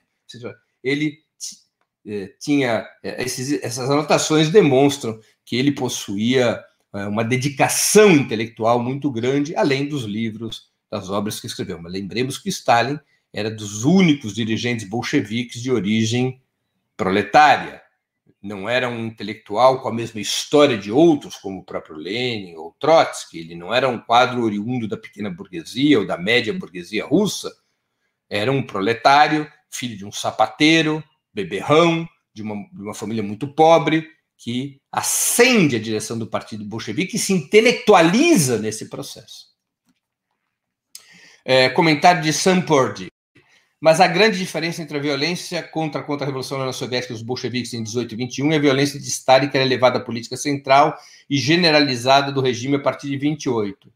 Ele 0.84 1.18
eh, 2.06 2.34
tinha 2.38 2.86
eh, 3.02 3.22
esses, 3.22 3.62
essas 3.62 3.90
anotações 3.90 4.50
demonstram 4.50 5.18
que 5.46 5.56
ele 5.56 5.72
possuía 5.72 6.62
eh, 6.94 7.06
uma 7.06 7.24
dedicação 7.24 8.10
intelectual 8.10 8.82
muito 8.82 9.10
grande, 9.10 9.56
além 9.56 9.88
dos 9.88 10.04
livros, 10.04 10.68
das 10.90 11.08
obras 11.08 11.40
que 11.40 11.46
escreveu. 11.46 11.80
Mas 11.80 11.92
lembremos 11.92 12.36
que 12.36 12.50
Stalin 12.50 13.00
era 13.32 13.50
dos 13.50 13.84
únicos 13.84 14.34
dirigentes 14.34 14.86
bolcheviques 14.86 15.62
de 15.62 15.70
origem 15.70 16.42
proletária 16.98 17.80
não 18.42 18.68
era 18.68 18.88
um 18.88 19.06
intelectual 19.06 19.82
com 19.82 19.88
a 19.88 19.92
mesma 19.92 20.20
história 20.20 20.78
de 20.78 20.92
outros, 20.92 21.36
como 21.36 21.58
o 21.58 21.64
próprio 21.64 21.96
Lenin 21.96 22.54
ou 22.56 22.74
Trotsky, 22.78 23.38
ele 23.38 23.54
não 23.54 23.74
era 23.74 23.88
um 23.88 23.98
quadro 23.98 24.42
oriundo 24.42 24.86
da 24.86 24.96
pequena 24.96 25.30
burguesia 25.30 25.98
ou 25.98 26.06
da 26.06 26.16
média 26.16 26.54
burguesia 26.54 27.04
russa, 27.04 27.52
era 28.30 28.52
um 28.52 28.62
proletário, 28.62 29.50
filho 29.70 29.96
de 29.96 30.04
um 30.04 30.12
sapateiro, 30.12 31.02
beberrão, 31.32 32.08
de 32.32 32.42
uma, 32.42 32.54
de 32.72 32.82
uma 32.82 32.94
família 32.94 33.22
muito 33.22 33.48
pobre, 33.48 34.08
que 34.36 34.80
ascende 34.92 35.74
a 35.74 35.80
direção 35.80 36.16
do 36.16 36.26
Partido 36.26 36.64
Bolchevique 36.64 37.16
e 37.16 37.18
se 37.18 37.32
intelectualiza 37.32 38.58
nesse 38.58 38.88
processo. 38.88 39.48
É, 41.44 41.68
comentário 41.70 42.22
de 42.22 42.32
Sam 42.32 42.60
Purdy. 42.60 43.07
Mas 43.80 44.00
a 44.00 44.08
grande 44.08 44.38
diferença 44.38 44.82
entre 44.82 44.98
a 44.98 45.00
violência 45.00 45.62
contra, 45.62 46.00
a 46.00 46.24
Revolução 46.24 46.58
União 46.58 46.72
Soviética 46.72 47.14
dos 47.14 47.22
bolcheviques 47.22 47.72
em 47.72 47.82
18 47.82 48.12
e 48.12 48.16
21 48.16 48.52
e 48.52 48.56
a 48.56 48.58
violência 48.58 48.98
de 48.98 49.06
Stalin, 49.08 49.48
que 49.48 49.56
era 49.56 49.66
levada 49.66 49.98
à 49.98 50.00
política 50.00 50.36
central 50.36 50.96
e 51.30 51.38
generalizada 51.38 52.32
do 52.32 52.40
regime 52.40 52.76
a 52.76 52.80
partir 52.80 53.08
de 53.08 53.16
28. 53.16 53.92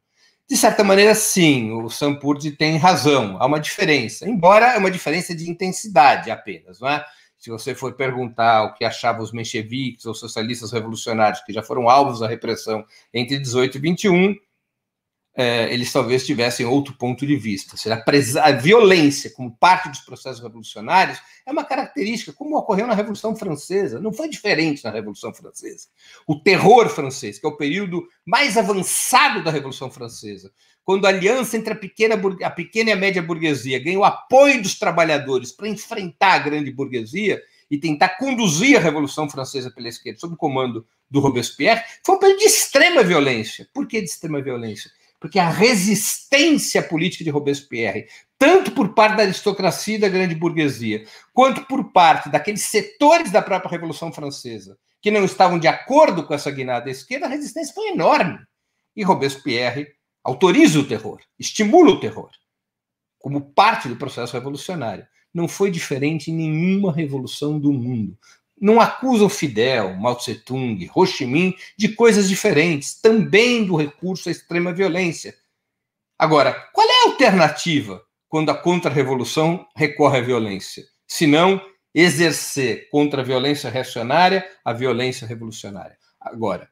De 0.49 0.57
certa 0.57 0.85
maneira, 0.85 1.15
sim, 1.15 1.73
o 1.73 1.89
Sampurdi 1.89 2.53
tem 2.53 2.77
razão. 2.77 3.37
Há 3.41 3.47
uma 3.47 3.59
diferença, 3.59 4.29
embora 4.29 4.75
é 4.75 4.79
uma 4.79 4.91
diferença 4.91 5.35
de 5.35 5.51
intensidade 5.51 6.31
apenas, 6.31 6.79
não 6.79 6.89
é? 6.89 7.05
Se 7.39 7.51
você 7.51 7.75
for 7.75 7.95
perguntar 7.95 8.63
o 8.63 8.75
que 8.75 8.85
achavam 8.85 9.21
os 9.21 9.33
mencheviques 9.33 10.07
ou 10.07 10.15
socialistas 10.15 10.71
revolucionários 10.71 11.41
que 11.41 11.53
já 11.53 11.61
foram 11.61 11.89
alvos 11.89 12.21
da 12.21 12.29
repressão 12.29 12.85
entre 13.13 13.37
18 13.37 13.79
e 13.79 13.81
21, 13.81 14.37
é, 15.35 15.73
eles 15.73 15.91
talvez 15.91 16.27
tivessem 16.27 16.67
outro 16.67 16.95
ponto 16.95 17.27
de 17.27 17.37
vista. 17.37 17.77
Seja, 17.77 18.03
a 18.43 18.53
violência 18.53 19.31
como 19.31 19.57
parte 19.57 19.89
dos 19.89 20.01
processos 20.01 20.43
revolucionários 20.43 21.19
é 21.47 21.53
uma 21.53 21.65
característica, 21.65 22.33
como 22.33 22.57
ocorreu 22.57 22.87
na 22.87 22.95
Revolução 22.95 23.35
Francesa. 23.35 23.99
Não 23.99 24.13
foi 24.13 24.29
diferente 24.29 24.85
na 24.85 24.91
Revolução 24.91 25.33
Francesa. 25.33 25.89
O 26.27 26.39
terror 26.39 26.89
francês, 26.89 27.39
que 27.39 27.47
é 27.47 27.49
o 27.49 27.57
período 27.57 28.07
mais 28.27 28.57
avançado 28.59 29.43
da 29.43 29.51
Revolução 29.51 29.91
Francesa, 29.91 30.53
quando 30.85 31.07
a 31.07 31.09
aliança 31.09 31.57
entre 31.57 31.73
a 31.73 31.77
pequena, 31.77 32.21
a 32.43 32.51
pequena 32.51 32.91
e 32.91 32.93
a 32.93 32.97
média 32.97 33.23
burguesia 33.23 33.83
ganha 33.83 33.99
o 33.99 34.05
apoio 34.05 34.61
dos 34.61 34.79
trabalhadores 34.79 35.53
para 35.53 35.69
enfrentar 35.69 36.35
a 36.35 36.39
grande 36.39 36.71
burguesia 36.71 37.41
e 37.71 37.79
tentar 37.79 38.19
conduzir 38.19 38.77
a 38.77 38.81
Revolução 38.81 39.31
Francesa 39.31 39.71
pela 39.71 39.89
esquerda, 39.89 40.21
sob 40.21 40.35
o 40.35 40.37
comando 40.37 40.87
do 41.11 41.21
Robespierre, 41.21 41.83
foi 42.05 42.17
um 42.17 42.19
período 42.19 42.41
de 42.41 42.47
extrema 42.47 43.03
violência. 43.03 43.69
Por 43.73 43.87
que 43.87 44.01
de 44.01 44.09
extrema 44.09 44.43
violência? 44.43 44.91
Porque 45.23 45.39
a 45.39 45.49
resistência 45.49 46.83
política 46.83 47.23
de 47.23 47.31
Robespierre, 47.31 48.09
tanto 48.37 48.73
por 48.73 48.93
parte 48.93 49.17
da 49.17 49.23
aristocracia 49.23 49.95
e 49.95 50.01
da 50.01 50.09
grande 50.09 50.35
burguesia, 50.35 51.07
quanto 51.33 51.65
por 51.67 51.93
parte 51.93 52.29
daqueles 52.29 52.63
setores 52.63 53.31
da 53.31 53.41
própria 53.41 53.71
Revolução 53.71 54.13
Francesa 54.13 54.77
que 55.01 55.13
não 55.13 55.25
estavam 55.25 55.61
de 55.61 55.69
acordo 55.69 56.25
com 56.25 56.35
essa 56.35 56.51
guinada 56.51 56.91
esquerda, 56.91 57.27
a 57.27 57.29
resistência 57.29 57.73
foi 57.73 57.91
enorme. 57.91 58.37
E 58.97 59.05
Robespierre 59.05 59.87
autoriza 60.25 60.81
o 60.81 60.87
terror, 60.87 61.21
estimula 61.39 61.93
o 61.93 62.01
terror, 62.01 62.31
como 63.19 63.53
parte 63.53 63.89
do 63.89 63.97
processo 63.97 64.33
revolucionário. 64.33 65.07
Não 65.33 65.47
foi 65.47 65.71
diferente 65.71 66.33
em 66.33 66.35
nenhuma 66.35 66.93
revolução 66.93 67.61
do 67.61 67.73
mundo 67.73 68.19
não 68.63 68.81
acusam 68.81 69.29
Fidel, 69.29 69.97
Mao 69.97 70.15
Tse-tung, 70.15 70.89
Ho 70.95 71.05
Chi 71.05 71.27
Minh 71.27 71.57
de 71.77 71.89
coisas 71.89 72.29
diferentes, 72.29 72.95
também 72.95 73.65
do 73.65 73.75
recurso 73.75 74.29
à 74.29 74.33
extrema 74.33 74.73
violência. 74.73 75.35
Agora, 76.17 76.55
qual 76.73 76.89
é 76.89 77.03
a 77.03 77.11
alternativa 77.11 78.01
quando 78.29 78.51
a 78.51 78.55
contra-revolução 78.55 79.67
recorre 79.75 80.19
à 80.19 80.23
violência? 80.23 80.85
Se 81.09 81.27
não 81.27 81.61
exercer 81.93 82.89
contra 82.89 83.21
a 83.21 83.25
violência 83.25 83.69
reacionária 83.69 84.49
a 84.65 84.73
violência 84.73 85.27
revolucionária. 85.27 85.99
Agora, 86.21 86.71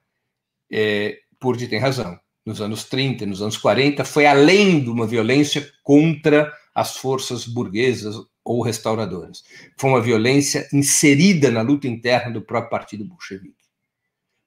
é, 0.70 1.18
Purdy 1.41 1.66
tem 1.66 1.80
razão. 1.80 2.18
Nos 2.47 2.61
anos 2.61 2.84
30, 2.84 3.26
nos 3.26 3.43
anos 3.43 3.57
40, 3.57 4.05
foi 4.05 4.26
além 4.26 4.80
de 4.80 4.88
uma 4.88 5.07
violência 5.07 5.70
contra 5.82 6.53
as 6.72 6.97
forças 6.97 7.45
burguesas 7.45 8.14
ou 8.45 8.62
restauradoras. 8.62 9.45
Foi 9.78 9.91
uma 9.91 10.01
violência 10.01 10.68
inserida 10.72 11.51
na 11.51 11.62
luta 11.62 11.86
interna 11.86 12.32
do 12.32 12.43
próprio 12.43 12.70
partido 12.70 13.05
bolchevique. 13.05 13.64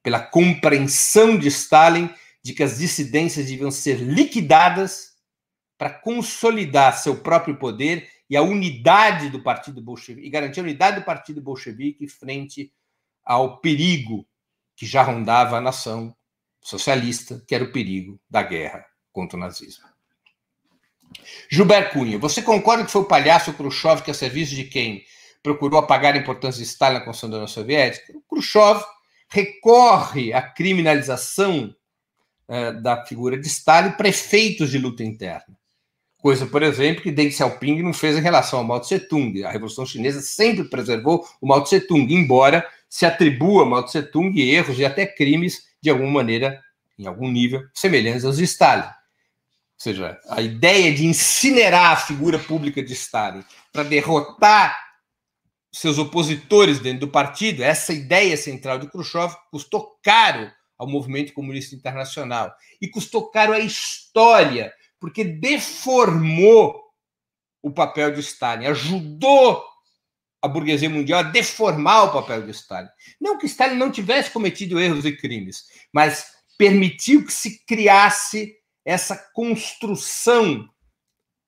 Pela 0.02 0.20
compreensão 0.20 1.38
de 1.38 1.48
Stalin 1.48 2.10
de 2.44 2.54
que 2.54 2.64
as 2.64 2.78
dissidências 2.78 3.46
deviam 3.46 3.72
ser 3.72 4.00
liquidadas 4.02 5.14
para 5.78 5.90
consolidar 5.90 6.98
seu 6.98 7.22
próprio 7.22 7.58
poder 7.58 8.10
e 8.30 8.36
a 8.36 8.42
unidade 8.42 9.30
do 9.30 9.42
partido 9.42 9.82
bolchevique, 9.82 10.28
e 10.28 10.30
garantir 10.30 10.60
a 10.60 10.64
unidade 10.64 11.00
do 11.00 11.06
partido 11.06 11.42
bolchevique 11.42 12.08
frente 12.08 12.74
ao 13.24 13.60
perigo 13.60 14.28
que 14.76 14.86
já 14.86 15.04
rondava 15.04 15.58
a 15.58 15.62
nação 15.62 16.16
socialista, 16.62 17.44
que 17.48 17.54
era 17.54 17.64
o 17.64 17.72
perigo 17.72 18.20
da 18.30 18.42
guerra 18.42 18.86
contra 19.12 19.38
o 19.38 19.40
nazismo. 19.40 19.93
Gilberto 21.50 21.94
Cunha, 21.94 22.18
você 22.18 22.42
concorda 22.42 22.86
que 22.86 22.92
foi 22.92 23.02
o 23.02 23.06
palhaço 23.06 23.54
Khrushchev 23.54 24.02
que, 24.02 24.12
a 24.12 24.14
serviço 24.14 24.56
de 24.56 24.64
quem 24.64 25.04
procurou 25.42 25.80
apagar 25.80 26.14
a 26.14 26.18
importância 26.18 26.60
de 26.60 26.68
Stalin 26.68 26.96
na 26.96 27.06
construção 27.06 27.30
da 27.30 27.38
União 27.38 27.48
Soviética? 27.48 28.14
O 28.16 28.22
Khrushchev 28.36 28.84
recorre 29.30 30.34
à 30.34 30.42
criminalização 30.42 31.76
uh, 32.48 32.82
da 32.82 33.06
figura 33.06 33.38
de 33.38 33.48
Stalin 33.48 33.92
para 33.92 34.08
efeitos 34.08 34.72
de 34.72 34.78
luta 34.78 35.04
interna. 35.04 35.58
Coisa, 36.18 36.46
por 36.46 36.64
exemplo, 36.64 37.04
que 37.04 37.12
Deng 37.12 37.32
Xiaoping 37.32 37.82
não 37.82 37.92
fez 37.92 38.18
em 38.18 38.22
relação 38.22 38.60
ao 38.60 38.66
Mao 38.66 38.80
Tse-tung. 38.80 39.44
A 39.44 39.52
Revolução 39.52 39.86
Chinesa 39.86 40.22
sempre 40.22 40.64
preservou 40.64 41.28
o 41.42 41.48
Mao 41.48 41.62
Tse-tung, 41.62 42.14
embora 42.14 42.66
se 42.88 43.06
atribua 43.06 43.64
a 43.64 43.66
Mao 43.66 43.84
Tse-tung 43.84 44.40
erros 44.40 44.80
e 44.80 44.86
até 44.86 45.06
crimes, 45.06 45.64
de 45.82 45.90
alguma 45.90 46.10
maneira, 46.10 46.62
em 46.98 47.06
algum 47.06 47.30
nível, 47.30 47.62
semelhantes 47.74 48.24
aos 48.24 48.38
de 48.38 48.46
Stalin 48.46 48.90
seja, 49.84 50.18
a 50.30 50.42
ideia 50.42 50.94
de 50.94 51.06
incinerar 51.06 51.92
a 51.92 51.98
figura 51.98 52.40
pública 52.40 52.82
de 52.82 52.94
Stalin 52.94 53.44
para 53.72 53.84
derrotar 53.84 54.78
seus 55.74 55.98
opositores 55.98 56.80
dentro 56.80 57.02
do 57.02 57.12
partido, 57.12 57.62
essa 57.62 57.92
ideia 57.92 58.38
central 58.38 58.80
de 58.80 58.88
Khrushchev 58.88 59.36
custou 59.52 60.00
caro 60.02 60.50
ao 60.78 60.88
movimento 60.88 61.34
comunista 61.34 61.76
internacional 61.76 62.54
e 62.82 62.88
custou 62.88 63.30
caro 63.30 63.52
à 63.52 63.60
história, 63.60 64.74
porque 65.00 65.24
deformou 65.24 66.82
o 67.62 67.72
papel 67.72 68.14
de 68.14 68.22
Stalin, 68.22 68.68
ajudou 68.68 69.64
a 70.42 70.48
burguesia 70.48 70.90
mundial 70.90 71.22
a 71.22 71.24
deformar 71.24 72.04
o 72.04 72.14
papel 72.14 72.44
de 72.44 72.52
Stalin. 72.52 72.90
Não 73.20 73.38
que 73.38 73.48
Stalin 73.48 73.76
não 73.76 73.92
tivesse 73.92 74.32
cometido 74.32 74.80
erros 74.80 75.06
e 75.06 75.16
crimes, 75.16 75.64
mas 75.92 76.28
permitiu 76.58 77.26
que 77.26 77.34
se 77.34 77.66
criasse 77.66 78.54
essa 78.86 79.16
construção 79.34 80.68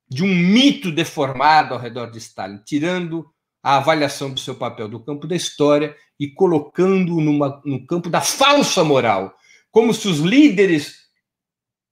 de 0.08 0.24
um 0.24 0.34
mito 0.34 0.92
deformado 0.92 1.74
ao 1.74 1.80
redor 1.80 2.12
de 2.12 2.18
Stalin, 2.18 2.62
tirando 2.66 3.26
a 3.62 3.78
avaliação 3.78 4.32
do 4.32 4.40
seu 4.40 4.56
papel 4.56 4.88
do 4.88 5.04
campo 5.04 5.26
da 5.26 5.36
história 5.36 5.96
e 6.20 6.28
colocando-o 6.28 7.20
no 7.20 7.88
campo 7.88 8.10
da 8.10 8.22
falsa 8.22 8.84
moral, 8.84 9.36
como 9.72 9.94
se 9.94 10.08
os 10.08 10.20
líderes 10.20 11.06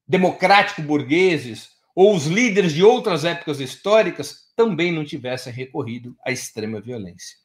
democrático-burgueses 0.07 1.69
ou 1.95 2.15
os 2.15 2.27
líderes 2.27 2.73
de 2.73 2.83
outras 2.83 3.25
épocas 3.25 3.59
históricas 3.59 4.51
também 4.55 4.91
não 4.91 5.03
tivessem 5.03 5.51
recorrido 5.51 6.15
à 6.25 6.31
extrema 6.31 6.79
violência. 6.79 7.42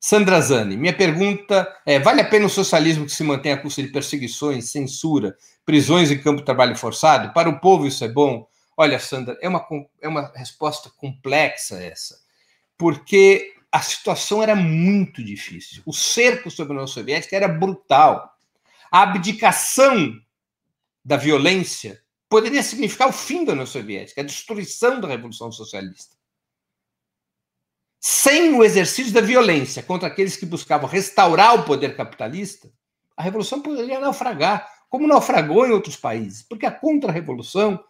Sandra 0.00 0.40
Zani, 0.40 0.76
minha 0.76 0.96
pergunta 0.96 1.68
é: 1.84 1.98
vale 1.98 2.20
a 2.20 2.28
pena 2.28 2.46
o 2.46 2.50
socialismo 2.50 3.04
que 3.04 3.12
se 3.12 3.24
mantém 3.24 3.52
à 3.52 3.60
custa 3.60 3.82
de 3.82 3.88
perseguições, 3.88 4.70
censura, 4.70 5.36
prisões 5.64 6.10
e 6.10 6.18
campo 6.18 6.38
de 6.38 6.44
trabalho 6.44 6.76
forçado? 6.76 7.32
Para 7.32 7.48
o 7.48 7.58
povo 7.60 7.86
isso 7.86 8.04
é 8.04 8.08
bom? 8.08 8.46
Olha, 8.76 8.98
Sandra, 9.00 9.36
é 9.42 9.48
uma, 9.48 9.66
é 10.00 10.06
uma 10.06 10.32
resposta 10.36 10.88
complexa 10.88 11.82
essa, 11.82 12.16
porque 12.76 13.54
a 13.72 13.82
situação 13.82 14.40
era 14.40 14.54
muito 14.54 15.22
difícil. 15.22 15.82
O 15.84 15.92
cerco 15.92 16.48
sobre 16.48 16.72
a 16.72 16.76
União 16.76 16.86
Soviética 16.86 17.34
era 17.34 17.48
brutal. 17.48 18.32
A 18.90 19.02
abdicação 19.02 20.14
da 21.04 21.16
violência 21.16 22.00
poderia 22.28 22.62
significar 22.62 23.08
o 23.08 23.12
fim 23.12 23.44
da 23.44 23.52
União 23.52 23.66
Soviética, 23.66 24.20
a 24.20 24.24
destruição 24.24 25.00
da 25.00 25.08
Revolução 25.08 25.50
Socialista 25.50 26.17
sem 28.00 28.54
o 28.54 28.62
exercício 28.62 29.12
da 29.12 29.20
violência 29.20 29.82
contra 29.82 30.08
aqueles 30.08 30.36
que 30.36 30.46
buscavam 30.46 30.88
restaurar 30.88 31.54
o 31.54 31.64
poder 31.64 31.96
capitalista, 31.96 32.70
a 33.16 33.22
revolução 33.22 33.60
poderia 33.60 33.98
naufragar, 33.98 34.68
como 34.88 35.08
naufragou 35.08 35.66
em 35.66 35.72
outros 35.72 35.96
países, 35.96 36.42
porque 36.42 36.64
a 36.64 36.70
contra-revolução 36.70 37.82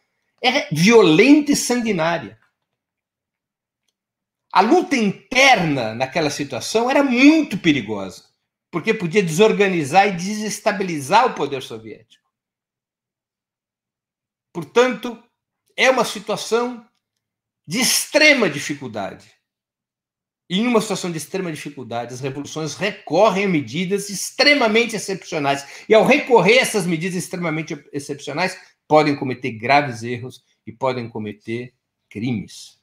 é 0.43 0.69
violenta 0.75 1.53
e 1.53 1.57
sanguinária. 1.57 2.39
A 4.51 4.63
luta 4.63 4.97
interna 4.97 5.95
naquela 5.95 6.31
situação 6.31 6.91
era 6.91 7.03
muito 7.03 7.59
perigosa, 7.59 8.25
porque 8.71 8.95
podia 8.95 9.23
desorganizar 9.23 10.09
e 10.09 10.17
desestabilizar 10.17 11.27
o 11.27 11.35
poder 11.35 11.63
soviético. 11.63 12.27
Portanto, 14.53 15.23
é 15.77 15.91
uma 15.91 16.05
situação 16.05 16.85
de 17.67 17.79
extrema 17.79 18.49
dificuldade. 18.49 19.38
Em 20.51 20.67
uma 20.67 20.81
situação 20.81 21.11
de 21.11 21.19
extrema 21.19 21.53
dificuldade, 21.53 22.15
as 22.15 22.21
revoluções 22.21 22.75
recorrem 22.75 23.45
a 23.45 23.49
medidas 23.49 24.09
extremamente 24.09 24.97
excepcionais. 24.97 25.85
E 25.87 25.95
ao 25.95 26.07
recorrer 26.07 26.59
a 26.59 26.63
essas 26.63 26.87
medidas 26.87 27.17
extremamente 27.17 27.79
excepcionais, 27.93 28.59
podem 28.87 29.15
cometer 29.15 29.53
graves 29.53 30.03
erros 30.03 30.43
e 30.67 30.73
podem 30.73 31.07
cometer 31.07 31.75
crimes. 32.09 32.79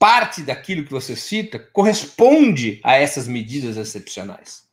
Parte 0.00 0.42
daquilo 0.42 0.84
que 0.84 0.90
você 0.90 1.14
cita 1.14 1.58
corresponde 1.58 2.80
a 2.82 2.94
essas 2.94 3.28
medidas 3.28 3.76
excepcionais. 3.76 4.68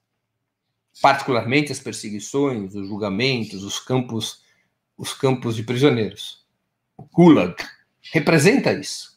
Particularmente 1.02 1.72
as 1.72 1.80
perseguições, 1.80 2.74
os 2.74 2.88
julgamentos, 2.88 3.64
os 3.64 3.80
campos, 3.80 4.42
os 4.98 5.14
campos 5.14 5.56
de 5.56 5.64
prisioneiros. 5.64 6.46
O 6.98 7.04
Gulag 7.04 7.56
representa 8.12 8.74
isso. 8.74 9.15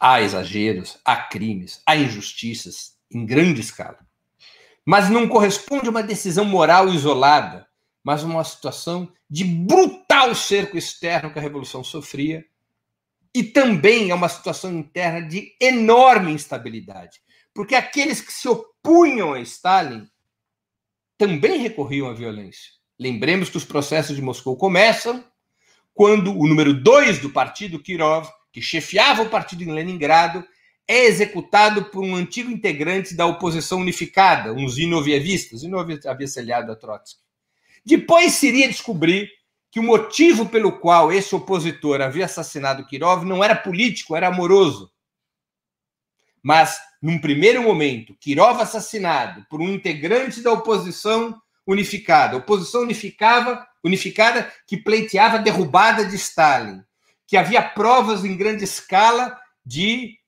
Há 0.00 0.22
exageros, 0.22 0.98
há 1.04 1.16
crimes, 1.16 1.82
há 1.86 1.94
injustiças 1.94 2.96
em 3.12 3.26
grande 3.26 3.60
escala. 3.60 3.98
Mas 4.84 5.10
não 5.10 5.28
corresponde 5.28 5.86
a 5.86 5.90
uma 5.90 6.02
decisão 6.02 6.44
moral 6.44 6.88
isolada, 6.88 7.66
mas 8.02 8.22
uma 8.22 8.42
situação 8.42 9.12
de 9.28 9.44
brutal 9.44 10.34
cerco 10.34 10.78
externo 10.78 11.30
que 11.30 11.38
a 11.38 11.42
revolução 11.42 11.84
sofria 11.84 12.44
e 13.34 13.44
também 13.44 14.10
é 14.10 14.14
uma 14.14 14.28
situação 14.28 14.72
interna 14.72 15.20
de 15.28 15.54
enorme 15.60 16.32
instabilidade, 16.32 17.20
porque 17.54 17.74
aqueles 17.74 18.20
que 18.20 18.32
se 18.32 18.48
opunham 18.48 19.34
a 19.34 19.40
Stalin 19.40 20.08
também 21.16 21.60
recorriam 21.60 22.08
à 22.08 22.14
violência 22.14 22.80
Lembremos 23.00 23.48
que 23.48 23.56
os 23.56 23.64
processos 23.64 24.14
de 24.14 24.20
Moscou 24.20 24.54
começam 24.58 25.24
quando 25.94 26.38
o 26.38 26.46
número 26.46 26.74
dois 26.74 27.18
do 27.18 27.30
partido, 27.30 27.82
Kirov, 27.82 28.28
que 28.52 28.60
chefiava 28.60 29.22
o 29.22 29.28
partido 29.28 29.62
em 29.62 29.72
Leningrado, 29.72 30.44
é 30.86 31.04
executado 31.04 31.84
por 31.84 32.02
um 32.02 32.16
antigo 32.16 32.50
integrante 32.50 33.14
da 33.14 33.24
oposição 33.24 33.78
unificada, 33.78 34.52
um 34.52 34.68
Zinovievistas. 34.68 35.60
Zinov 35.60 35.88
havia 36.04 36.26
se 36.26 36.40
aliado 36.40 36.72
a 36.72 36.76
Trotsky. 36.76 37.20
Depois 37.84 38.32
se 38.32 38.48
iria 38.48 38.68
descobrir 38.68 39.30
que 39.70 39.78
o 39.78 39.84
motivo 39.84 40.48
pelo 40.48 40.80
qual 40.80 41.12
esse 41.12 41.34
opositor 41.34 42.00
havia 42.00 42.24
assassinado 42.24 42.86
Kirov 42.86 43.24
não 43.24 43.42
era 43.42 43.54
político, 43.54 44.16
era 44.16 44.26
amoroso. 44.26 44.90
Mas, 46.42 46.80
num 47.00 47.20
primeiro 47.20 47.62
momento, 47.62 48.16
Kirov 48.18 48.60
assassinado 48.60 49.46
por 49.48 49.60
um 49.60 49.68
integrante 49.68 50.42
da 50.42 50.52
oposição 50.52 51.40
unificada, 51.66 52.36
oposição 52.36 52.82
unificava, 52.82 53.64
unificada 53.84 54.52
que 54.66 54.76
pleiteava 54.76 55.36
a 55.36 55.40
derrubada 55.40 56.04
de 56.04 56.16
Stalin, 56.16 56.82
que 57.30 57.36
havia 57.36 57.62
provas 57.62 58.24
em 58.24 58.36
grande 58.36 58.64
escala 58.64 59.38
de 59.64 60.18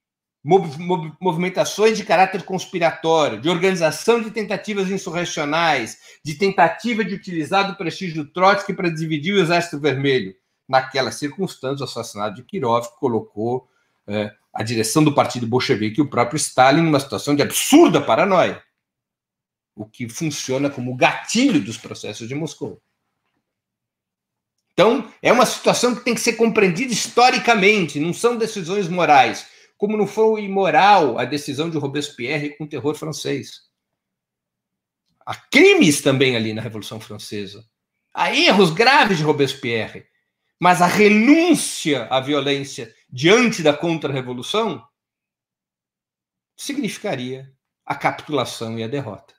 movimentações 1.20 1.98
de 1.98 2.04
caráter 2.04 2.44
conspiratório, 2.44 3.40
de 3.40 3.48
organização 3.48 4.22
de 4.22 4.30
tentativas 4.30 4.88
insurrecionais, 4.88 5.98
de 6.24 6.34
tentativa 6.34 7.04
de 7.04 7.12
utilizar 7.12 7.68
o 7.68 7.76
prestígio 7.76 8.22
do 8.22 8.30
Trotsky 8.30 8.72
para 8.72 8.88
dividir 8.88 9.34
o 9.34 9.40
Exército 9.40 9.80
Vermelho. 9.80 10.32
Naquelas 10.68 11.16
circunstâncias, 11.16 11.80
o 11.80 11.84
assassinato 11.84 12.36
de 12.36 12.44
Kirov 12.44 12.86
colocou 13.00 13.68
é, 14.06 14.30
a 14.54 14.62
direção 14.62 15.02
do 15.02 15.12
partido 15.12 15.44
bolchevique 15.44 15.98
e 15.98 16.02
o 16.02 16.08
próprio 16.08 16.36
Stalin 16.36 16.82
numa 16.82 17.00
situação 17.00 17.34
de 17.34 17.42
absurda 17.42 18.00
paranoia, 18.00 18.62
o 19.74 19.84
que 19.86 20.08
funciona 20.08 20.70
como 20.70 20.94
gatilho 20.94 21.60
dos 21.60 21.76
processos 21.76 22.28
de 22.28 22.34
Moscou. 22.36 22.80
Então, 24.72 25.10
é 25.20 25.32
uma 25.32 25.44
situação 25.44 25.94
que 25.94 26.04
tem 26.04 26.14
que 26.14 26.20
ser 26.20 26.34
compreendida 26.34 26.92
historicamente, 26.92 28.00
não 28.00 28.12
são 28.12 28.36
decisões 28.36 28.88
morais 28.88 29.46
como 29.82 29.96
não 29.96 30.06
foi 30.06 30.44
imoral 30.44 31.18
a 31.18 31.24
decisão 31.24 31.68
de 31.68 31.76
Robespierre 31.76 32.50
com 32.50 32.62
o 32.62 32.68
terror 32.68 32.94
francês. 32.94 33.62
Há 35.26 35.34
crimes 35.34 36.00
também 36.00 36.36
ali 36.36 36.54
na 36.54 36.62
Revolução 36.62 37.00
Francesa. 37.00 37.68
Há 38.14 38.32
erros 38.32 38.70
graves 38.70 39.18
de 39.18 39.24
Robespierre. 39.24 40.06
Mas 40.60 40.80
a 40.80 40.86
renúncia 40.86 42.04
à 42.04 42.20
violência 42.20 42.94
diante 43.10 43.60
da 43.60 43.76
contra-revolução 43.76 44.86
significaria 46.56 47.52
a 47.84 47.96
capitulação 47.96 48.78
e 48.78 48.84
a 48.84 48.88
derrota. 48.88 49.34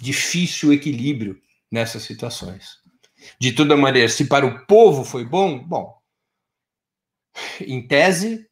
Difícil 0.00 0.72
equilíbrio 0.72 1.42
nessas 1.68 2.04
situações. 2.04 2.79
De 3.38 3.52
toda 3.52 3.76
maneira, 3.76 4.08
se 4.08 4.26
para 4.26 4.46
o 4.46 4.66
povo 4.66 5.04
foi 5.04 5.24
bom, 5.24 5.58
bom, 5.58 6.00
em 7.60 7.86
tese, 7.86 8.48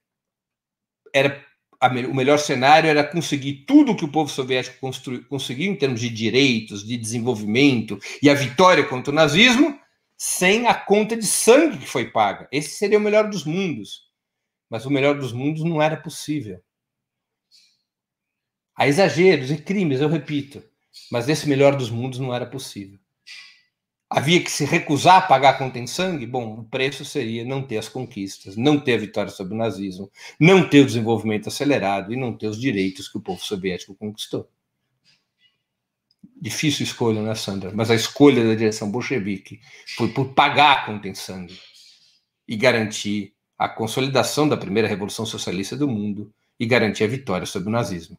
era 1.13 1.45
a, 1.81 1.89
o 1.89 2.15
melhor 2.15 2.39
cenário 2.39 2.91
era 2.91 3.05
conseguir 3.05 3.65
tudo 3.67 3.97
que 3.97 4.05
o 4.05 4.11
povo 4.11 4.31
soviético 4.31 4.91
conseguiu 5.29 5.73
em 5.73 5.77
termos 5.77 6.01
de 6.01 6.11
direitos, 6.11 6.85
de 6.85 6.97
desenvolvimento 6.97 7.99
e 8.23 8.29
a 8.29 8.35
vitória 8.35 8.85
contra 8.85 9.13
o 9.13 9.15
nazismo, 9.15 9.79
sem 10.17 10.67
a 10.67 10.75
conta 10.75 11.17
de 11.17 11.27
sangue 11.27 11.79
que 11.79 11.87
foi 11.87 12.11
paga. 12.11 12.49
Esse 12.51 12.71
seria 12.71 12.99
o 12.99 13.01
melhor 13.01 13.31
dos 13.31 13.45
mundos. 13.45 14.09
Mas 14.69 14.85
o 14.85 14.91
melhor 14.91 15.19
dos 15.19 15.33
mundos 15.33 15.65
não 15.65 15.81
era 15.81 15.97
possível. 15.97 16.61
Há 18.77 18.87
exageros 18.87 19.51
e 19.51 19.57
crimes, 19.57 20.01
eu 20.01 20.09
repito, 20.09 20.63
mas 21.11 21.29
esse 21.29 21.49
melhor 21.49 21.77
dos 21.77 21.91
mundos 21.91 22.19
não 22.19 22.35
era 22.35 22.47
possível 22.47 22.99
havia 24.11 24.43
que 24.43 24.51
se 24.51 24.65
recusar 24.65 25.17
a 25.17 25.23
pagar 25.23 25.59
com 25.59 25.69
tem 25.69 25.87
sangue, 25.87 26.27
bom, 26.27 26.61
o 26.61 26.65
preço 26.65 27.05
seria 27.05 27.45
não 27.45 27.63
ter 27.63 27.77
as 27.77 27.89
conquistas, 27.89 28.57
não 28.57 28.81
ter 28.81 28.95
a 28.95 28.99
vitória 28.99 29.31
sobre 29.31 29.55
o 29.55 29.57
nazismo, 29.57 30.11
não 30.41 30.67
ter 30.69 30.81
o 30.81 30.87
desenvolvimento 30.87 31.49
acelerado 31.49 32.13
e 32.13 32.17
não 32.17 32.33
ter 32.33 32.47
os 32.47 32.59
direitos 32.59 33.09
que 33.09 33.19
o 33.19 33.21
povo 33.21 33.43
soviético 33.45 33.95
conquistou. 33.95 34.49
Difícil 36.41 36.85
escolha, 36.85 37.21
né, 37.21 37.35
Sandra? 37.35 37.73
Mas 37.75 37.91
a 37.91 37.95
escolha 37.95 38.45
da 38.45 38.55
direção 38.55 38.91
bolchevique 38.91 39.61
foi 39.97 40.09
por 40.09 40.33
pagar 40.35 40.87
com 40.87 40.99
tem 40.99 41.15
sangue 41.15 41.59
e 42.47 42.57
garantir 42.57 43.35
a 43.59 43.69
consolidação 43.69 44.49
da 44.49 44.57
primeira 44.57 44.89
revolução 44.89 45.27
socialista 45.27 45.77
do 45.77 45.89
mundo 45.89 46.33
e 46.59 46.65
garantir 46.65 47.05
a 47.05 47.09
vitória 47.09 47.45
sobre 47.45 47.69
o 47.69 47.73
nazismo. 47.73 48.17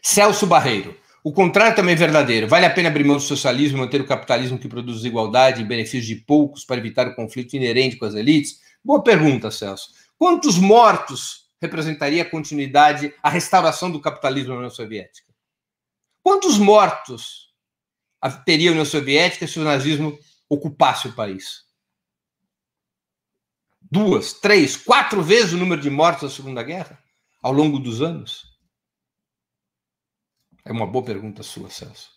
Celso 0.00 0.46
Barreiro, 0.46 0.96
o 1.26 1.32
contrário 1.32 1.74
também 1.74 1.94
é 1.94 1.96
verdadeiro. 1.96 2.46
Vale 2.46 2.66
a 2.66 2.70
pena 2.70 2.90
abrir 2.90 3.02
mão 3.02 3.16
do 3.16 3.22
socialismo 3.22 3.78
e 3.78 3.80
manter 3.80 3.98
o 3.98 4.06
capitalismo 4.06 4.58
que 4.58 4.68
produz 4.68 4.98
desigualdade 4.98 5.62
em 5.62 5.66
benefício 5.66 6.06
de 6.06 6.16
poucos 6.16 6.66
para 6.66 6.76
evitar 6.76 7.08
o 7.08 7.14
conflito 7.16 7.56
inerente 7.56 7.96
com 7.96 8.04
as 8.04 8.14
elites? 8.14 8.60
Boa 8.84 9.02
pergunta, 9.02 9.50
Celso. 9.50 9.88
Quantos 10.18 10.58
mortos 10.58 11.46
representaria 11.62 12.20
a 12.20 12.28
continuidade, 12.28 13.14
a 13.22 13.30
restauração 13.30 13.90
do 13.90 14.02
capitalismo 14.02 14.50
na 14.50 14.56
União 14.56 14.70
Soviética? 14.70 15.32
Quantos 16.22 16.58
mortos 16.58 17.54
teria 18.44 18.68
a 18.68 18.72
União 18.72 18.84
Soviética 18.84 19.46
se 19.46 19.58
o 19.58 19.64
nazismo 19.64 20.18
ocupasse 20.46 21.08
o 21.08 21.14
país? 21.14 21.64
Duas, 23.80 24.34
três, 24.34 24.76
quatro 24.76 25.22
vezes 25.22 25.54
o 25.54 25.56
número 25.56 25.80
de 25.80 25.88
mortos 25.88 26.28
da 26.28 26.36
Segunda 26.36 26.62
Guerra 26.62 27.02
ao 27.42 27.52
longo 27.52 27.78
dos 27.78 28.02
anos? 28.02 28.53
É 30.64 30.72
uma 30.72 30.86
boa 30.86 31.04
pergunta 31.04 31.42
sua, 31.42 31.68
Celso. 31.68 32.10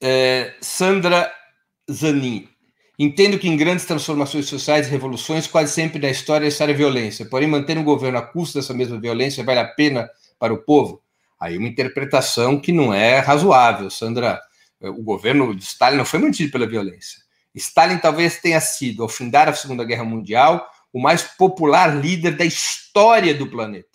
É, 0.00 0.54
Sandra 0.60 1.32
Zanin. 1.90 2.48
Entendo 2.98 3.38
que 3.38 3.48
em 3.48 3.56
grandes 3.56 3.84
transformações 3.84 4.46
sociais 4.46 4.86
e 4.86 4.90
revoluções, 4.90 5.46
quase 5.46 5.72
sempre 5.72 5.98
na 5.98 6.08
história 6.08 6.46
está 6.46 6.64
a 6.64 6.72
violência. 6.72 7.26
Porém, 7.26 7.48
manter 7.48 7.76
um 7.76 7.84
governo 7.84 8.18
a 8.18 8.22
custo 8.22 8.58
dessa 8.58 8.72
mesma 8.72 9.00
violência 9.00 9.44
vale 9.44 9.58
a 9.58 9.66
pena 9.66 10.08
para 10.38 10.54
o 10.54 10.62
povo? 10.62 11.02
Aí 11.38 11.58
uma 11.58 11.68
interpretação 11.68 12.60
que 12.60 12.72
não 12.72 12.94
é 12.94 13.18
razoável, 13.18 13.90
Sandra. 13.90 14.40
O 14.80 15.02
governo 15.02 15.54
de 15.54 15.64
Stalin 15.64 15.96
não 15.96 16.04
foi 16.04 16.20
mantido 16.20 16.52
pela 16.52 16.66
violência. 16.66 17.22
Stalin 17.54 17.98
talvez 17.98 18.40
tenha 18.40 18.60
sido, 18.60 19.02
ao 19.02 19.08
findar 19.08 19.48
a 19.48 19.54
Segunda 19.54 19.84
Guerra 19.84 20.04
Mundial, 20.04 20.68
o 20.92 21.00
mais 21.00 21.22
popular 21.22 21.94
líder 21.96 22.36
da 22.36 22.44
história 22.44 23.34
do 23.34 23.48
planeta. 23.48 23.93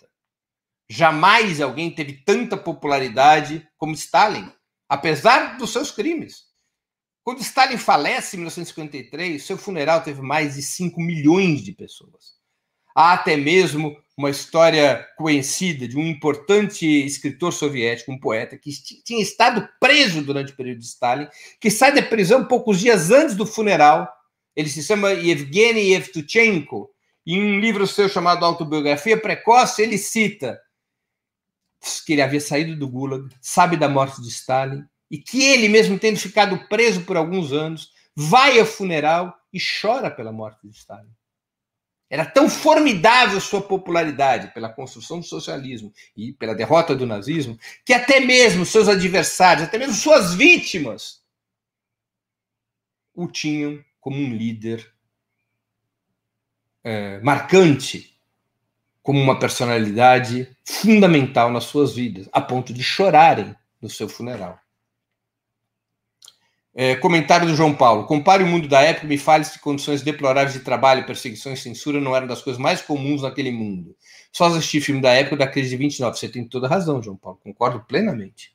Jamais 0.92 1.60
alguém 1.60 1.88
teve 1.88 2.14
tanta 2.24 2.56
popularidade 2.56 3.64
como 3.78 3.94
Stalin, 3.94 4.50
apesar 4.88 5.56
dos 5.56 5.70
seus 5.70 5.92
crimes. 5.92 6.46
Quando 7.22 7.42
Stalin 7.42 7.76
falece 7.76 8.34
em 8.34 8.40
1953, 8.40 9.40
seu 9.40 9.56
funeral 9.56 10.02
teve 10.02 10.20
mais 10.20 10.56
de 10.56 10.62
5 10.62 11.00
milhões 11.00 11.62
de 11.62 11.70
pessoas. 11.70 12.32
Há 12.92 13.12
até 13.12 13.36
mesmo 13.36 13.96
uma 14.18 14.30
história 14.30 15.06
conhecida 15.16 15.86
de 15.86 15.96
um 15.96 16.04
importante 16.04 16.84
escritor 16.84 17.52
soviético, 17.52 18.10
um 18.10 18.18
poeta, 18.18 18.58
que 18.58 18.72
tinha 19.04 19.22
estado 19.22 19.68
preso 19.78 20.22
durante 20.22 20.52
o 20.52 20.56
período 20.56 20.80
de 20.80 20.86
Stalin, 20.86 21.28
que 21.60 21.70
sai 21.70 21.94
da 21.94 22.02
prisão 22.02 22.48
poucos 22.48 22.80
dias 22.80 23.12
antes 23.12 23.36
do 23.36 23.46
funeral. 23.46 24.08
Ele 24.56 24.68
se 24.68 24.82
chama 24.82 25.12
Yevgeny 25.12 25.92
Yevtuchenko. 25.92 26.90
Em 27.24 27.40
um 27.40 27.60
livro 27.60 27.86
seu 27.86 28.08
chamado 28.08 28.44
Autobiografia 28.44 29.16
Precoce, 29.16 29.82
ele 29.82 29.96
cita 29.96 30.58
que 32.04 32.12
ele 32.12 32.22
havia 32.22 32.40
saído 32.40 32.76
do 32.76 32.88
Gulag, 32.88 33.28
sabe 33.40 33.76
da 33.76 33.88
morte 33.88 34.20
de 34.20 34.28
Stalin, 34.28 34.84
e 35.10 35.18
que 35.18 35.42
ele, 35.42 35.68
mesmo 35.68 35.98
tendo 35.98 36.18
ficado 36.18 36.68
preso 36.68 37.02
por 37.02 37.16
alguns 37.16 37.52
anos, 37.52 37.92
vai 38.14 38.58
ao 38.60 38.66
funeral 38.66 39.34
e 39.52 39.58
chora 39.58 40.10
pela 40.10 40.32
morte 40.32 40.68
de 40.68 40.76
Stalin. 40.76 41.10
Era 42.08 42.26
tão 42.26 42.48
formidável 42.50 43.40
sua 43.40 43.62
popularidade 43.62 44.52
pela 44.52 44.68
construção 44.68 45.20
do 45.20 45.26
socialismo 45.26 45.92
e 46.16 46.32
pela 46.32 46.54
derrota 46.54 46.94
do 46.94 47.06
nazismo, 47.06 47.58
que 47.84 47.92
até 47.92 48.18
mesmo 48.18 48.66
seus 48.66 48.88
adversários, 48.88 49.64
até 49.64 49.78
mesmo 49.78 49.94
suas 49.94 50.34
vítimas, 50.34 51.22
o 53.14 53.28
tinham 53.28 53.82
como 54.00 54.16
um 54.16 54.34
líder 54.34 54.92
é, 56.82 57.20
marcante 57.20 58.09
como 59.02 59.20
uma 59.20 59.38
personalidade 59.38 60.48
fundamental 60.64 61.50
nas 61.50 61.64
suas 61.64 61.94
vidas, 61.94 62.28
a 62.32 62.40
ponto 62.40 62.72
de 62.72 62.82
chorarem 62.82 63.54
no 63.80 63.88
seu 63.88 64.08
funeral. 64.08 64.58
É, 66.72 66.94
comentário 66.94 67.48
do 67.48 67.56
João 67.56 67.74
Paulo. 67.74 68.04
Compare 68.06 68.44
o 68.44 68.46
mundo 68.46 68.68
da 68.68 68.80
época 68.80 69.04
e 69.04 69.08
me 69.08 69.18
fale 69.18 69.44
se 69.44 69.58
condições 69.58 70.02
deploráveis 70.02 70.52
de 70.52 70.60
trabalho, 70.60 71.04
perseguição 71.04 71.52
e 71.52 71.56
censura 71.56 72.00
não 72.00 72.14
eram 72.14 72.28
das 72.28 72.42
coisas 72.42 72.60
mais 72.60 72.80
comuns 72.80 73.22
naquele 73.22 73.50
mundo. 73.50 73.96
Só 74.32 74.46
assisti 74.46 74.80
filme 74.80 75.00
da 75.00 75.10
época 75.12 75.36
da 75.36 75.48
crise 75.48 75.70
de 75.70 75.76
29. 75.76 76.16
Você 76.16 76.28
tem 76.28 76.44
toda 76.44 76.68
razão, 76.68 77.02
João 77.02 77.16
Paulo. 77.16 77.40
Concordo 77.42 77.80
plenamente. 77.80 78.54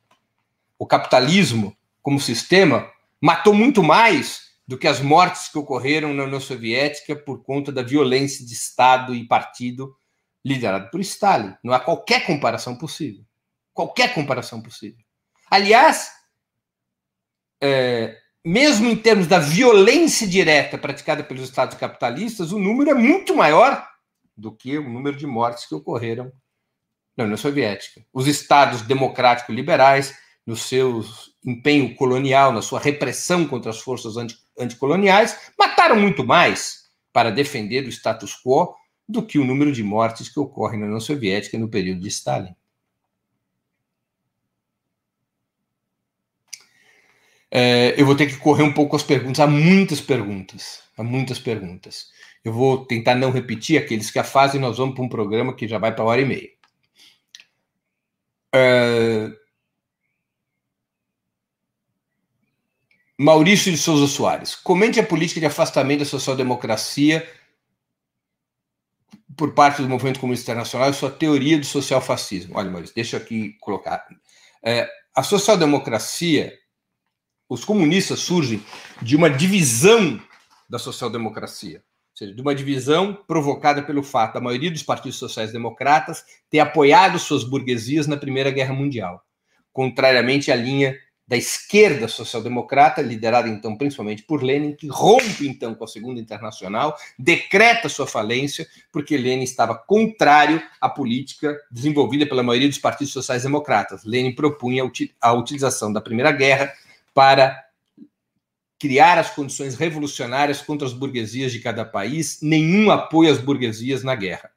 O 0.79 0.85
capitalismo, 0.85 1.75
como 2.01 2.19
sistema, 2.19 2.89
matou 3.19 3.53
muito 3.53 3.83
mais 3.83 4.45
do 4.67 4.77
que 4.77 4.87
as 4.87 5.01
mortes 5.01 5.49
que 5.49 5.57
ocorreram 5.57 6.13
na 6.13 6.23
União 6.23 6.39
Soviética 6.39 7.15
por 7.15 7.43
conta 7.43 7.71
da 7.71 7.83
violência 7.83 8.45
de 8.45 8.53
Estado 8.53 9.13
e 9.13 9.27
partido 9.27 9.93
liderado 10.45 10.91
por 10.91 11.01
Stalin. 11.01 11.55
Não 11.63 11.73
há 11.73 11.79
qualquer 11.79 12.25
comparação 12.27 12.75
possível. 12.75 13.25
Qualquer 13.73 14.13
comparação 14.13 14.61
possível. 14.61 15.03
Aliás, 15.49 16.11
é, 17.59 18.15
mesmo 18.43 18.87
em 18.87 18.95
termos 18.95 19.25
da 19.25 19.39
violência 19.39 20.27
direta 20.27 20.77
praticada 20.77 21.23
pelos 21.23 21.43
estados 21.43 21.75
capitalistas, 21.75 22.51
o 22.51 22.59
número 22.59 22.91
é 22.91 22.93
muito 22.93 23.35
maior 23.35 23.85
do 24.37 24.55
que 24.55 24.77
o 24.77 24.87
número 24.87 25.17
de 25.17 25.25
mortes 25.25 25.65
que 25.65 25.73
ocorreram 25.73 26.31
na 27.17 27.23
União 27.23 27.37
Soviética. 27.37 28.05
Os 28.13 28.27
estados 28.27 28.81
democrático-liberais, 28.83 30.15
no 30.45 30.55
seu 30.55 31.03
empenho 31.43 31.95
colonial, 31.95 32.51
na 32.51 32.61
sua 32.61 32.79
repressão 32.79 33.47
contra 33.47 33.71
as 33.71 33.79
forças 33.79 34.13
anticoloniais, 34.59 35.51
mataram 35.57 35.95
muito 35.95 36.23
mais 36.23 36.85
para 37.11 37.31
defender 37.31 37.85
o 37.85 37.89
status 37.89 38.35
quo 38.35 38.75
do 39.07 39.25
que 39.25 39.39
o 39.39 39.45
número 39.45 39.71
de 39.71 39.83
mortes 39.83 40.29
que 40.29 40.39
ocorrem 40.39 40.79
na 40.79 40.85
União 40.87 40.99
Soviética 40.99 41.57
no 41.57 41.69
período 41.69 42.01
de 42.01 42.07
Stalin. 42.07 42.55
É, 47.51 47.99
eu 47.99 48.05
vou 48.05 48.15
ter 48.15 48.27
que 48.27 48.37
correr 48.37 48.63
um 48.63 48.73
pouco 48.73 48.95
as 48.95 49.03
perguntas. 49.03 49.39
Há 49.39 49.47
muitas 49.47 50.01
perguntas. 50.01 50.83
Há 50.97 51.03
muitas 51.03 51.39
perguntas. 51.39 52.07
Eu 52.43 52.51
vou 52.51 52.85
tentar 52.85 53.15
não 53.15 53.31
repetir 53.31 53.77
aqueles 53.77 54.11
que 54.11 54.19
a 54.19 54.23
fazem. 54.23 54.59
Nós 54.59 54.77
vamos 54.77 54.95
para 54.95 55.03
um 55.03 55.09
programa 55.09 55.55
que 55.55 55.67
já 55.67 55.77
vai 55.77 55.95
para 55.95 56.03
hora 56.03 56.21
e 56.21 56.25
meia. 56.25 56.49
É... 58.53 59.31
Maurício 63.17 63.71
de 63.71 63.77
Souza 63.77 64.07
Soares. 64.07 64.55
Comente 64.55 64.99
a 64.99 65.05
política 65.05 65.39
de 65.39 65.45
afastamento 65.45 65.99
da 65.99 66.05
social-democracia 66.05 67.25
por 69.37 69.53
parte 69.53 69.81
do 69.81 69.89
movimento 69.89 70.19
comunista 70.19 70.51
internacional 70.51 70.89
e 70.89 70.93
sua 70.93 71.11
teoria 71.11 71.57
do 71.57 71.65
social-fascismo. 71.65 72.57
Olha, 72.57 72.69
Maurício, 72.69 72.95
deixa 72.95 73.17
eu 73.17 73.21
aqui 73.21 73.55
colocar. 73.59 74.05
É, 74.63 74.89
a 75.15 75.23
social-democracia 75.23 76.53
os 77.47 77.63
comunistas 77.63 78.19
surgem 78.19 78.63
de 79.01 79.15
uma 79.15 79.29
divisão 79.29 80.19
da 80.67 80.79
social-democracia, 80.79 81.77
ou 81.77 82.17
seja, 82.17 82.33
de 82.33 82.41
uma 82.41 82.55
divisão 82.55 83.13
provocada 83.27 83.83
pelo 83.83 84.01
fato 84.01 84.33
da 84.33 84.41
maioria 84.41 84.71
dos 84.71 84.81
partidos 84.81 85.19
sociais-democratas 85.19 86.23
ter 86.49 86.59
apoiado 86.59 87.19
suas 87.19 87.43
burguesias 87.43 88.07
na 88.07 88.17
Primeira 88.17 88.49
Guerra 88.49 88.73
Mundial, 88.73 89.23
contrariamente 89.71 90.51
à 90.51 90.55
linha 90.55 90.97
da 91.27 91.35
esquerda 91.35 92.07
social-democrata, 92.07 93.01
liderada 93.01 93.49
então 93.49 93.75
principalmente 93.75 94.23
por 94.23 94.43
Lenin, 94.43 94.75
que 94.75 94.87
rompe 94.87 95.47
então 95.47 95.73
com 95.73 95.83
a 95.83 95.87
Segunda 95.87 96.19
Internacional, 96.21 96.95
decreta 97.17 97.89
sua 97.89 98.05
falência, 98.05 98.67
porque 98.91 99.17
Lenin 99.17 99.43
estava 99.43 99.75
contrário 99.75 100.61
à 100.79 100.87
política 100.87 101.59
desenvolvida 101.71 102.27
pela 102.27 102.43
maioria 102.43 102.69
dos 102.69 102.77
partidos 102.77 103.13
sociais-democratas. 103.13 104.03
Lenin 104.03 104.35
propunha 104.35 104.83
a 105.19 105.33
utilização 105.33 105.91
da 105.91 105.99
Primeira 105.99 106.31
Guerra 106.31 106.71
para 107.13 107.65
criar 108.77 109.17
as 109.17 109.31
condições 109.31 109.75
revolucionárias 109.75 110.61
contra 110.61 110.85
as 110.85 110.93
burguesias 110.93 111.51
de 111.51 111.59
cada 111.59 111.83
país, 111.83 112.39
nenhum 112.41 112.91
apoio 112.91 113.31
às 113.31 113.39
burguesias 113.39 114.03
na 114.03 114.13
guerra. 114.13 114.51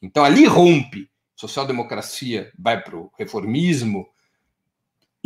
Então 0.00 0.24
ali 0.24 0.46
rompe, 0.46 1.10
social-democracia 1.34 2.50
vai 2.58 2.82
para 2.82 2.96
o 2.96 3.10
reformismo 3.18 4.08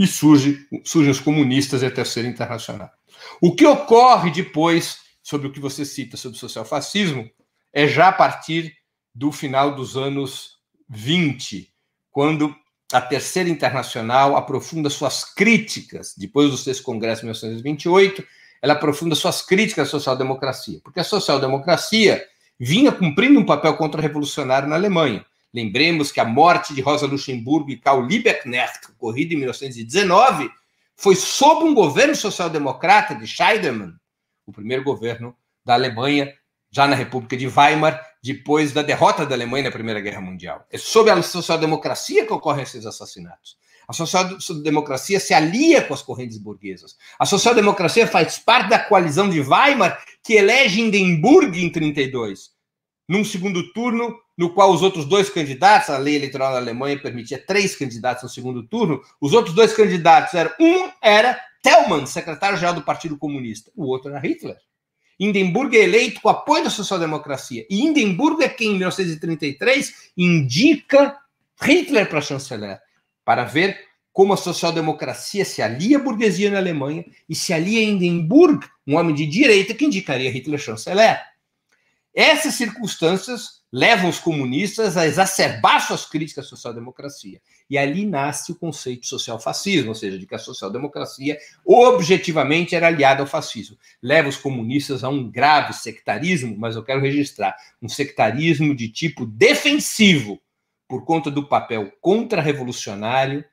e 0.00 0.06
surge, 0.06 0.66
surgem 0.82 1.10
os 1.10 1.20
comunistas 1.20 1.82
e 1.82 1.86
a 1.86 1.90
Terceira 1.90 2.26
Internacional. 2.26 2.90
O 3.38 3.54
que 3.54 3.66
ocorre 3.66 4.30
depois, 4.30 4.96
sobre 5.22 5.46
o 5.46 5.52
que 5.52 5.60
você 5.60 5.84
cita 5.84 6.16
sobre 6.16 6.38
o 6.38 6.40
social-fascismo, 6.40 7.30
é 7.70 7.86
já 7.86 8.08
a 8.08 8.12
partir 8.12 8.74
do 9.14 9.30
final 9.30 9.74
dos 9.74 9.98
anos 9.98 10.56
20, 10.88 11.70
quando 12.10 12.56
a 12.90 13.00
Terceira 13.02 13.50
Internacional 13.50 14.36
aprofunda 14.36 14.88
suas 14.88 15.22
críticas, 15.22 16.14
depois 16.16 16.50
do 16.50 16.56
sexto 16.56 16.82
congresso 16.82 17.20
de 17.20 17.26
1928, 17.26 18.26
ela 18.62 18.72
aprofunda 18.72 19.14
suas 19.14 19.42
críticas 19.42 19.88
à 19.88 19.90
social-democracia, 19.90 20.80
porque 20.82 21.00
a 21.00 21.04
social-democracia 21.04 22.24
vinha 22.58 22.90
cumprindo 22.90 23.38
um 23.38 23.44
papel 23.44 23.76
contra-revolucionário 23.76 24.66
na 24.66 24.76
Alemanha. 24.76 25.26
Lembremos 25.52 26.12
que 26.12 26.20
a 26.20 26.24
morte 26.24 26.74
de 26.74 26.80
Rosa 26.80 27.06
Luxemburgo 27.06 27.70
e 27.70 27.76
Karl 27.76 28.04
Liebknecht, 28.04 28.90
ocorrida 28.90 29.34
em 29.34 29.38
1919, 29.38 30.50
foi 30.96 31.16
sob 31.16 31.64
um 31.64 31.74
governo 31.74 32.14
social-democrata 32.14 33.14
de 33.14 33.26
Scheidemann, 33.26 33.94
o 34.46 34.52
primeiro 34.52 34.84
governo 34.84 35.34
da 35.64 35.74
Alemanha, 35.74 36.32
já 36.70 36.86
na 36.86 36.94
República 36.94 37.36
de 37.36 37.48
Weimar, 37.48 38.00
depois 38.22 38.72
da 38.72 38.82
derrota 38.82 39.26
da 39.26 39.34
Alemanha 39.34 39.64
na 39.64 39.70
Primeira 39.70 40.00
Guerra 40.00 40.20
Mundial. 40.20 40.64
É 40.70 40.78
sob 40.78 41.10
a 41.10 41.20
social-democracia 41.22 42.26
que 42.26 42.32
ocorrem 42.32 42.62
esses 42.62 42.86
assassinatos. 42.86 43.56
A 43.88 43.92
social-democracia 43.92 45.18
se 45.18 45.34
alia 45.34 45.82
com 45.82 45.92
as 45.92 46.02
correntes 46.02 46.38
burguesas. 46.38 46.96
A 47.18 47.26
social-democracia 47.26 48.06
faz 48.06 48.38
parte 48.38 48.68
da 48.68 48.78
coalizão 48.78 49.28
de 49.28 49.40
Weimar, 49.40 50.00
que 50.22 50.34
elege 50.34 50.80
Hindenburg 50.80 51.60
em 51.60 51.68
32, 51.70 52.50
num 53.08 53.24
segundo 53.24 53.72
turno, 53.72 54.16
no 54.40 54.48
qual 54.48 54.72
os 54.72 54.80
outros 54.80 55.04
dois 55.04 55.28
candidatos, 55.28 55.90
a 55.90 55.98
lei 55.98 56.16
eleitoral 56.16 56.52
na 56.52 56.56
Alemanha 56.56 56.98
permitia 56.98 57.36
três 57.38 57.76
candidatos 57.76 58.22
no 58.22 58.28
segundo 58.30 58.62
turno, 58.62 59.02
os 59.20 59.34
outros 59.34 59.54
dois 59.54 59.74
candidatos 59.74 60.32
eram 60.32 60.50
um 60.58 60.90
era 61.02 61.38
Thälmann, 61.62 62.06
secretário-geral 62.06 62.72
do 62.72 62.80
Partido 62.80 63.18
Comunista, 63.18 63.70
o 63.76 63.84
outro 63.84 64.10
era 64.10 64.18
Hitler. 64.18 64.56
Hindenburg 65.18 65.76
é 65.76 65.82
eleito 65.82 66.22
com 66.22 66.30
apoio 66.30 66.64
da 66.64 66.70
social-democracia. 66.70 67.66
E 67.68 67.82
Hindenburg 67.82 68.42
é 68.42 68.48
quem, 68.48 68.68
em 68.68 68.78
1933, 68.78 70.10
indica 70.16 71.18
Hitler 71.60 72.08
para 72.08 72.22
chanceler, 72.22 72.80
para 73.22 73.44
ver 73.44 73.78
como 74.10 74.32
a 74.32 74.38
social-democracia 74.38 75.44
se 75.44 75.60
alia 75.60 75.98
à 75.98 76.00
burguesia 76.00 76.50
na 76.50 76.56
Alemanha 76.56 77.04
e 77.28 77.34
se 77.34 77.52
alia 77.52 77.78
a 77.78 77.82
Hindenburg, 77.82 78.66
um 78.86 78.96
homem 78.96 79.14
de 79.14 79.26
direita 79.26 79.74
que 79.74 79.84
indicaria 79.84 80.30
Hitler 80.30 80.58
chanceler. 80.58 81.20
Essas 82.14 82.54
circunstâncias 82.54 83.59
levam 83.72 84.10
os 84.10 84.18
comunistas 84.18 84.96
a 84.96 85.06
exacerbar 85.06 85.86
suas 85.86 86.04
críticas 86.04 86.46
à 86.46 86.48
social-democracia. 86.48 87.40
E 87.68 87.78
ali 87.78 88.04
nasce 88.04 88.50
o 88.50 88.56
conceito 88.56 89.02
de 89.02 89.06
social-fascismo, 89.06 89.90
ou 89.90 89.94
seja, 89.94 90.18
de 90.18 90.26
que 90.26 90.34
a 90.34 90.38
social-democracia 90.38 91.38
objetivamente 91.64 92.74
era 92.74 92.88
aliada 92.88 93.22
ao 93.22 93.28
fascismo. 93.28 93.78
Leva 94.02 94.28
os 94.28 94.36
comunistas 94.36 95.04
a 95.04 95.08
um 95.08 95.30
grave 95.30 95.72
sectarismo, 95.72 96.56
mas 96.58 96.74
eu 96.74 96.82
quero 96.82 97.00
registrar 97.00 97.56
um 97.80 97.88
sectarismo 97.88 98.74
de 98.74 98.88
tipo 98.88 99.24
defensivo, 99.24 100.40
por 100.88 101.04
conta 101.04 101.30
do 101.30 101.46
papel 101.46 101.92
contra-revolucionário 102.00 103.44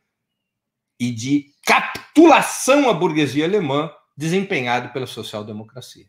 e 0.99 1.11
de 1.11 1.53
capitulação 1.63 2.89
à 2.89 2.93
burguesia 2.93 3.45
alemã 3.45 3.91
desempenhado 4.17 4.91
pela 4.91 5.05
social-democracia. 5.05 6.07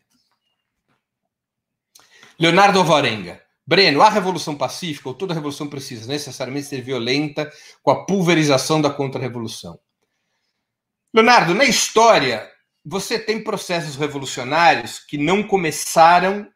Leonardo 2.39 2.79
Alvarenga 2.79 3.39
Breno, 3.69 4.01
a 4.01 4.09
revolução 4.09 4.55
pacífica, 4.55 5.09
ou 5.09 5.13
toda 5.13 5.31
revolução 5.31 5.67
precisa 5.67 6.11
necessariamente 6.11 6.65
ser 6.65 6.81
violenta 6.81 7.51
com 7.83 7.91
a 7.91 8.03
pulverização 8.03 8.81
da 8.81 8.89
contra-revolução. 8.89 9.79
Leonardo, 11.13 11.53
na 11.53 11.65
história, 11.65 12.49
você 12.83 13.19
tem 13.19 13.43
processos 13.43 13.95
revolucionários 13.95 14.97
que 14.97 15.19
não 15.19 15.43
começaram 15.43 16.47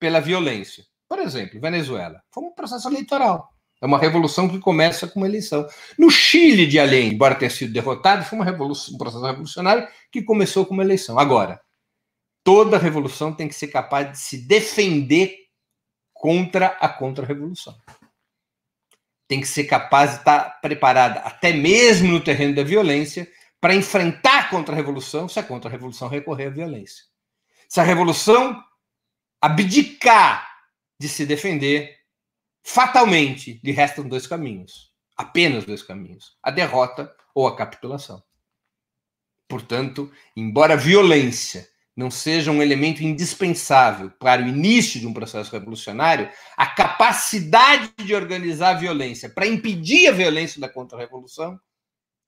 pela 0.00 0.18
violência. 0.18 0.82
Por 1.06 1.18
exemplo, 1.18 1.60
Venezuela. 1.60 2.22
Foi 2.32 2.42
um 2.42 2.54
processo 2.54 2.88
eleitoral. 2.88 3.50
É 3.78 3.84
uma 3.84 3.98
revolução 3.98 4.48
que 4.48 4.58
começa 4.58 5.06
com 5.06 5.20
uma 5.20 5.28
eleição. 5.28 5.66
No 5.98 6.10
Chile 6.10 6.66
de 6.66 6.78
Além, 6.78 7.12
embora 7.12 7.34
tenha 7.34 7.50
sido 7.50 7.70
derrotado, 7.70 8.24
foi 8.24 8.38
um 8.38 8.96
processo 8.96 9.26
revolucionário 9.26 9.86
que 10.10 10.22
começou 10.22 10.64
com 10.64 10.72
uma 10.72 10.84
eleição. 10.84 11.18
Agora, 11.18 11.60
toda 12.42 12.78
revolução 12.78 13.30
tem 13.30 13.46
que 13.46 13.54
ser 13.54 13.68
capaz 13.68 14.10
de 14.10 14.18
se 14.18 14.38
defender 14.38 15.41
contra 16.22 16.68
a 16.78 16.88
contra-revolução. 16.88 17.76
Tem 19.26 19.40
que 19.40 19.46
ser 19.48 19.64
capaz 19.64 20.12
de 20.12 20.16
estar 20.18 20.60
preparada, 20.60 21.18
até 21.18 21.52
mesmo 21.52 22.12
no 22.12 22.22
terreno 22.22 22.54
da 22.54 22.62
violência, 22.62 23.28
para 23.60 23.74
enfrentar 23.74 24.38
a 24.38 24.48
contra-revolução 24.48 25.28
se 25.28 25.40
a 25.40 25.42
contra-revolução 25.42 26.06
recorrer 26.06 26.46
à 26.46 26.50
violência. 26.50 27.02
Se 27.68 27.80
a 27.80 27.82
revolução 27.82 28.62
abdicar 29.40 30.48
de 30.96 31.08
se 31.08 31.26
defender, 31.26 31.98
fatalmente 32.62 33.60
lhe 33.64 33.72
restam 33.72 34.06
dois 34.08 34.24
caminhos, 34.24 34.92
apenas 35.16 35.64
dois 35.64 35.82
caminhos: 35.82 36.38
a 36.40 36.52
derrota 36.52 37.12
ou 37.34 37.48
a 37.48 37.56
capitulação. 37.56 38.22
Portanto, 39.48 40.08
embora 40.36 40.74
a 40.74 40.76
violência 40.76 41.68
não 41.96 42.10
seja 42.10 42.50
um 42.50 42.62
elemento 42.62 43.02
indispensável 43.02 44.10
para 44.18 44.42
o 44.42 44.48
início 44.48 44.98
de 44.98 45.06
um 45.06 45.12
processo 45.12 45.52
revolucionário, 45.52 46.30
a 46.56 46.66
capacidade 46.66 47.92
de 47.98 48.14
organizar 48.14 48.70
a 48.70 48.78
violência 48.78 49.28
para 49.28 49.46
impedir 49.46 50.08
a 50.08 50.12
violência 50.12 50.60
da 50.60 50.68
contra-revolução, 50.68 51.60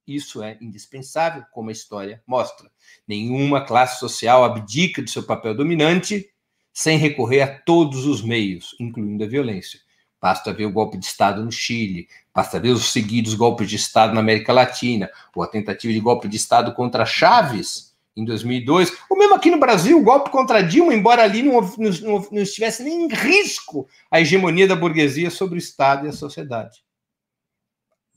isso 0.06 0.42
é 0.42 0.58
indispensável, 0.60 1.44
como 1.50 1.70
a 1.70 1.72
história 1.72 2.22
mostra. 2.26 2.70
Nenhuma 3.08 3.64
classe 3.64 3.98
social 3.98 4.44
abdica 4.44 5.02
de 5.02 5.10
seu 5.10 5.22
papel 5.22 5.54
dominante 5.54 6.28
sem 6.72 6.98
recorrer 6.98 7.40
a 7.40 7.58
todos 7.58 8.04
os 8.04 8.20
meios, 8.20 8.76
incluindo 8.78 9.24
a 9.24 9.26
violência. 9.26 9.80
Basta 10.20 10.52
ver 10.52 10.66
o 10.66 10.72
golpe 10.72 10.98
de 10.98 11.06
Estado 11.06 11.44
no 11.44 11.52
Chile, 11.52 12.08
basta 12.34 12.58
ver 12.58 12.70
os 12.70 12.92
seguidos 12.92 13.34
golpes 13.34 13.68
de 13.68 13.76
Estado 13.76 14.12
na 14.12 14.20
América 14.20 14.52
Latina, 14.52 15.08
ou 15.34 15.42
a 15.42 15.46
tentativa 15.46 15.92
de 15.92 16.00
golpe 16.00 16.28
de 16.28 16.36
Estado 16.36 16.74
contra 16.74 17.06
Chaves 17.06 17.93
em 18.16 18.24
2002, 18.24 18.92
ou 19.10 19.18
mesmo 19.18 19.34
aqui 19.34 19.50
no 19.50 19.58
Brasil, 19.58 19.98
o 19.98 20.02
golpe 20.02 20.30
contra 20.30 20.62
Dilma, 20.62 20.94
embora 20.94 21.22
ali 21.22 21.42
não, 21.42 21.60
não, 21.60 22.28
não 22.30 22.42
estivesse 22.42 22.82
nem 22.82 23.04
em 23.04 23.08
risco 23.08 23.88
a 24.10 24.20
hegemonia 24.20 24.68
da 24.68 24.76
burguesia 24.76 25.30
sobre 25.30 25.56
o 25.56 25.58
Estado 25.58 26.06
e 26.06 26.08
a 26.08 26.12
sociedade. 26.12 26.84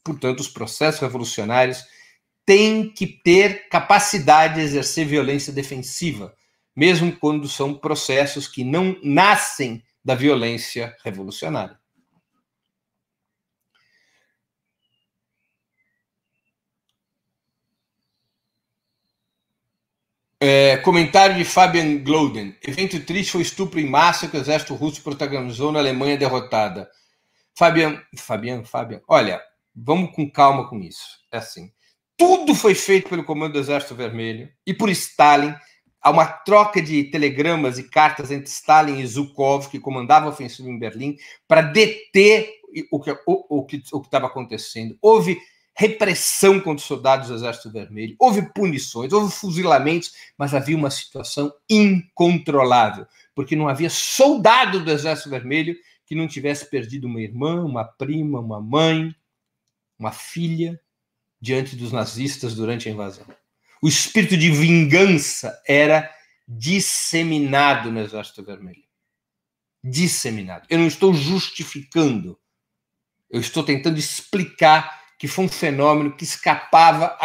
Portanto, 0.04 0.40
os 0.40 0.48
processos 0.48 1.02
revolucionários 1.02 1.84
têm 2.46 2.90
que 2.90 3.06
ter 3.06 3.68
capacidade 3.70 4.56
de 4.56 4.62
exercer 4.62 5.06
violência 5.06 5.52
defensiva, 5.52 6.34
mesmo 6.76 7.12
quando 7.18 7.48
são 7.48 7.74
processos 7.74 8.48
que 8.48 8.64
não 8.64 8.96
nascem 9.04 9.84
da 10.06 10.16
violência 10.16 10.96
revolucionária. 11.04 11.78
É, 20.40 20.78
comentário 20.78 21.36
de 21.36 21.44
Fabian 21.44 21.98
Gloden. 22.04 22.56
Evento 22.62 23.00
triste 23.04 23.32
foi 23.32 23.42
estupro 23.42 23.80
em 23.80 23.90
massa 23.90 24.28
que 24.28 24.38
o 24.38 24.40
exército 24.40 24.76
russo 24.76 25.02
protagonizou 25.02 25.72
na 25.72 25.80
Alemanha 25.80 26.16
derrotada. 26.16 26.88
Fabian, 27.58 28.00
Fabian, 28.16 28.64
Fabian, 28.64 29.02
olha, 29.08 29.42
vamos 29.76 30.16
com 30.16 30.30
calma 30.30 30.70
com 30.70 30.80
isso. 30.80 31.18
É 31.32 31.38
assim, 31.38 31.72
tudo 32.16 32.54
foi 32.54 32.76
feito 32.76 33.10
pelo 33.10 33.24
comando 33.24 33.54
do 33.54 33.60
Exército 33.60 33.96
Vermelho 33.96 34.48
e 34.66 34.76
por 34.76 34.90
Stalin. 34.90 35.56
Há 36.00 36.12
uma 36.12 36.28
troca 36.28 36.80
de 36.80 37.06
telegramas 37.06 37.80
e 37.80 37.90
cartas 37.90 38.30
entre 38.30 38.48
Stalin 38.48 39.00
e 39.00 39.08
Zhukov, 39.08 39.70
que 39.70 39.80
comandava 39.80 40.28
a 40.28 40.30
ofensiva 40.30 40.70
em 40.70 40.78
Berlim, 40.78 41.18
para 41.48 41.62
deter 41.62 42.54
o 42.92 43.00
que 43.00 43.12
o, 43.26 43.60
o 43.60 43.66
que 43.66 43.78
estava 43.78 44.28
acontecendo. 44.28 44.96
Houve 45.02 45.40
repressão 45.78 46.60
contra 46.60 46.82
os 46.82 46.86
soldados 46.86 47.28
do 47.28 47.36
Exército 47.36 47.70
Vermelho, 47.70 48.16
houve 48.18 48.52
punições, 48.52 49.14
houve 49.14 49.32
fuzilamentos, 49.32 50.12
mas 50.36 50.56
havia 50.56 50.76
uma 50.76 50.90
situação 50.90 51.54
incontrolável, 51.70 53.06
porque 53.36 53.56
não 53.56 53.68
havia 53.68 53.90
soldado 53.90 54.84
do 54.84 54.90
Exército 54.90 55.30
Vermelho 55.30 55.76
que 56.04 56.16
não 56.16 56.28
tivesse 56.28 56.68
perdido 56.68 57.06
uma 57.06 57.22
irmã, 57.22 57.64
uma 57.64 57.84
prima, 57.86 58.40
uma 58.40 58.60
mãe, 58.60 59.16
uma 60.00 60.12
filha 60.12 60.82
diante 61.40 61.76
dos 61.76 61.92
nazistas 61.92 62.56
durante 62.56 62.90
a 62.90 62.92
invasão. 62.92 63.26
O 63.80 63.88
espírito 63.88 64.36
de 64.36 64.50
vingança 64.50 65.62
era 65.68 66.12
disseminado 66.48 67.92
no 67.92 68.00
Exército 68.00 68.44
Vermelho. 68.44 68.84
Disseminado. 69.84 70.66
Eu 70.72 70.80
não 70.80 70.88
estou 70.88 71.14
justificando, 71.14 72.40
eu 73.30 73.40
estou 73.40 73.64
tentando 73.64 74.00
explicar 74.00 74.97
que 75.18 75.28
foi 75.28 75.46
um 75.46 75.50
fenômeno 75.50 76.16
que 76.16 76.24
escapava 76.24 77.18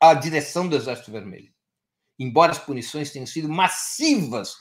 à, 0.00 0.14
direção 0.14 0.68
do 0.68 0.76
Exército 0.76 1.10
Vermelho. 1.10 1.50
Embora 2.18 2.52
as 2.52 2.58
punições 2.58 3.10
tenham 3.10 3.26
sido 3.26 3.48
massivas 3.48 4.54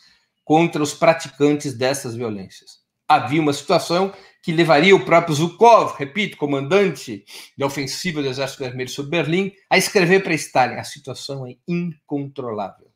contra 0.46 0.82
os 0.82 0.94
praticantes 0.94 1.78
dessas 1.78 2.16
violências. 2.16 2.80
Havia 3.08 3.42
uma 3.42 3.54
situação 3.54 4.14
que 4.42 4.52
levaria 4.52 4.96
o 4.96 5.04
próprio 5.04 5.36
Zhukov, 5.36 5.96
repito, 5.98 6.38
comandante 6.38 7.26
da 7.58 7.66
ofensiva 7.66 8.22
do 8.22 8.30
Exército 8.30 8.64
Vermelho 8.64 8.90
sobre 8.90 9.12
Berlim, 9.12 9.52
a 9.70 9.78
escrever 9.78 10.24
para 10.24 10.34
Stalin: 10.34 10.76
a 10.76 10.84
situação 10.84 11.46
é 11.46 11.56
incontrolável. 11.68 12.88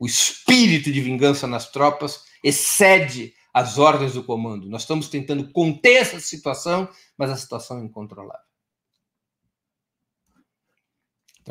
O 0.00 0.06
espírito 0.06 0.90
de 0.90 1.00
vingança 1.00 1.46
nas 1.46 1.70
tropas 1.70 2.24
excede 2.42 3.34
as 3.52 3.78
ordens 3.78 4.14
do 4.14 4.24
comando. 4.24 4.68
Nós 4.68 4.82
estamos 4.82 5.08
tentando 5.08 5.52
conter 5.52 5.96
essa 5.96 6.18
situação, 6.18 6.88
mas 7.16 7.30
a 7.30 7.36
situação 7.36 7.78
é 7.78 7.84
incontrolável. 7.84 8.51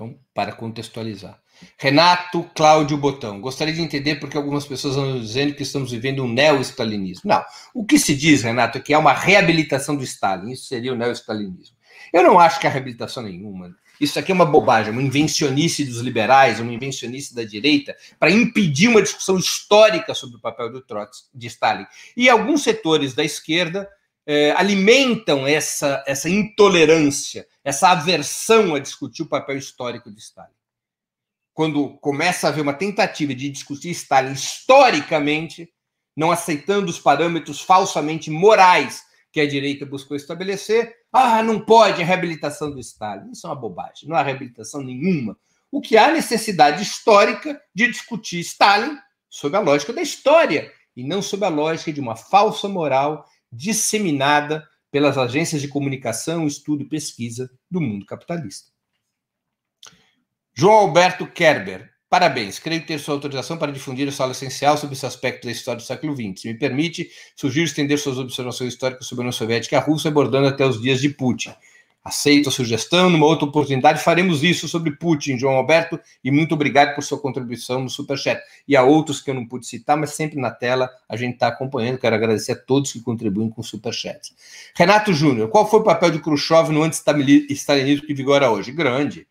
Então, 0.02 0.18
para 0.34 0.52
contextualizar. 0.52 1.40
Renato 1.78 2.42
Cláudio 2.56 2.98
Botão. 2.98 3.40
Gostaria 3.40 3.72
de 3.72 3.82
entender 3.82 4.16
porque 4.16 4.36
algumas 4.36 4.66
pessoas 4.66 4.98
andam 4.98 5.20
dizendo 5.20 5.54
que 5.54 5.62
estamos 5.62 5.92
vivendo 5.92 6.24
um 6.24 6.28
neo-stalinismo. 6.28 7.30
Não. 7.30 7.46
O 7.72 7.86
que 7.86 8.00
se 8.00 8.16
diz, 8.16 8.42
Renato, 8.42 8.80
é 8.80 8.82
que 8.82 8.96
há 8.96 9.00
uma 9.00 9.14
reabilitação 9.14 9.96
do 9.96 10.04
Stalin. 10.04 10.54
Isso 10.54 10.66
seria 10.66 10.92
o 10.92 10.96
neo-stalinismo. 10.96 11.78
Eu 12.12 12.24
não 12.24 12.40
acho 12.40 12.60
que 12.60 12.66
há 12.66 12.70
reabilitação 12.72 13.22
nenhuma. 13.22 13.76
Isso 14.00 14.18
aqui 14.18 14.32
é 14.32 14.36
uma 14.36 14.46
bobagem, 14.46 14.92
uma 14.92 15.04
invencionice 15.04 15.86
dos 15.86 16.00
liberais, 16.00 16.60
uma 16.60 16.74
invencionice 16.74 17.36
da 17.36 17.44
direita, 17.44 17.96
para 18.20 18.32
impedir 18.32 18.88
uma 18.88 19.04
discussão 19.04 19.38
histórica 19.38 20.16
sobre 20.16 20.38
o 20.38 20.42
papel 20.42 20.72
do 20.72 20.82
Trotsky, 20.82 21.30
de 21.36 21.46
Stalin. 21.46 21.86
E 22.18 22.28
alguns 22.28 22.64
setores 22.64 23.14
da 23.14 23.24
esquerda 23.24 23.88
eh, 24.26 24.54
alimentam 24.58 25.48
essa, 25.48 26.04
essa 26.08 26.30
intolerância 26.30 27.48
essa 27.64 27.90
aversão 27.90 28.76
a 28.76 28.80
discutir 28.80 29.24
o 29.24 29.28
papel 29.28 29.58
histórico 29.58 30.12
de 30.12 30.20
Stalin. 30.20 30.50
Quando 31.54 31.98
começa 31.98 32.48
a 32.48 32.50
haver 32.50 32.62
uma 32.62 32.74
tentativa 32.74 33.36
de 33.36 33.50
discutir 33.50 33.90
Stalin 33.92 34.34
historicamente, 34.34 35.70
não 36.16 36.32
aceitando 36.32 36.90
os 36.90 37.00
parâmetros 37.00 37.62
falsamente 37.62 38.32
morais 38.32 39.04
que 39.32 39.40
a 39.40 39.48
direita 39.48 39.86
buscou 39.86 40.18
estabelecer, 40.18 40.94
ah, 41.12 41.44
não 41.44 41.60
pode 41.64 42.02
a 42.02 42.06
reabilitação 42.06 42.72
do 42.72 42.80
Stalin. 42.80 43.32
Isso 43.32 43.46
é 43.46 43.50
uma 43.50 43.56
bobagem, 43.56 44.10
não 44.10 44.16
há 44.16 44.24
reabilitação 44.24 44.82
nenhuma. 44.82 45.38
O 45.72 45.80
que 45.80 45.98
há 45.98 46.12
necessidade 46.12 46.82
histórica 46.82 47.62
de 47.74 47.88
discutir 47.88 48.40
Stalin 48.40 48.98
sob 49.30 49.56
a 49.56 49.60
lógica 49.60 49.94
da 49.94 50.02
história 50.02 50.72
e 50.96 51.04
não 51.04 51.22
sob 51.22 51.46
a 51.46 51.50
lógica 51.50 51.94
de 51.94 52.02
uma 52.02 52.16
falsa 52.16 52.68
moral 52.68 53.26
disseminada 53.52 54.68
pelas 54.92 55.18
agências 55.18 55.62
de 55.62 55.68
comunicação, 55.68 56.46
estudo 56.46 56.84
e 56.84 56.90
pesquisa 56.90 57.50
do 57.70 57.80
mundo 57.80 58.06
capitalista. 58.06 58.72
João 60.54 60.76
Alberto 60.76 61.26
Kerber, 61.26 61.90
parabéns. 62.10 62.60
Creio 62.60 62.86
ter 62.86 63.00
sua 63.00 63.16
autorização 63.16 63.58
para 63.58 63.72
difundir 63.72 64.08
o 64.08 64.12
solo 64.12 64.34
essencial 64.34 64.78
sobre 64.78 64.96
esse 64.96 65.06
aspecto 65.06 65.46
da 65.46 65.52
história 65.52 65.82
do 65.82 65.86
século 65.86 66.14
XX. 66.14 66.46
Me 66.46 66.60
permite, 66.60 67.10
sugiro 67.36 67.66
estender 67.66 67.98
suas 67.98 68.18
observações 68.18 68.74
históricas 68.74 69.08
sobre 69.08 69.22
a 69.22 69.24
União 69.24 69.32
Soviética 69.32 69.76
e 69.76 69.78
a 69.78 69.82
Rússia, 69.82 70.10
abordando 70.10 70.48
até 70.48 70.66
os 70.66 70.82
dias 70.82 71.00
de 71.00 71.10
Putin. 71.10 71.54
Aceito 72.04 72.50
a 72.50 72.52
sugestão. 72.52 73.12
Numa 73.12 73.28
outra 73.28 73.46
oportunidade, 73.46 74.04
faremos 74.04 74.44
isso 74.44 74.68
sobre 74.68 74.92
Putin, 74.92 75.38
João 75.38 75.56
Alberto, 75.56 76.00
e 76.24 76.32
muito 76.32 76.56
obrigado 76.56 76.96
por 76.96 77.04
sua 77.04 77.20
contribuição 77.20 77.82
no 77.82 77.90
Superchat. 77.90 78.42
E 78.68 78.76
a 78.76 78.82
outros 78.82 79.22
que 79.22 79.30
eu 79.30 79.36
não 79.36 79.48
pude 79.48 79.68
citar, 79.68 79.96
mas 79.96 80.12
sempre 80.12 80.40
na 80.40 80.50
tela 80.50 80.90
a 81.08 81.16
gente 81.16 81.36
está 81.36 81.48
acompanhando. 81.48 82.00
Quero 82.00 82.16
agradecer 82.16 82.54
a 82.54 82.56
todos 82.56 82.92
que 82.92 83.02
contribuem 83.02 83.50
com 83.52 83.62
o 83.62 83.64
Superchat. 83.64 84.34
Renato 84.76 85.14
Júnior, 85.14 85.50
qual 85.50 85.70
foi 85.70 85.80
o 85.80 85.84
papel 85.84 86.10
de 86.10 86.20
Khrushchev 86.20 86.72
no 86.72 86.82
anti-stalinismo 86.82 88.08
que 88.08 88.14
vigora 88.16 88.50
hoje? 88.50 88.72
Grande. 88.72 89.28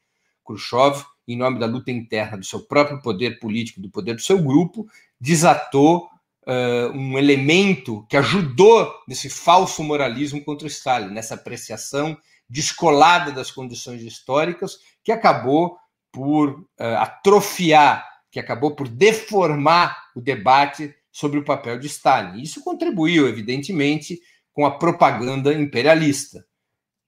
Khrushchev, 0.47 1.05
em 1.27 1.37
nome 1.37 1.59
da 1.59 1.67
luta 1.67 1.91
interna 1.91 2.39
do 2.39 2.45
seu 2.45 2.61
próprio 2.61 3.03
poder 3.03 3.41
político, 3.41 3.81
do 3.81 3.91
poder 3.91 4.15
do 4.15 4.23
seu 4.23 4.39
grupo, 4.41 4.87
desatou 5.21 6.09
uh, 6.47 6.97
um 6.97 7.19
elemento 7.19 8.07
que 8.09 8.17
ajudou 8.17 8.93
nesse 9.09 9.29
falso 9.29 9.83
moralismo 9.83 10.43
contra 10.45 10.67
o 10.67 10.71
Stalin, 10.71 11.13
nessa 11.13 11.35
apreciação 11.35 12.17
descolada 12.51 13.31
das 13.31 13.51
condições 13.51 14.03
históricas, 14.03 14.79
que 15.05 15.13
acabou 15.13 15.79
por 16.13 16.51
uh, 16.51 16.67
atrofiar, 16.99 18.07
que 18.31 18.41
acabou 18.41 18.75
por 18.75 18.89
deformar 18.89 20.11
o 20.15 20.21
debate 20.21 20.95
sobre 21.13 21.39
o 21.39 21.45
papel 21.45 21.79
de 21.79 21.87
Stalin. 21.87 22.43
Isso 22.43 22.63
contribuiu, 22.63 23.29
evidentemente, 23.29 24.21
com 24.53 24.67
a 24.67 24.77
propaganda 24.77 25.55
imperialista. 25.55 26.45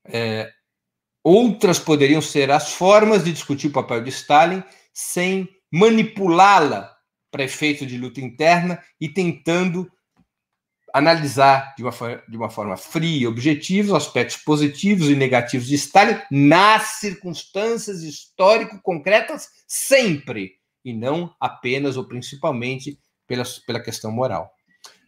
É, 0.07 0.51
outras 1.23 1.79
poderiam 1.79 2.23
ser 2.23 2.51
as 2.51 2.73
formas 2.73 3.25
de 3.25 3.33
discutir 3.33 3.69
o 3.69 3.73
papel 3.73 4.03
de 4.03 4.11
Stalin 4.11 4.63
sem 4.93 5.49
manipulá-la 5.71 6.93
para 7.31 7.45
efeito 7.45 7.87
de 7.87 7.97
luta 7.97 8.21
interna 8.21 8.83
e 9.01 9.09
tentando 9.09 9.91
analisar 10.93 11.75
de 11.77 11.83
uma, 11.83 11.93
de 12.29 12.37
uma 12.37 12.51
forma 12.51 12.77
fria 12.77 13.23
e 13.23 13.27
objetiva 13.27 13.89
os 13.89 14.05
aspectos 14.05 14.37
positivos 14.37 15.09
e 15.09 15.17
negativos 15.17 15.67
de 15.67 15.75
Stalin 15.77 16.19
nas 16.31 16.99
circunstâncias 17.01 18.03
histórico-concretas 18.03 19.49
sempre, 19.67 20.53
e 20.85 20.93
não 20.93 21.35
apenas 21.41 21.97
ou 21.97 22.05
principalmente 22.05 22.99
pela, 23.27 23.45
pela 23.67 23.81
questão 23.81 24.13
moral. 24.13 24.51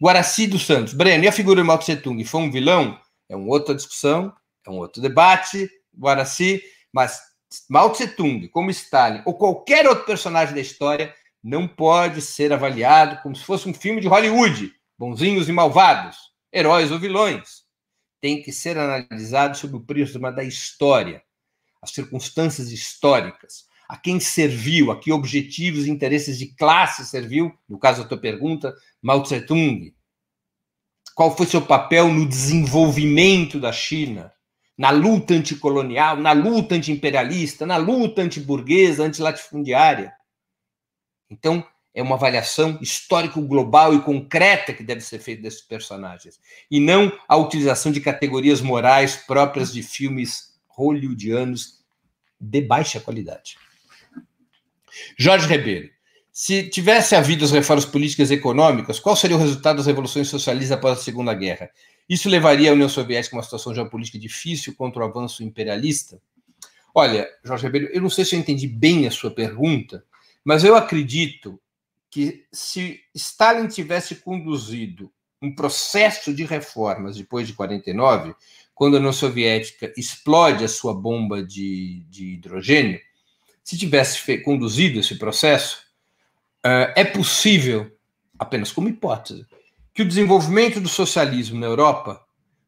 Guaraci 0.00 0.46
dos 0.46 0.64
Santos. 0.64 0.94
Breno, 0.94 1.24
e 1.24 1.28
a 1.28 1.32
figura 1.32 1.60
de 1.60 1.66
Mao 1.66 1.78
Tse 1.78 1.96
Tung 1.96 2.24
foi 2.24 2.40
um 2.40 2.50
vilão? 2.50 2.98
É 3.28 3.36
uma 3.36 3.48
outra 3.48 3.74
discussão, 3.74 4.32
é 4.66 4.70
um 4.70 4.78
outro 4.78 5.02
debate, 5.02 5.68
Guaraci, 5.96 6.62
mas 6.92 7.20
Mao 7.68 7.90
Tse 7.90 8.08
Tung, 8.08 8.48
como 8.48 8.70
Stalin, 8.70 9.22
ou 9.24 9.34
qualquer 9.34 9.86
outro 9.86 10.04
personagem 10.04 10.54
da 10.54 10.60
história, 10.60 11.14
não 11.42 11.68
pode 11.68 12.22
ser 12.22 12.52
avaliado 12.52 13.20
como 13.22 13.36
se 13.36 13.44
fosse 13.44 13.68
um 13.68 13.74
filme 13.74 14.00
de 14.00 14.08
Hollywood 14.08 14.72
bonzinhos 14.98 15.48
e 15.48 15.52
malvados, 15.52 16.16
heróis 16.52 16.90
ou 16.90 16.98
vilões, 16.98 17.64
tem 18.20 18.42
que 18.42 18.52
ser 18.52 18.78
analisado 18.78 19.56
sob 19.56 19.76
o 19.76 19.80
prisma 19.80 20.32
da 20.32 20.42
história, 20.42 21.22
as 21.82 21.90
circunstâncias 21.90 22.70
históricas, 22.70 23.66
a 23.88 23.96
quem 23.98 24.18
serviu, 24.18 24.90
a 24.90 24.98
que 24.98 25.12
objetivos 25.12 25.86
e 25.86 25.90
interesses 25.90 26.38
de 26.38 26.54
classe 26.54 27.04
serviu, 27.04 27.52
no 27.68 27.78
caso 27.78 28.02
da 28.02 28.08
tua 28.08 28.18
pergunta, 28.18 28.74
Mao 29.02 29.22
Tse-tung. 29.22 29.94
Qual 31.14 31.36
foi 31.36 31.46
seu 31.46 31.60
papel 31.60 32.12
no 32.12 32.26
desenvolvimento 32.26 33.60
da 33.60 33.70
China, 33.72 34.32
na 34.76 34.90
luta 34.90 35.34
anticolonial, 35.34 36.16
na 36.16 36.32
luta 36.32 36.74
antiimperialista, 36.74 37.66
na 37.66 37.76
luta 37.76 38.22
antiburguesa, 38.22 39.04
antilatifundiária? 39.04 40.12
Então, 41.30 41.66
é 41.94 42.02
uma 42.02 42.16
avaliação 42.16 42.76
histórico 42.82 43.40
global 43.40 43.94
e 43.94 44.02
concreta 44.02 44.72
que 44.72 44.82
deve 44.82 45.00
ser 45.00 45.20
feita 45.20 45.42
desses 45.42 45.62
personagens, 45.62 46.40
e 46.70 46.80
não 46.80 47.12
a 47.28 47.36
utilização 47.36 47.92
de 47.92 48.00
categorias 48.00 48.60
morais 48.60 49.16
próprias 49.16 49.72
de 49.72 49.82
filmes 49.82 50.54
hollywoodianos 50.66 51.84
de 52.40 52.60
baixa 52.60 52.98
qualidade. 52.98 53.56
Jorge 55.16 55.46
Ribeiro, 55.46 55.90
se 56.32 56.68
tivesse 56.68 57.14
havido 57.14 57.44
as 57.44 57.52
reformas 57.52 57.84
políticas 57.84 58.30
e 58.30 58.34
econômicas, 58.34 58.98
qual 58.98 59.14
seria 59.14 59.36
o 59.36 59.40
resultado 59.40 59.76
das 59.76 59.86
revoluções 59.86 60.26
socialistas 60.28 60.76
após 60.76 60.98
a 60.98 61.02
Segunda 61.02 61.32
Guerra? 61.32 61.70
Isso 62.08 62.28
levaria 62.28 62.70
a 62.70 62.74
União 62.74 62.88
Soviética 62.88 63.36
a 63.36 63.38
uma 63.38 63.42
situação 63.44 63.72
geopolítica 63.72 64.18
difícil 64.18 64.74
contra 64.74 65.02
o 65.02 65.04
avanço 65.06 65.44
imperialista? 65.44 66.20
Olha, 66.92 67.28
Jorge 67.44 67.66
Ribeiro, 67.66 67.88
eu 67.92 68.02
não 68.02 68.10
sei 68.10 68.24
se 68.24 68.34
eu 68.34 68.40
entendi 68.40 68.66
bem 68.66 69.06
a 69.06 69.10
sua 69.12 69.30
pergunta, 69.30 70.04
mas 70.44 70.64
eu 70.64 70.74
acredito 70.74 71.60
que 72.14 72.46
se 72.52 73.00
Stalin 73.12 73.66
tivesse 73.66 74.14
conduzido 74.14 75.10
um 75.42 75.52
processo 75.52 76.32
de 76.32 76.44
reformas 76.44 77.16
depois 77.16 77.44
de 77.44 77.54
49, 77.54 78.36
quando 78.72 78.94
a 78.94 78.98
União 79.00 79.12
Soviética 79.12 79.92
explode 79.96 80.62
a 80.62 80.68
sua 80.68 80.94
bomba 80.94 81.42
de, 81.42 82.06
de 82.08 82.34
hidrogênio, 82.34 83.00
se 83.64 83.76
tivesse 83.76 84.38
conduzido 84.42 85.00
esse 85.00 85.16
processo, 85.16 85.78
uh, 86.64 86.94
é 86.94 87.02
possível, 87.02 87.90
apenas 88.38 88.70
como 88.70 88.88
hipótese, 88.88 89.44
que 89.92 90.02
o 90.02 90.08
desenvolvimento 90.08 90.80
do 90.80 90.88
socialismo 90.88 91.58
na 91.58 91.66
Europa 91.66 92.24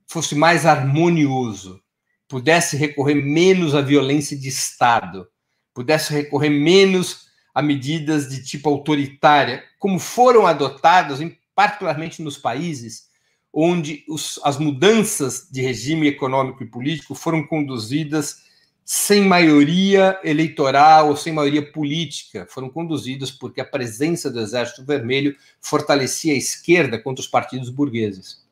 fosse 0.09 0.35
mais 0.35 0.67
harmonioso, 0.67 1.81
pudesse 2.27 2.77
recorrer 2.77 3.15
menos 3.15 3.77
à 3.77 3.81
violência 3.81 4.37
de 4.37 4.49
Estado, 4.49 5.29
pudesse 5.73 6.13
recorrer 6.13 6.51
menos 6.51 7.27
a 7.57 7.63
medidas 7.63 8.29
de 8.29 8.45
tipo 8.45 8.69
autoritária, 8.69 9.65
como 9.79 9.99
foram 9.99 10.47
adotadas, 10.47 11.21
particularmente 11.55 12.21
nos 12.21 12.37
países 12.37 13.09
onde 13.51 14.05
os, 14.07 14.39
as 14.45 14.59
mudanças 14.59 15.49
de 15.51 15.63
regime 15.63 16.07
econômico 16.07 16.63
e 16.63 16.67
político 16.67 17.15
foram 17.15 17.47
conduzidas 17.47 18.45
sem 18.85 19.23
maioria 19.23 20.21
eleitoral 20.23 21.09
ou 21.09 21.17
sem 21.17 21.33
maioria 21.33 21.73
política, 21.73 22.47
foram 22.51 22.69
conduzidas 22.69 23.31
porque 23.31 23.63
a 23.63 23.65
presença 23.65 24.31
do 24.31 24.39
Exército 24.39 24.85
Vermelho 24.85 25.35
fortalecia 25.59 26.35
a 26.35 26.37
esquerda 26.37 26.99
contra 26.99 27.23
os 27.23 27.27
partidos 27.27 27.71
burgueses. 27.71 28.45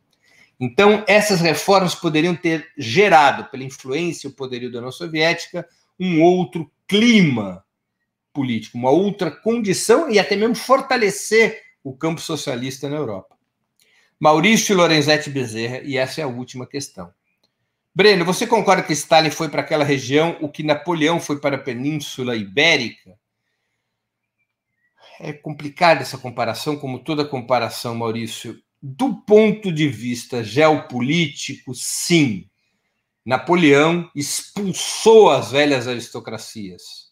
Então, 0.58 1.04
essas 1.06 1.42
reformas 1.42 1.94
poderiam 1.94 2.34
ter 2.34 2.68
gerado, 2.78 3.50
pela 3.50 3.64
influência 3.64 4.26
e 4.26 4.30
o 4.30 4.34
poderio 4.34 4.72
da 4.72 4.78
União 4.78 4.90
Soviética, 4.90 5.68
um 6.00 6.22
outro 6.22 6.70
clima 6.88 7.63
político, 8.34 8.76
uma 8.76 8.90
outra 8.90 9.30
condição 9.30 10.10
e 10.10 10.18
até 10.18 10.34
mesmo 10.36 10.56
fortalecer 10.56 11.62
o 11.82 11.96
campo 11.96 12.20
socialista 12.20 12.88
na 12.88 12.96
Europa. 12.96 13.38
Maurício 14.18 14.76
Lorenzetti 14.76 15.30
Bezerra, 15.30 15.80
e 15.84 15.96
essa 15.96 16.20
é 16.20 16.24
a 16.24 16.28
última 16.28 16.66
questão. 16.66 17.12
Breno, 17.94 18.24
você 18.24 18.46
concorda 18.46 18.82
que 18.82 18.92
Stalin 18.92 19.30
foi 19.30 19.48
para 19.48 19.60
aquela 19.60 19.84
região 19.84 20.36
o 20.40 20.48
que 20.48 20.64
Napoleão 20.64 21.20
foi 21.20 21.38
para 21.38 21.56
a 21.56 21.60
Península 21.60 22.34
Ibérica? 22.36 23.16
É 25.20 25.32
complicada 25.32 26.02
essa 26.02 26.18
comparação, 26.18 26.76
como 26.76 26.98
toda 26.98 27.24
comparação, 27.24 27.94
Maurício. 27.94 28.60
Do 28.82 29.14
ponto 29.22 29.72
de 29.72 29.88
vista 29.88 30.42
geopolítico, 30.42 31.72
sim. 31.74 32.48
Napoleão 33.24 34.10
expulsou 34.14 35.30
as 35.30 35.52
velhas 35.52 35.86
aristocracias 35.86 37.03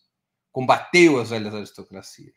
combateu 0.53 1.18
as 1.18 1.30
velhas 1.30 1.55
aristocracias. 1.55 2.34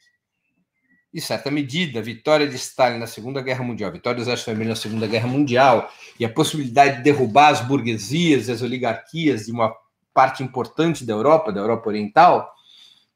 Em 1.14 1.20
certa 1.20 1.52
medida, 1.52 2.00
a 2.00 2.02
vitória 2.02 2.48
de 2.48 2.56
Stalin 2.56 2.98
na 2.98 3.08
Segunda 3.08 3.42
Guerra 3.42 3.64
Mundial, 3.64 3.90
a 3.90 3.94
vitória 3.94 4.18
do 4.18 4.22
Exército 4.22 4.50
Vermelho 4.50 4.72
na 4.72 4.76
Segunda 4.76 5.08
Guerra 5.08 5.28
Mundial 5.28 5.90
e 6.20 6.26
a 6.26 6.30
possibilidade 6.30 6.98
de 6.98 7.04
derrubar 7.04 7.50
as 7.50 7.62
burguesias 7.62 8.48
e 8.48 8.52
as 8.52 8.62
oligarquias 8.62 9.46
de 9.46 9.52
uma 9.52 9.74
parte 10.14 10.44
importante 10.44 11.06
da 11.06 11.14
Europa, 11.14 11.54
da 11.54 11.62
Europa 11.62 11.90
Oriental, 11.90 12.54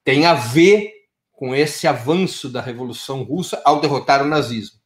tem 0.04 0.26
a 0.26 0.34
ver 0.34 0.94
com 1.32 1.56
esse 1.56 1.88
avanço 1.88 2.50
da 2.50 2.62
Revolução 2.62 3.24
Russa 3.24 3.62
ao 3.66 3.82
derrotar 3.82 4.22
o 4.22 4.28
nazismo. 4.28 4.80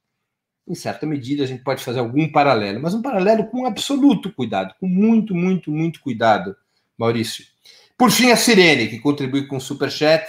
Em 0.67 0.75
certa 0.75 1.05
medida, 1.05 1.43
a 1.43 1.47
gente 1.47 1.63
pode 1.63 1.83
fazer 1.83 1.99
algum 1.99 2.31
paralelo, 2.31 2.81
mas 2.81 2.93
um 2.93 3.01
paralelo 3.01 3.45
com 3.47 3.65
absoluto 3.65 4.31
cuidado, 4.31 4.73
com 4.79 4.87
muito, 4.87 5.35
muito, 5.35 5.71
muito 5.71 5.99
cuidado, 6.01 6.55
Maurício. 6.97 7.52
Por 7.97 8.11
fim, 8.11 8.31
a 8.31 8.35
Sirene, 8.35 8.87
que 8.87 8.99
contribui 8.99 9.47
com 9.47 9.57
o 9.57 9.61
Superchat. 9.61 10.25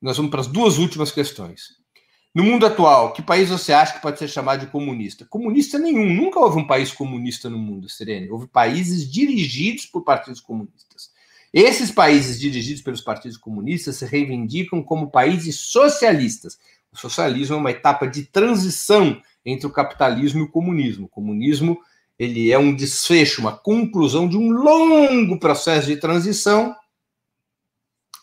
Nós 0.00 0.16
vamos 0.16 0.30
para 0.30 0.40
as 0.40 0.46
duas 0.46 0.78
últimas 0.78 1.12
questões. 1.12 1.82
No 2.34 2.42
mundo 2.42 2.64
atual, 2.64 3.12
que 3.12 3.20
país 3.20 3.50
você 3.50 3.74
acha 3.74 3.92
que 3.92 4.00
pode 4.00 4.18
ser 4.18 4.26
chamado 4.26 4.60
de 4.60 4.72
comunista? 4.72 5.26
Comunista 5.26 5.78
nenhum. 5.78 6.14
Nunca 6.14 6.40
houve 6.40 6.58
um 6.58 6.66
país 6.66 6.90
comunista 6.90 7.50
no 7.50 7.58
mundo, 7.58 7.90
Sirene. 7.90 8.30
Houve 8.30 8.46
países 8.46 9.10
dirigidos 9.10 9.84
por 9.84 10.02
partidos 10.02 10.40
comunistas. 10.40 11.10
Esses 11.52 11.90
países 11.90 12.40
dirigidos 12.40 12.80
pelos 12.80 13.02
partidos 13.02 13.36
comunistas 13.36 13.96
se 13.96 14.06
reivindicam 14.06 14.82
como 14.82 15.10
países 15.10 15.56
socialistas. 15.56 16.58
O 16.90 16.96
socialismo 16.96 17.56
é 17.56 17.58
uma 17.58 17.70
etapa 17.70 18.06
de 18.06 18.24
transição 18.24 19.20
entre 19.44 19.66
o 19.66 19.70
capitalismo 19.70 20.40
e 20.40 20.44
o 20.44 20.50
comunismo. 20.50 21.04
O 21.04 21.10
comunismo 21.10 21.78
ele 22.18 22.50
é 22.50 22.58
um 22.58 22.74
desfecho, 22.74 23.42
uma 23.42 23.52
conclusão 23.52 24.26
de 24.26 24.38
um 24.38 24.50
longo 24.50 25.38
processo 25.38 25.88
de 25.88 25.96
transição 25.96 26.74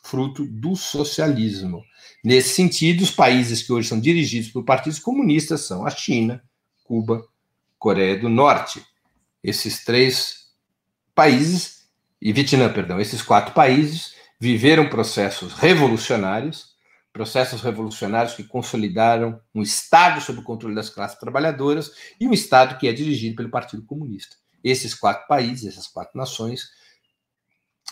fruto 0.09 0.45
do 0.45 0.75
socialismo. 0.75 1.83
Nesse 2.23 2.55
sentido, 2.55 3.01
os 3.03 3.11
países 3.11 3.61
que 3.61 3.71
hoje 3.71 3.87
são 3.87 3.99
dirigidos 3.99 4.49
por 4.49 4.63
partidos 4.63 4.99
comunistas 4.99 5.61
são 5.61 5.85
a 5.85 5.89
China, 5.89 6.43
Cuba, 6.83 7.23
Coreia 7.77 8.19
do 8.19 8.27
Norte. 8.27 8.83
Esses 9.43 9.85
três 9.85 10.47
países, 11.13 11.87
e 12.21 12.33
Vietnã, 12.33 12.71
perdão, 12.71 12.99
esses 12.99 13.21
quatro 13.21 13.53
países 13.53 14.15
viveram 14.39 14.89
processos 14.89 15.53
revolucionários, 15.53 16.75
processos 17.13 17.61
revolucionários 17.61 18.33
que 18.33 18.43
consolidaram 18.43 19.39
um 19.53 19.61
Estado 19.61 20.21
sob 20.21 20.39
o 20.39 20.43
controle 20.43 20.75
das 20.75 20.89
classes 20.89 21.19
trabalhadoras 21.19 21.91
e 22.19 22.27
um 22.27 22.33
Estado 22.33 22.77
que 22.77 22.87
é 22.87 22.93
dirigido 22.93 23.35
pelo 23.35 23.49
Partido 23.49 23.83
Comunista. 23.83 24.35
Esses 24.63 24.93
quatro 24.93 25.27
países, 25.27 25.67
essas 25.67 25.87
quatro 25.87 26.17
nações, 26.17 26.69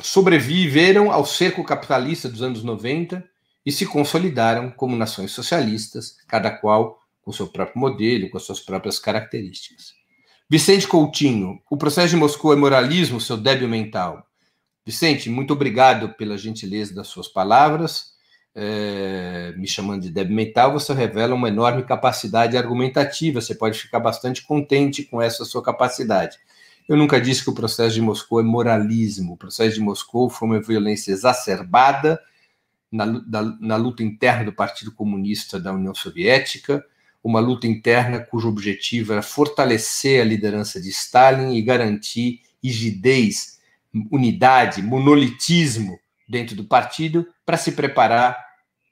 sobreviveram 0.02 1.12
ao 1.12 1.26
cerco 1.26 1.64
capitalista 1.64 2.30
dos 2.30 2.42
anos 2.42 2.64
90 2.64 3.24
e 3.66 3.72
se 3.72 3.86
consolidaram 3.86 4.72
como 4.72 4.96
nações 4.96 5.32
socialistas, 5.32 6.18
cada 6.28 6.52
qual 6.52 7.00
com 7.22 7.32
seu 7.34 7.48
próprio 7.48 7.80
modelo, 7.80 8.30
com 8.30 8.38
as 8.38 8.44
suas 8.44 8.60
próprias 8.60 9.00
características. 9.00 9.94
Vicente 10.50 10.88
Coutinho, 10.88 11.60
o 11.70 11.76
processo 11.76 12.10
de 12.10 12.16
Moscou 12.16 12.54
é 12.54 12.56
moralismo, 12.56 13.20
seu 13.20 13.36
débil 13.36 13.68
mental. 13.68 14.26
Vicente, 14.86 15.30
muito 15.30 15.52
obrigado 15.52 16.14
pela 16.14 16.38
gentileza 16.38 16.96
das 16.96 17.08
suas 17.08 17.28
palavras. 17.28 18.14
É, 18.56 19.54
me 19.58 19.68
chamando 19.68 20.04
de 20.04 20.10
débil 20.10 20.34
mental, 20.34 20.72
você 20.72 20.94
revela 20.94 21.36
uma 21.36 21.50
enorme 21.50 21.84
capacidade 21.84 22.56
argumentativa. 22.56 23.42
Você 23.42 23.54
pode 23.54 23.78
ficar 23.78 24.00
bastante 24.00 24.42
contente 24.48 25.04
com 25.04 25.22
essa 25.22 25.44
sua 25.44 25.62
capacidade. 25.62 26.38
Eu 26.88 26.96
nunca 26.96 27.20
disse 27.20 27.44
que 27.44 27.50
o 27.50 27.54
processo 27.54 27.96
de 27.96 28.02
Moscou 28.02 28.40
é 28.40 28.44
moralismo. 28.44 29.34
O 29.34 29.38
processo 29.38 29.76
de 29.76 29.82
Moscou 29.82 30.30
foi 30.30 30.48
uma 30.48 30.62
violência 30.62 31.12
exacerbada 31.12 32.22
na, 32.90 33.06
na, 33.60 33.76
luta 33.76 34.02
interna 34.02 34.46
do 34.46 34.54
Partido 34.54 34.94
Comunista 34.94 35.60
da 35.60 35.74
União 35.74 35.94
Soviética, 35.94 36.86
uma 37.22 37.42
luta 37.42 37.68
interna 37.68 38.22
cujo 38.22 38.48
objetivo 38.48 39.12
era 39.12 39.22
fortalecer 39.22 40.22
a 40.22 40.26
liderança 40.26 40.80
de 40.80 40.90
Stalin 40.90 41.54
e 41.56 41.62
garantir 41.62 42.42
rigidez, 42.64 43.60
unidade, 44.10 44.82
monolitismo 44.82 46.00
dentro 46.30 46.56
do 46.56 46.64
partido 46.64 47.28
para 47.46 47.58
se 47.58 47.74
preparar 47.74 48.38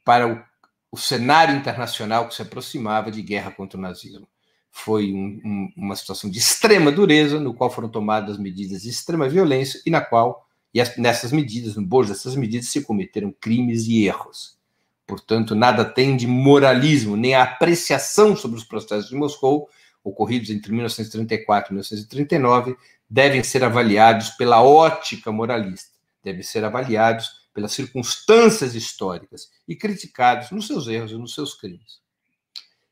para 0.03 0.27
o, 0.27 0.43
o 0.91 0.97
cenário 0.97 1.55
internacional 1.55 2.27
que 2.27 2.35
se 2.35 2.41
aproximava 2.41 3.09
de 3.09 3.21
guerra 3.21 3.51
contra 3.51 3.77
o 3.77 3.81
nazismo 3.81 4.27
foi 4.77 5.13
um, 5.13 5.39
um, 5.45 5.73
uma 5.77 5.95
situação 5.95 6.29
de 6.29 6.37
extrema 6.37 6.91
dureza, 6.91 7.39
no 7.39 7.53
qual 7.53 7.71
foram 7.71 7.87
tomadas 7.87 8.37
medidas 8.37 8.81
de 8.81 8.89
extrema 8.89 9.29
violência 9.29 9.81
e 9.85 9.89
na 9.89 10.01
qual, 10.01 10.45
e 10.73 10.83
nessas 10.99 11.31
medidas, 11.31 11.77
no 11.77 11.81
bojo 11.81 12.09
dessas 12.09 12.35
medidas, 12.35 12.67
se 12.67 12.81
cometeram 12.81 13.33
crimes 13.39 13.87
e 13.87 14.05
erros. 14.05 14.59
Portanto, 15.07 15.55
nada 15.55 15.85
tem 15.85 16.17
de 16.17 16.27
moralismo, 16.27 17.15
nem 17.15 17.33
a 17.33 17.43
apreciação 17.43 18.35
sobre 18.35 18.57
os 18.57 18.65
processos 18.65 19.09
de 19.09 19.15
Moscou, 19.15 19.69
ocorridos 20.03 20.49
entre 20.49 20.73
1934 20.73 21.71
e 21.71 21.73
1939, 21.73 22.75
devem 23.09 23.41
ser 23.43 23.63
avaliados 23.63 24.31
pela 24.31 24.61
ótica 24.61 25.31
moralista, 25.31 25.95
devem 26.21 26.43
ser 26.43 26.65
avaliados 26.65 27.47
pelas 27.53 27.71
circunstâncias 27.71 28.75
históricas 28.75 29.49
e 29.65 29.73
criticados 29.73 30.51
nos 30.51 30.67
seus 30.67 30.89
erros 30.89 31.11
e 31.11 31.15
nos 31.15 31.33
seus 31.33 31.53
crimes. 31.53 32.01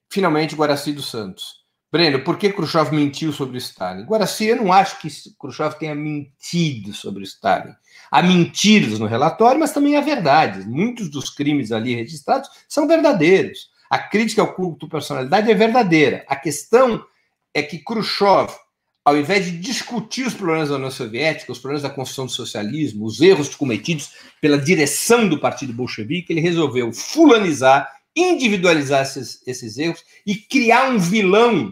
Finalmente, 0.10 0.56
Guaraci 0.56 0.94
dos 0.94 1.10
Santos. 1.12 1.63
Breno, 1.94 2.22
por 2.22 2.40
que 2.40 2.52
Khrushchev 2.52 2.92
mentiu 2.92 3.32
sobre 3.32 3.60
Stalin? 3.60 4.06
Guaraci, 4.06 4.46
eu 4.46 4.56
não 4.56 4.74
acho 4.74 5.00
que 5.00 5.08
Khrushchev 5.40 5.76
tenha 5.78 5.94
mentido 5.94 6.92
sobre 6.92 7.22
Stalin. 7.24 7.72
Há 8.10 8.24
mentiras 8.24 8.98
no 8.98 9.06
relatório, 9.06 9.60
mas 9.60 9.74
também 9.74 9.96
há 9.96 10.02
verdades. 10.02 10.66
Muitos 10.66 11.08
dos 11.08 11.30
crimes 11.30 11.72
ali 11.72 11.94
registrados 11.94 12.50
são 12.68 12.88
verdadeiros. 12.88 13.70
A 13.92 14.00
crítica 14.00 14.42
ao 14.42 14.56
culto 14.56 14.90
personalidade 14.90 15.52
é 15.52 15.54
verdadeira. 15.54 16.26
A 16.28 16.36
questão 16.36 17.06
é 17.54 17.62
que 17.62 17.78
Khrushchev, 17.78 18.52
ao 19.06 19.16
invés 19.16 19.46
de 19.46 19.60
discutir 19.60 20.26
os 20.26 20.34
problemas 20.34 20.70
da 20.70 20.78
União 20.78 20.90
Soviética, 20.90 21.52
os 21.52 21.60
problemas 21.60 21.84
da 21.84 21.92
construção 21.92 22.26
do 22.26 22.32
socialismo, 22.32 23.06
os 23.06 23.22
erros 23.22 23.54
cometidos 23.54 24.14
pela 24.42 24.58
direção 24.58 25.30
do 25.30 25.40
Partido 25.40 25.72
Bolchevique, 25.72 26.34
ele 26.34 26.42
resolveu 26.42 26.92
fulanizar, 26.92 27.88
individualizar 28.16 29.04
esses, 29.04 29.44
esses 29.46 29.78
erros 29.78 30.04
e 30.26 30.34
criar 30.34 30.90
um 30.90 30.98
vilão 30.98 31.72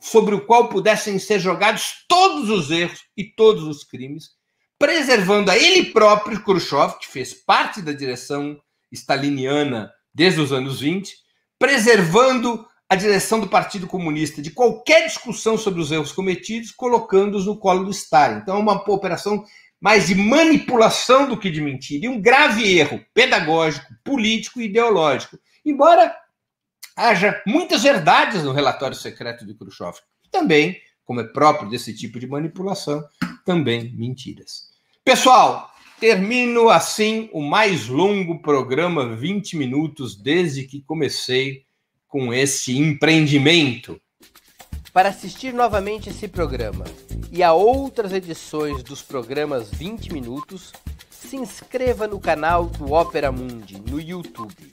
sobre 0.00 0.34
o 0.34 0.44
qual 0.44 0.68
pudessem 0.68 1.18
ser 1.18 1.40
jogados 1.40 2.04
todos 2.08 2.48
os 2.50 2.70
erros 2.70 3.04
e 3.16 3.24
todos 3.24 3.64
os 3.64 3.82
crimes, 3.82 4.30
preservando 4.78 5.50
a 5.50 5.56
ele 5.58 5.86
próprio, 5.86 6.42
Khrushchev, 6.42 6.98
que 6.98 7.08
fez 7.08 7.34
parte 7.34 7.82
da 7.82 7.92
direção 7.92 8.58
staliniana 8.92 9.92
desde 10.14 10.40
os 10.40 10.52
anos 10.52 10.80
20, 10.80 11.14
preservando 11.58 12.64
a 12.88 12.94
direção 12.94 13.38
do 13.38 13.48
Partido 13.48 13.86
Comunista 13.86 14.40
de 14.40 14.50
qualquer 14.50 15.06
discussão 15.06 15.58
sobre 15.58 15.80
os 15.80 15.90
erros 15.92 16.12
cometidos, 16.12 16.70
colocando-os 16.70 17.44
no 17.44 17.58
colo 17.58 17.84
do 17.84 17.90
Stalin. 17.90 18.38
Então, 18.38 18.56
é 18.56 18.60
uma 18.60 18.82
operação 18.90 19.44
mais 19.80 20.06
de 20.06 20.14
manipulação 20.14 21.28
do 21.28 21.36
que 21.36 21.50
de 21.50 21.60
mentira, 21.60 22.06
e 22.06 22.08
um 22.08 22.20
grave 22.20 22.78
erro 22.78 23.04
pedagógico, 23.12 23.86
político 24.02 24.60
e 24.60 24.64
ideológico. 24.64 25.38
Embora 25.64 26.14
haja 26.98 27.40
muitas 27.46 27.84
verdades 27.84 28.42
no 28.42 28.52
relatório 28.52 28.96
secreto 28.96 29.46
de 29.46 29.54
Khrushchev, 29.54 29.96
também, 30.32 30.76
como 31.04 31.20
é 31.20 31.24
próprio 31.24 31.70
desse 31.70 31.94
tipo 31.94 32.18
de 32.18 32.26
manipulação, 32.26 33.04
também 33.44 33.94
mentiras. 33.94 34.64
Pessoal, 35.04 35.70
termino 36.00 36.68
assim 36.68 37.30
o 37.32 37.40
mais 37.40 37.86
longo 37.86 38.42
programa 38.42 39.14
20 39.14 39.56
minutos 39.56 40.16
desde 40.16 40.64
que 40.64 40.82
comecei 40.82 41.64
com 42.08 42.34
esse 42.34 42.76
empreendimento. 42.76 44.00
Para 44.92 45.10
assistir 45.10 45.54
novamente 45.54 46.08
esse 46.08 46.26
programa 46.26 46.84
e 47.30 47.42
a 47.44 47.52
outras 47.52 48.12
edições 48.12 48.82
dos 48.82 49.02
programas 49.02 49.70
20 49.70 50.12
Minutos, 50.12 50.72
se 51.10 51.36
inscreva 51.36 52.08
no 52.08 52.18
canal 52.18 52.66
do 52.66 52.92
Opera 52.92 53.30
Mundi 53.30 53.80
no 53.80 54.00
YouTube. 54.00 54.72